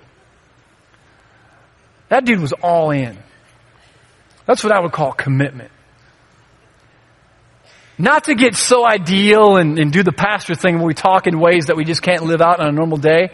That 2.10 2.26
dude 2.26 2.39
was 2.39 2.54
all 2.54 2.91
in. 2.91 3.17
That's 4.46 4.63
what 4.63 4.74
I 4.74 4.80
would 4.80 4.91
call 4.91 5.13
commitment. 5.13 5.72
Not 7.98 8.24
to 8.26 8.36
get 8.36 8.56
so 8.56 8.86
ideal 8.86 9.58
and, 9.58 9.78
and 9.78 9.94
do 9.94 10.02
the 10.02 10.12
pastor 10.12 10.56
thing 10.56 10.78
where 10.78 10.88
we 10.88 10.96
talk 10.96 11.28
in 11.28 11.39
ways 11.39 11.67
that 11.67 11.78
we 11.78 11.86
just 11.86 12.02
can't 12.02 12.24
live 12.24 12.41
out 12.41 12.60
on 12.60 12.67
a 12.67 12.72
normal 12.72 12.98
day. 12.98 13.30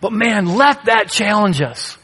But 0.00 0.12
man, 0.12 0.46
let 0.56 0.86
that 0.86 1.08
challenge 1.08 1.62
us. 1.62 1.96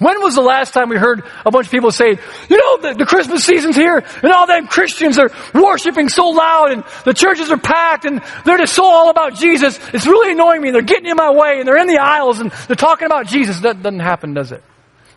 When 0.00 0.22
was 0.22 0.34
the 0.34 0.40
last 0.40 0.72
time 0.72 0.88
we 0.88 0.96
heard 0.96 1.22
a 1.44 1.50
bunch 1.50 1.66
of 1.66 1.70
people 1.70 1.92
say, 1.92 2.18
you 2.48 2.56
know, 2.56 2.78
the, 2.78 2.94
the, 3.00 3.04
Christmas 3.04 3.44
season's 3.44 3.76
here 3.76 4.02
and 4.22 4.32
all 4.32 4.46
them 4.46 4.66
Christians 4.66 5.18
are 5.18 5.30
worshiping 5.52 6.08
so 6.08 6.30
loud 6.30 6.72
and 6.72 6.84
the 7.04 7.12
churches 7.12 7.50
are 7.50 7.58
packed 7.58 8.06
and 8.06 8.22
they're 8.46 8.56
just 8.56 8.72
so 8.72 8.82
all 8.82 9.10
about 9.10 9.34
Jesus. 9.34 9.78
It's 9.92 10.06
really 10.06 10.32
annoying 10.32 10.62
me. 10.62 10.70
They're 10.70 10.80
getting 10.80 11.04
in 11.04 11.16
my 11.16 11.30
way 11.32 11.58
and 11.58 11.68
they're 11.68 11.76
in 11.76 11.86
the 11.86 11.98
aisles 11.98 12.40
and 12.40 12.50
they're 12.66 12.76
talking 12.76 13.04
about 13.04 13.26
Jesus. 13.26 13.60
That 13.60 13.82
doesn't 13.82 14.00
happen, 14.00 14.32
does 14.32 14.52
it? 14.52 14.64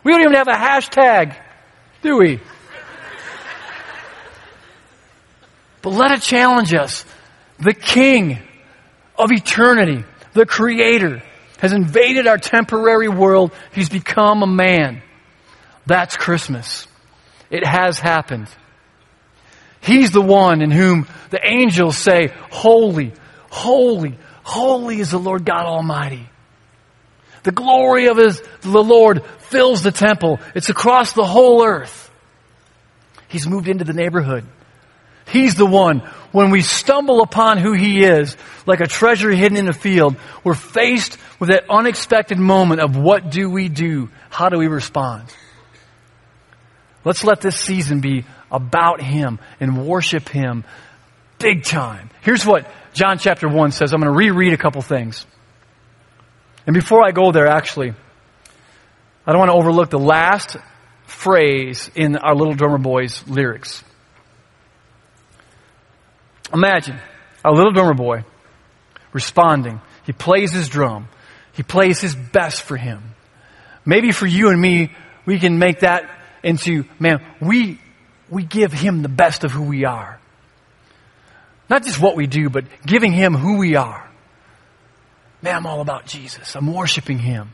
We 0.04 0.12
don't 0.12 0.20
even 0.20 0.34
have 0.34 0.48
a 0.48 0.52
hashtag, 0.52 1.34
do 2.02 2.18
we? 2.18 2.40
But 5.80 5.90
let 5.94 6.10
it 6.10 6.20
challenge 6.20 6.74
us. 6.74 7.06
The 7.58 7.72
King 7.72 8.38
of 9.16 9.32
eternity, 9.32 10.04
the 10.34 10.44
Creator, 10.44 11.22
has 11.64 11.72
invaded 11.72 12.26
our 12.26 12.36
temporary 12.36 13.08
world. 13.08 13.50
He's 13.72 13.88
become 13.88 14.42
a 14.42 14.46
man. 14.46 15.02
That's 15.86 16.14
Christmas. 16.14 16.86
It 17.48 17.66
has 17.66 17.98
happened. 17.98 18.48
He's 19.80 20.10
the 20.10 20.20
one 20.20 20.60
in 20.60 20.70
whom 20.70 21.08
the 21.30 21.40
angels 21.42 21.96
say, 21.96 22.34
Holy, 22.50 23.14
holy, 23.48 24.18
holy 24.42 25.00
is 25.00 25.10
the 25.10 25.18
Lord 25.18 25.46
God 25.46 25.64
Almighty. 25.64 26.28
The 27.44 27.52
glory 27.52 28.08
of 28.08 28.18
his, 28.18 28.42
the 28.60 28.84
Lord 28.84 29.24
fills 29.48 29.82
the 29.82 29.90
temple. 29.90 30.40
It's 30.54 30.68
across 30.68 31.14
the 31.14 31.24
whole 31.24 31.64
earth. 31.64 32.10
He's 33.28 33.46
moved 33.46 33.68
into 33.68 33.84
the 33.84 33.94
neighborhood. 33.94 34.44
He's 35.26 35.54
the 35.54 35.66
one. 35.66 36.00
When 36.32 36.50
we 36.50 36.62
stumble 36.62 37.22
upon 37.22 37.58
who 37.58 37.72
He 37.72 38.04
is, 38.04 38.36
like 38.66 38.80
a 38.80 38.86
treasure 38.86 39.30
hidden 39.30 39.56
in 39.56 39.68
a 39.68 39.72
field, 39.72 40.16
we're 40.42 40.54
faced 40.54 41.16
with 41.38 41.48
that 41.48 41.70
unexpected 41.70 42.38
moment 42.38 42.80
of 42.80 42.96
what 42.96 43.30
do 43.30 43.50
we 43.50 43.68
do? 43.68 44.10
How 44.30 44.48
do 44.48 44.58
we 44.58 44.66
respond? 44.66 45.32
Let's 47.04 47.22
let 47.22 47.40
this 47.40 47.58
season 47.58 48.00
be 48.00 48.24
about 48.50 49.00
Him 49.00 49.38
and 49.60 49.86
worship 49.86 50.28
Him 50.28 50.64
big 51.38 51.64
time. 51.64 52.10
Here's 52.22 52.44
what 52.46 52.70
John 52.94 53.18
chapter 53.18 53.48
1 53.48 53.72
says. 53.72 53.92
I'm 53.92 54.00
going 54.00 54.12
to 54.12 54.16
reread 54.16 54.52
a 54.52 54.56
couple 54.56 54.80
things. 54.82 55.26
And 56.66 56.74
before 56.74 57.04
I 57.04 57.10
go 57.10 57.32
there, 57.32 57.46
actually, 57.46 57.92
I 59.26 59.32
don't 59.32 59.38
want 59.38 59.50
to 59.50 59.56
overlook 59.56 59.90
the 59.90 59.98
last 59.98 60.56
phrase 61.06 61.90
in 61.94 62.16
our 62.16 62.34
little 62.34 62.54
drummer 62.54 62.78
boy's 62.78 63.26
lyrics. 63.28 63.84
Imagine 66.52 66.98
a 67.44 67.52
little 67.52 67.72
drummer 67.72 67.94
boy 67.94 68.24
responding. 69.12 69.80
He 70.04 70.12
plays 70.12 70.52
his 70.52 70.68
drum. 70.68 71.08
He 71.52 71.62
plays 71.62 72.00
his 72.00 72.14
best 72.14 72.62
for 72.62 72.76
him. 72.76 73.02
Maybe 73.86 74.12
for 74.12 74.26
you 74.26 74.50
and 74.50 74.60
me, 74.60 74.92
we 75.24 75.38
can 75.38 75.58
make 75.58 75.80
that 75.80 76.10
into, 76.42 76.84
man, 76.98 77.24
we, 77.40 77.80
we 78.28 78.44
give 78.44 78.72
him 78.72 79.02
the 79.02 79.08
best 79.08 79.44
of 79.44 79.52
who 79.52 79.62
we 79.62 79.84
are. 79.84 80.20
Not 81.70 81.84
just 81.84 82.00
what 82.00 82.16
we 82.16 82.26
do, 82.26 82.50
but 82.50 82.64
giving 82.84 83.12
him 83.12 83.34
who 83.34 83.58
we 83.58 83.76
are. 83.76 84.10
Man, 85.42 85.56
I'm 85.56 85.66
all 85.66 85.80
about 85.80 86.06
Jesus. 86.06 86.54
I'm 86.56 86.72
worshiping 86.72 87.18
him. 87.18 87.50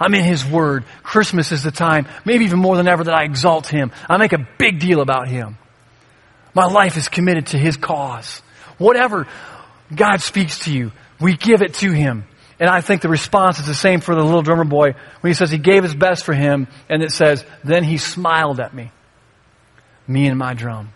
I'm 0.00 0.14
in 0.14 0.24
his 0.24 0.44
word. 0.44 0.84
Christmas 1.02 1.52
is 1.52 1.62
the 1.62 1.70
time, 1.70 2.06
maybe 2.24 2.44
even 2.44 2.58
more 2.58 2.76
than 2.76 2.88
ever, 2.88 3.04
that 3.04 3.14
I 3.14 3.24
exalt 3.24 3.66
him. 3.66 3.92
I 4.08 4.16
make 4.16 4.32
a 4.32 4.46
big 4.58 4.80
deal 4.80 5.00
about 5.00 5.28
him. 5.28 5.58
My 6.54 6.66
life 6.66 6.96
is 6.96 7.08
committed 7.08 7.48
to 7.48 7.58
His 7.58 7.76
cause. 7.76 8.42
Whatever 8.78 9.26
God 9.94 10.20
speaks 10.20 10.60
to 10.60 10.72
you, 10.72 10.92
we 11.20 11.36
give 11.36 11.62
it 11.62 11.74
to 11.74 11.92
Him. 11.92 12.24
And 12.62 12.70
I 12.70 12.80
think 12.80 13.02
the 13.02 13.08
response 13.08 13.58
is 13.58 13.66
the 13.66 13.74
same 13.74 14.00
for 14.00 14.14
the 14.14 14.22
little 14.22 14.42
drummer 14.42 14.64
boy 14.64 14.94
when 15.20 15.30
he 15.30 15.34
says 15.34 15.50
he 15.50 15.58
gave 15.58 15.82
his 15.82 15.96
best 15.96 16.24
for 16.24 16.32
him, 16.32 16.68
and 16.88 17.02
it 17.02 17.10
says, 17.10 17.44
then 17.64 17.82
he 17.82 17.98
smiled 17.98 18.60
at 18.60 18.72
me. 18.72 18.92
Me 20.06 20.28
and 20.28 20.38
my 20.38 20.54
drum. 20.54 20.92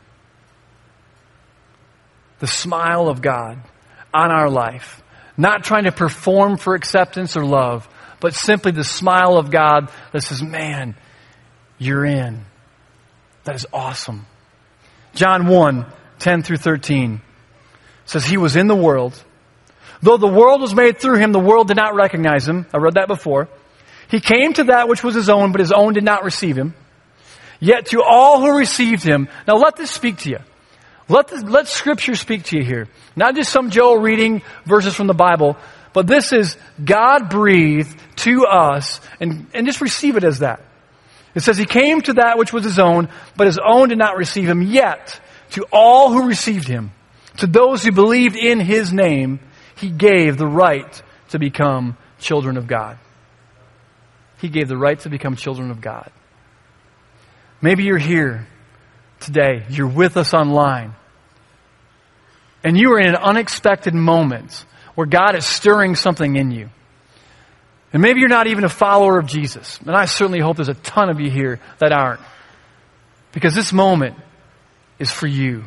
The 2.38 2.46
smile 2.46 3.08
of 3.08 3.20
God 3.20 3.58
on 4.14 4.30
our 4.30 4.48
life. 4.48 5.02
Not 5.36 5.64
trying 5.64 5.84
to 5.84 5.92
perform 5.92 6.56
for 6.56 6.76
acceptance 6.76 7.36
or 7.36 7.44
love, 7.44 7.88
but 8.20 8.32
simply 8.34 8.70
the 8.70 8.84
smile 8.84 9.36
of 9.36 9.50
God 9.50 9.90
that 10.12 10.22
says, 10.22 10.40
man, 10.40 10.94
you're 11.78 12.04
in. 12.04 12.44
That 13.42 13.56
is 13.56 13.66
awesome. 13.72 14.26
John 15.16 15.46
1, 15.46 15.86
10 16.18 16.42
through 16.42 16.58
13 16.58 17.20
says 18.04 18.24
he 18.24 18.36
was 18.36 18.54
in 18.54 18.68
the 18.68 18.76
world. 18.76 19.20
Though 20.02 20.18
the 20.18 20.28
world 20.28 20.60
was 20.60 20.74
made 20.74 20.98
through 20.98 21.18
him, 21.18 21.32
the 21.32 21.40
world 21.40 21.68
did 21.68 21.76
not 21.76 21.94
recognize 21.94 22.46
him. 22.46 22.66
I 22.72 22.76
read 22.76 22.94
that 22.94 23.08
before. 23.08 23.48
He 24.10 24.20
came 24.20 24.52
to 24.52 24.64
that 24.64 24.88
which 24.88 25.02
was 25.02 25.14
his 25.14 25.28
own, 25.28 25.52
but 25.52 25.60
his 25.60 25.72
own 25.72 25.94
did 25.94 26.04
not 26.04 26.22
receive 26.22 26.56
him. 26.56 26.74
Yet 27.58 27.86
to 27.86 28.02
all 28.02 28.40
who 28.40 28.58
received 28.58 29.02
him, 29.02 29.28
now 29.48 29.54
let 29.54 29.76
this 29.76 29.90
speak 29.90 30.18
to 30.18 30.30
you. 30.30 30.38
Let, 31.08 31.28
this, 31.28 31.42
let 31.42 31.66
scripture 31.66 32.14
speak 32.14 32.44
to 32.44 32.58
you 32.58 32.64
here. 32.64 32.88
Not 33.16 33.34
just 33.34 33.50
some 33.50 33.70
Joe 33.70 33.94
reading 33.94 34.42
verses 34.66 34.94
from 34.94 35.06
the 35.06 35.14
Bible, 35.14 35.56
but 35.92 36.06
this 36.06 36.32
is 36.32 36.56
God 36.84 37.30
breathed 37.30 37.98
to 38.16 38.44
us 38.44 39.00
and, 39.18 39.46
and 39.54 39.66
just 39.66 39.80
receive 39.80 40.16
it 40.16 40.24
as 40.24 40.40
that. 40.40 40.60
It 41.36 41.42
says, 41.42 41.58
He 41.58 41.66
came 41.66 42.00
to 42.00 42.14
that 42.14 42.38
which 42.38 42.52
was 42.52 42.64
His 42.64 42.80
own, 42.80 43.08
but 43.36 43.46
His 43.46 43.60
own 43.64 43.90
did 43.90 43.98
not 43.98 44.16
receive 44.16 44.48
Him. 44.48 44.62
Yet, 44.62 45.20
to 45.50 45.66
all 45.70 46.10
who 46.10 46.26
received 46.26 46.66
Him, 46.66 46.90
to 47.36 47.46
those 47.46 47.84
who 47.84 47.92
believed 47.92 48.34
in 48.34 48.58
His 48.58 48.92
name, 48.92 49.38
He 49.76 49.90
gave 49.90 50.38
the 50.38 50.46
right 50.46 51.02
to 51.28 51.38
become 51.38 51.98
children 52.18 52.56
of 52.56 52.66
God. 52.66 52.98
He 54.38 54.48
gave 54.48 54.66
the 54.66 54.78
right 54.78 54.98
to 55.00 55.10
become 55.10 55.36
children 55.36 55.70
of 55.70 55.80
God. 55.80 56.10
Maybe 57.60 57.84
you're 57.84 57.98
here 57.98 58.46
today, 59.20 59.64
you're 59.68 59.86
with 59.86 60.16
us 60.16 60.32
online, 60.32 60.94
and 62.64 62.78
you 62.78 62.92
are 62.92 62.98
in 62.98 63.08
an 63.08 63.16
unexpected 63.16 63.94
moment 63.94 64.64
where 64.94 65.06
God 65.06 65.36
is 65.36 65.44
stirring 65.44 65.96
something 65.96 66.36
in 66.36 66.50
you. 66.50 66.70
And 67.92 68.02
maybe 68.02 68.20
you're 68.20 68.28
not 68.28 68.46
even 68.46 68.64
a 68.64 68.68
follower 68.68 69.18
of 69.18 69.26
Jesus. 69.26 69.78
And 69.80 69.94
I 69.94 70.06
certainly 70.06 70.40
hope 70.40 70.56
there's 70.56 70.68
a 70.68 70.74
ton 70.74 71.08
of 71.08 71.20
you 71.20 71.30
here 71.30 71.60
that 71.78 71.92
aren't. 71.92 72.20
Because 73.32 73.54
this 73.54 73.72
moment 73.72 74.16
is 74.98 75.10
for 75.10 75.26
you. 75.26 75.64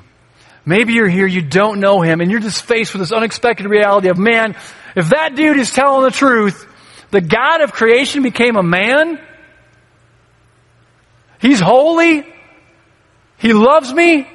Maybe 0.66 0.94
you're 0.94 1.10
here, 1.10 1.26
you 1.26 1.42
don't 1.42 1.80
know 1.80 2.02
him, 2.02 2.22
and 2.22 2.30
you're 2.30 2.40
just 2.40 2.64
faced 2.64 2.94
with 2.94 3.02
this 3.02 3.12
unexpected 3.12 3.66
reality 3.66 4.10
of, 4.10 4.18
man, 4.18 4.56
if 4.96 5.10
that 5.10 5.36
dude 5.36 5.58
is 5.58 5.72
telling 5.72 6.04
the 6.04 6.12
truth, 6.12 6.68
the 7.12 7.22
God 7.22 7.62
of 7.62 7.72
creation 7.72 8.22
became 8.22 8.56
a 8.56 8.64
man, 8.64 9.20
he's 11.40 11.60
holy, 11.60 12.26
he 13.38 13.54
loves 13.54 13.92
me, 13.92 14.28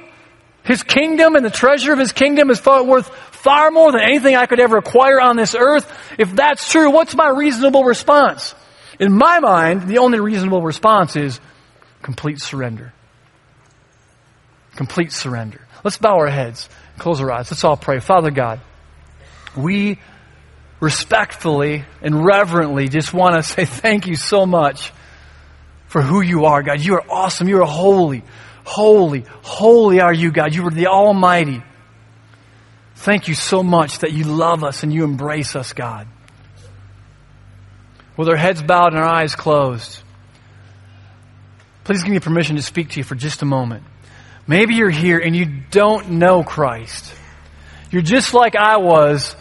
his 0.63 0.81
kingdom 0.81 1.35
and 1.35 1.45
the 1.45 1.51
treasure 1.51 1.93
of 1.93 1.99
his 1.99 2.11
kingdom 2.11 2.49
is 2.49 2.59
far 2.59 2.83
worth 2.83 3.09
far 3.45 3.69
more 3.69 3.91
than 3.91 4.01
anything 4.01 4.35
I 4.35 4.47
could 4.47 4.59
ever 4.59 4.77
acquire 4.77 5.21
on 5.21 5.37
this 5.37 5.53
earth. 5.53 5.85
If 6.17 6.35
that's 6.35 6.71
true, 6.71 6.89
what's 6.89 7.13
my 7.13 7.29
reasonable 7.29 7.83
response? 7.83 8.55
In 8.99 9.13
my 9.13 9.39
mind, 9.39 9.87
the 9.87 9.99
only 9.99 10.19
reasonable 10.19 10.63
response 10.63 11.15
is 11.15 11.39
complete 12.01 12.41
surrender. 12.41 12.91
Complete 14.75 15.11
surrender. 15.11 15.61
Let's 15.83 15.99
bow 15.99 16.15
our 16.15 16.27
heads, 16.27 16.67
close 16.97 17.21
our 17.21 17.31
eyes. 17.31 17.51
Let's 17.51 17.63
all 17.63 17.77
pray. 17.77 17.99
Father 17.99 18.31
God, 18.31 18.61
we 19.55 19.99
respectfully 20.79 21.85
and 22.01 22.25
reverently 22.25 22.87
just 22.87 23.13
want 23.13 23.35
to 23.35 23.43
say 23.53 23.65
thank 23.65 24.07
you 24.07 24.15
so 24.15 24.47
much 24.47 24.91
for 25.85 26.01
who 26.01 26.21
you 26.21 26.45
are, 26.45 26.63
God. 26.63 26.81
You 26.81 26.95
are 26.95 27.05
awesome. 27.07 27.47
You 27.47 27.61
are 27.61 27.67
holy. 27.67 28.23
Holy, 28.63 29.23
holy 29.43 30.01
are 30.01 30.11
you, 30.11 30.31
God. 30.31 30.55
You 30.55 30.65
are 30.65 30.71
the 30.71 30.87
Almighty. 30.87 31.61
Thank 32.95 33.27
you 33.27 33.33
so 33.35 33.61
much 33.61 33.99
that 33.99 34.13
you 34.13 34.23
love 34.23 34.63
us 34.63 34.83
and 34.83 34.91
you 34.91 35.03
embrace 35.03 35.55
us, 35.55 35.73
God. 35.73 36.07
With 38.17 38.29
our 38.29 38.37
heads 38.37 38.63
bowed 38.63 38.93
and 38.93 38.97
our 38.97 39.07
eyes 39.07 39.35
closed, 39.35 40.01
please 41.83 42.01
give 42.03 42.11
me 42.11 42.19
permission 42.19 42.55
to 42.55 42.61
speak 42.61 42.91
to 42.91 42.99
you 42.99 43.03
for 43.03 43.15
just 43.15 43.41
a 43.41 43.45
moment. 43.45 43.83
Maybe 44.47 44.75
you're 44.75 44.89
here 44.89 45.19
and 45.19 45.35
you 45.35 45.45
don't 45.69 46.11
know 46.11 46.43
Christ. 46.43 47.13
You're 47.91 48.01
just 48.01 48.33
like 48.33 48.55
I 48.55 48.77
was 48.77 49.35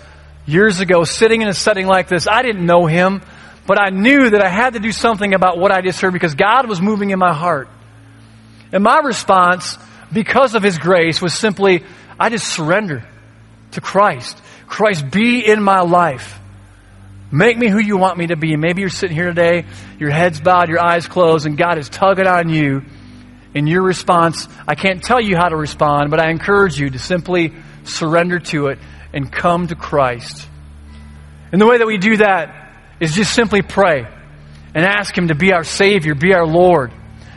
years 0.46 0.80
ago, 0.80 1.04
sitting 1.04 1.40
in 1.40 1.48
a 1.48 1.54
setting 1.54 1.86
like 1.86 2.08
this. 2.08 2.26
I 2.26 2.42
didn't 2.42 2.66
know 2.66 2.86
Him, 2.86 3.22
but 3.66 3.80
I 3.80 3.90
knew 3.90 4.30
that 4.30 4.42
I 4.42 4.48
had 4.48 4.74
to 4.74 4.80
do 4.80 4.90
something 4.90 5.32
about 5.32 5.58
what 5.58 5.70
I 5.70 5.80
just 5.80 6.00
heard 6.00 6.12
because 6.12 6.34
God 6.34 6.68
was 6.68 6.82
moving 6.82 7.10
in 7.10 7.18
my 7.18 7.32
heart. 7.32 7.68
And 8.72 8.82
my 8.82 8.98
response, 8.98 9.78
because 10.12 10.56
of 10.56 10.62
His 10.62 10.76
grace, 10.78 11.22
was 11.22 11.32
simply, 11.32 11.84
I 12.18 12.30
just 12.30 12.48
surrender 12.48 13.06
to 13.74 13.80
Christ. 13.80 14.40
Christ, 14.66 15.10
be 15.10 15.46
in 15.46 15.62
my 15.62 15.80
life. 15.80 16.38
Make 17.30 17.58
me 17.58 17.68
who 17.68 17.78
you 17.78 17.96
want 17.96 18.16
me 18.16 18.28
to 18.28 18.36
be. 18.36 18.56
Maybe 18.56 18.80
you're 18.80 18.90
sitting 18.90 19.16
here 19.16 19.26
today, 19.26 19.64
your 19.98 20.10
head's 20.10 20.40
bowed, 20.40 20.68
your 20.68 20.80
eyes 20.80 21.06
closed, 21.06 21.46
and 21.46 21.58
God 21.58 21.78
is 21.78 21.88
tugging 21.88 22.26
on 22.26 22.48
you. 22.48 22.82
In 23.54 23.66
your 23.66 23.82
response, 23.82 24.48
I 24.66 24.74
can't 24.74 25.02
tell 25.02 25.20
you 25.20 25.36
how 25.36 25.48
to 25.48 25.56
respond, 25.56 26.10
but 26.10 26.20
I 26.20 26.30
encourage 26.30 26.78
you 26.78 26.90
to 26.90 26.98
simply 26.98 27.52
surrender 27.84 28.40
to 28.40 28.68
it 28.68 28.78
and 29.12 29.30
come 29.30 29.68
to 29.68 29.76
Christ. 29.76 30.48
And 31.52 31.60
the 31.60 31.66
way 31.66 31.78
that 31.78 31.86
we 31.86 31.98
do 31.98 32.16
that 32.16 32.72
is 32.98 33.14
just 33.14 33.32
simply 33.32 33.62
pray 33.62 34.06
and 34.74 34.84
ask 34.84 35.16
Him 35.16 35.28
to 35.28 35.34
be 35.34 35.52
our 35.52 35.62
Savior, 35.62 36.14
be 36.14 36.34
our 36.34 36.46
Lord. 36.46 36.92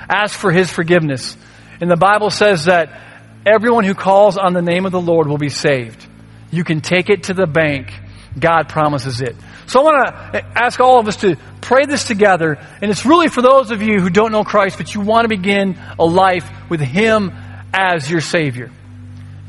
Ask 0.09 0.37
for 0.37 0.51
His 0.51 0.71
forgiveness. 0.71 1.37
And 1.79 1.89
the 1.89 1.97
Bible 1.97 2.31
says 2.31 2.65
that 2.65 2.99
everyone 3.45 3.83
who 3.83 3.93
calls 3.93 4.37
on 4.37 4.53
the 4.53 4.61
name 4.61 4.85
of 4.85 4.91
the 4.91 5.01
Lord 5.01 5.27
will 5.27 5.37
be 5.37 5.49
saved. 5.49 6.06
You 6.51 6.63
can 6.63 6.81
take 6.81 7.09
it 7.09 7.23
to 7.23 7.33
the 7.33 7.47
bank. 7.47 7.91
God 8.39 8.69
promises 8.69 9.21
it. 9.21 9.35
So 9.65 9.81
I 9.81 9.83
want 9.83 10.33
to 10.33 10.45
ask 10.55 10.79
all 10.79 10.99
of 10.99 11.07
us 11.07 11.17
to 11.17 11.37
pray 11.59 11.85
this 11.85 12.05
together. 12.05 12.57
And 12.81 12.91
it's 12.91 13.05
really 13.05 13.29
for 13.29 13.41
those 13.41 13.71
of 13.71 13.81
you 13.81 13.99
who 13.99 14.09
don't 14.09 14.31
know 14.31 14.43
Christ, 14.43 14.77
but 14.77 14.93
you 14.93 15.01
want 15.01 15.25
to 15.25 15.29
begin 15.29 15.77
a 15.97 16.05
life 16.05 16.49
with 16.69 16.79
Him 16.79 17.31
as 17.73 18.09
your 18.09 18.21
Savior. 18.21 18.71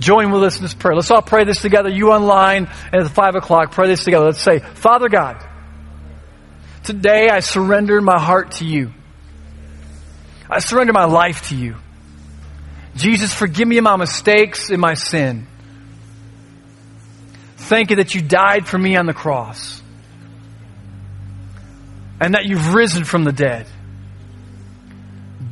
Join 0.00 0.30
with 0.30 0.42
us 0.44 0.56
in 0.56 0.62
this 0.62 0.74
prayer. 0.74 0.94
Let's 0.94 1.10
all 1.10 1.22
pray 1.22 1.44
this 1.44 1.60
together. 1.60 1.88
You 1.88 2.12
online 2.12 2.68
and 2.92 3.02
at 3.02 3.10
5 3.10 3.34
o'clock, 3.34 3.72
pray 3.72 3.88
this 3.88 4.04
together. 4.04 4.26
Let's 4.26 4.40
say, 4.40 4.60
Father 4.60 5.08
God, 5.08 5.44
today 6.84 7.28
I 7.28 7.40
surrender 7.40 8.00
my 8.00 8.18
heart 8.18 8.52
to 8.52 8.64
you. 8.64 8.92
I 10.48 10.60
surrender 10.60 10.92
my 10.92 11.04
life 11.04 11.48
to 11.48 11.56
you. 11.56 11.76
Jesus, 12.96 13.34
forgive 13.34 13.68
me 13.68 13.78
my 13.80 13.96
mistakes 13.96 14.70
and 14.70 14.80
my 14.80 14.94
sin. 14.94 15.46
Thank 17.68 17.90
you 17.90 17.96
that 17.96 18.14
you 18.14 18.22
died 18.22 18.66
for 18.66 18.78
me 18.78 18.96
on 18.96 19.04
the 19.04 19.12
cross. 19.12 19.82
And 22.18 22.32
that 22.32 22.46
you've 22.46 22.72
risen 22.72 23.04
from 23.04 23.24
the 23.24 23.32
dead. 23.32 23.66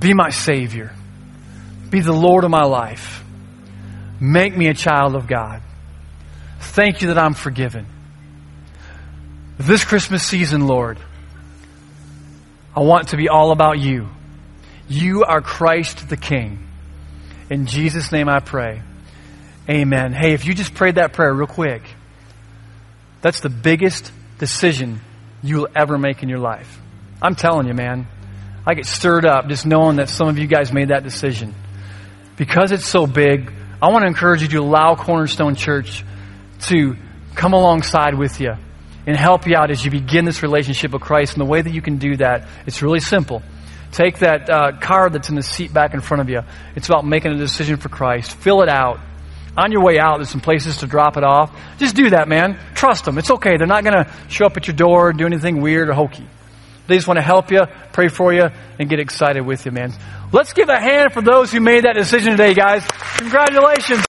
Be 0.01 0.14
my 0.14 0.31
Savior. 0.31 0.95
Be 1.91 2.01
the 2.01 2.14
Lord 2.14 2.45
of 2.45 2.51
my 2.51 2.64
life. 2.64 3.23
Make 4.19 4.57
me 4.57 4.69
a 4.69 4.73
child 4.73 5.14
of 5.14 5.27
God. 5.27 5.61
Thank 6.59 7.03
you 7.03 7.09
that 7.09 7.19
I'm 7.19 7.35
forgiven. 7.35 7.85
This 9.59 9.85
Christmas 9.85 10.23
season, 10.23 10.67
Lord, 10.67 10.99
I 12.75 12.81
want 12.81 13.09
to 13.09 13.19
be 13.19 13.29
all 13.29 13.53
about 13.53 13.79
you. 13.79 14.09
You 14.89 15.25
are 15.25 15.43
Christ 15.43 16.09
the 16.09 16.17
King. 16.17 16.67
In 17.51 17.67
Jesus' 17.67 18.11
name 18.11 18.31
I 18.31 18.41
pray. 18.41 18.81
Amen. 19.69 20.14
Hey, 20.14 20.33
if 20.33 20.47
you 20.47 20.55
just 20.55 20.73
prayed 20.73 20.95
that 20.95 21.12
prayer 21.12 21.35
real 21.35 21.47
quick, 21.47 21.83
that's 23.27 23.41
the 23.41 23.51
biggest 23.51 24.12
decision 24.39 25.01
you'll 25.43 25.66
ever 25.74 25.99
make 25.99 26.22
in 26.22 26.29
your 26.29 26.39
life. 26.39 26.79
I'm 27.20 27.35
telling 27.35 27.66
you, 27.66 27.74
man. 27.74 28.07
I 28.64 28.74
get 28.74 28.87
stirred 28.87 29.27
up 29.27 29.49
just 29.49 29.66
knowing 29.66 29.97
that 29.97 30.09
some 30.09 30.29
of 30.29 30.39
you 30.39 30.47
guys 30.47 30.72
made 30.72 30.91
that 30.91 31.03
decision. 31.03 31.53
Because 32.37 32.70
it's 32.70 32.87
so 32.87 33.05
big, 33.05 33.53
I 33.83 33.89
want 33.89 34.03
to 34.03 34.07
encourage 34.07 34.43
you 34.43 34.49
to 34.51 34.59
allow 34.59 34.95
Cornerstone 34.95 35.57
Church 35.57 36.05
to 36.68 36.95
come 37.35 37.53
alongside 37.53 38.16
with 38.16 38.41
you 38.41 38.53
and 39.09 39.16
help 39.16 39.49
you 39.49 39.57
out 39.57 39.72
as 39.72 39.85
you 39.85 39.91
begin 39.91 40.24
this 40.24 40.45
relationship 40.45 40.93
with 40.93 41.03
Christ. 41.03 41.33
And 41.33 41.41
the 41.41 41.51
way 41.51 41.61
that 41.61 41.72
you 41.72 41.83
can 41.83 41.99
do 41.99 42.18
that, 42.18 42.47
it's 42.64 42.81
really 42.81 43.01
simple. 43.01 43.43
Take 43.91 44.20
that 44.20 44.49
uh, 44.49 44.79
card 44.79 45.14
that's 45.14 45.31
in 45.31 45.35
the 45.35 45.43
seat 45.43 45.74
back 45.74 45.95
in 45.95 46.01
front 46.01 46.20
of 46.20 46.29
you. 46.29 46.43
It's 46.77 46.89
about 46.89 47.05
making 47.05 47.33
a 47.33 47.39
decision 47.39 47.79
for 47.79 47.89
Christ. 47.89 48.37
Fill 48.37 48.62
it 48.62 48.68
out 48.68 49.01
on 49.57 49.73
your 49.73 49.83
way 49.83 49.99
out, 49.99 50.19
there's 50.19 50.31
some 50.31 50.41
places 50.41 50.79
to 50.79 50.87
drop 50.87 51.17
it 51.17 51.25
off. 51.25 51.51
Just 51.79 51.97
do 51.97 52.11
that, 52.11 52.29
man. 52.29 52.59
Trust 52.75 53.05
them. 53.05 53.19
It's 53.19 53.31
okay. 53.31 53.57
They're 53.57 53.67
not 53.67 53.85
going 53.85 54.05
to 54.05 54.13
show 54.29 54.47
up 54.47 54.57
at 54.57 54.67
your 54.67 54.77
door 54.77 55.11
and 55.11 55.19
do 55.19 55.27
anything 55.27 55.61
weird 55.61 55.89
or 55.89 55.95
hokey. 55.95 56.27
They 56.87 56.95
just 56.95 57.09
want 57.09 57.19
to 57.19 57.23
help 57.23 57.51
you, 57.51 57.63
pray 57.93 58.09
for 58.09 58.33
you, 58.33 58.49
and 58.79 58.89
get 58.89 59.01
excited 59.01 59.45
with 59.45 59.67
you, 59.67 59.73
man. 59.73 59.93
Let's 60.33 60.53
give 60.53 60.69
a 60.69 60.79
hand 60.79 61.13
for 61.13 61.23
those 61.23 61.51
who 61.51 61.61
made 61.61 61.85
that 61.85 61.95
decision 61.95 62.33
today, 62.33 62.55
guys. 62.55 62.87
Congratulations. 63.17 64.03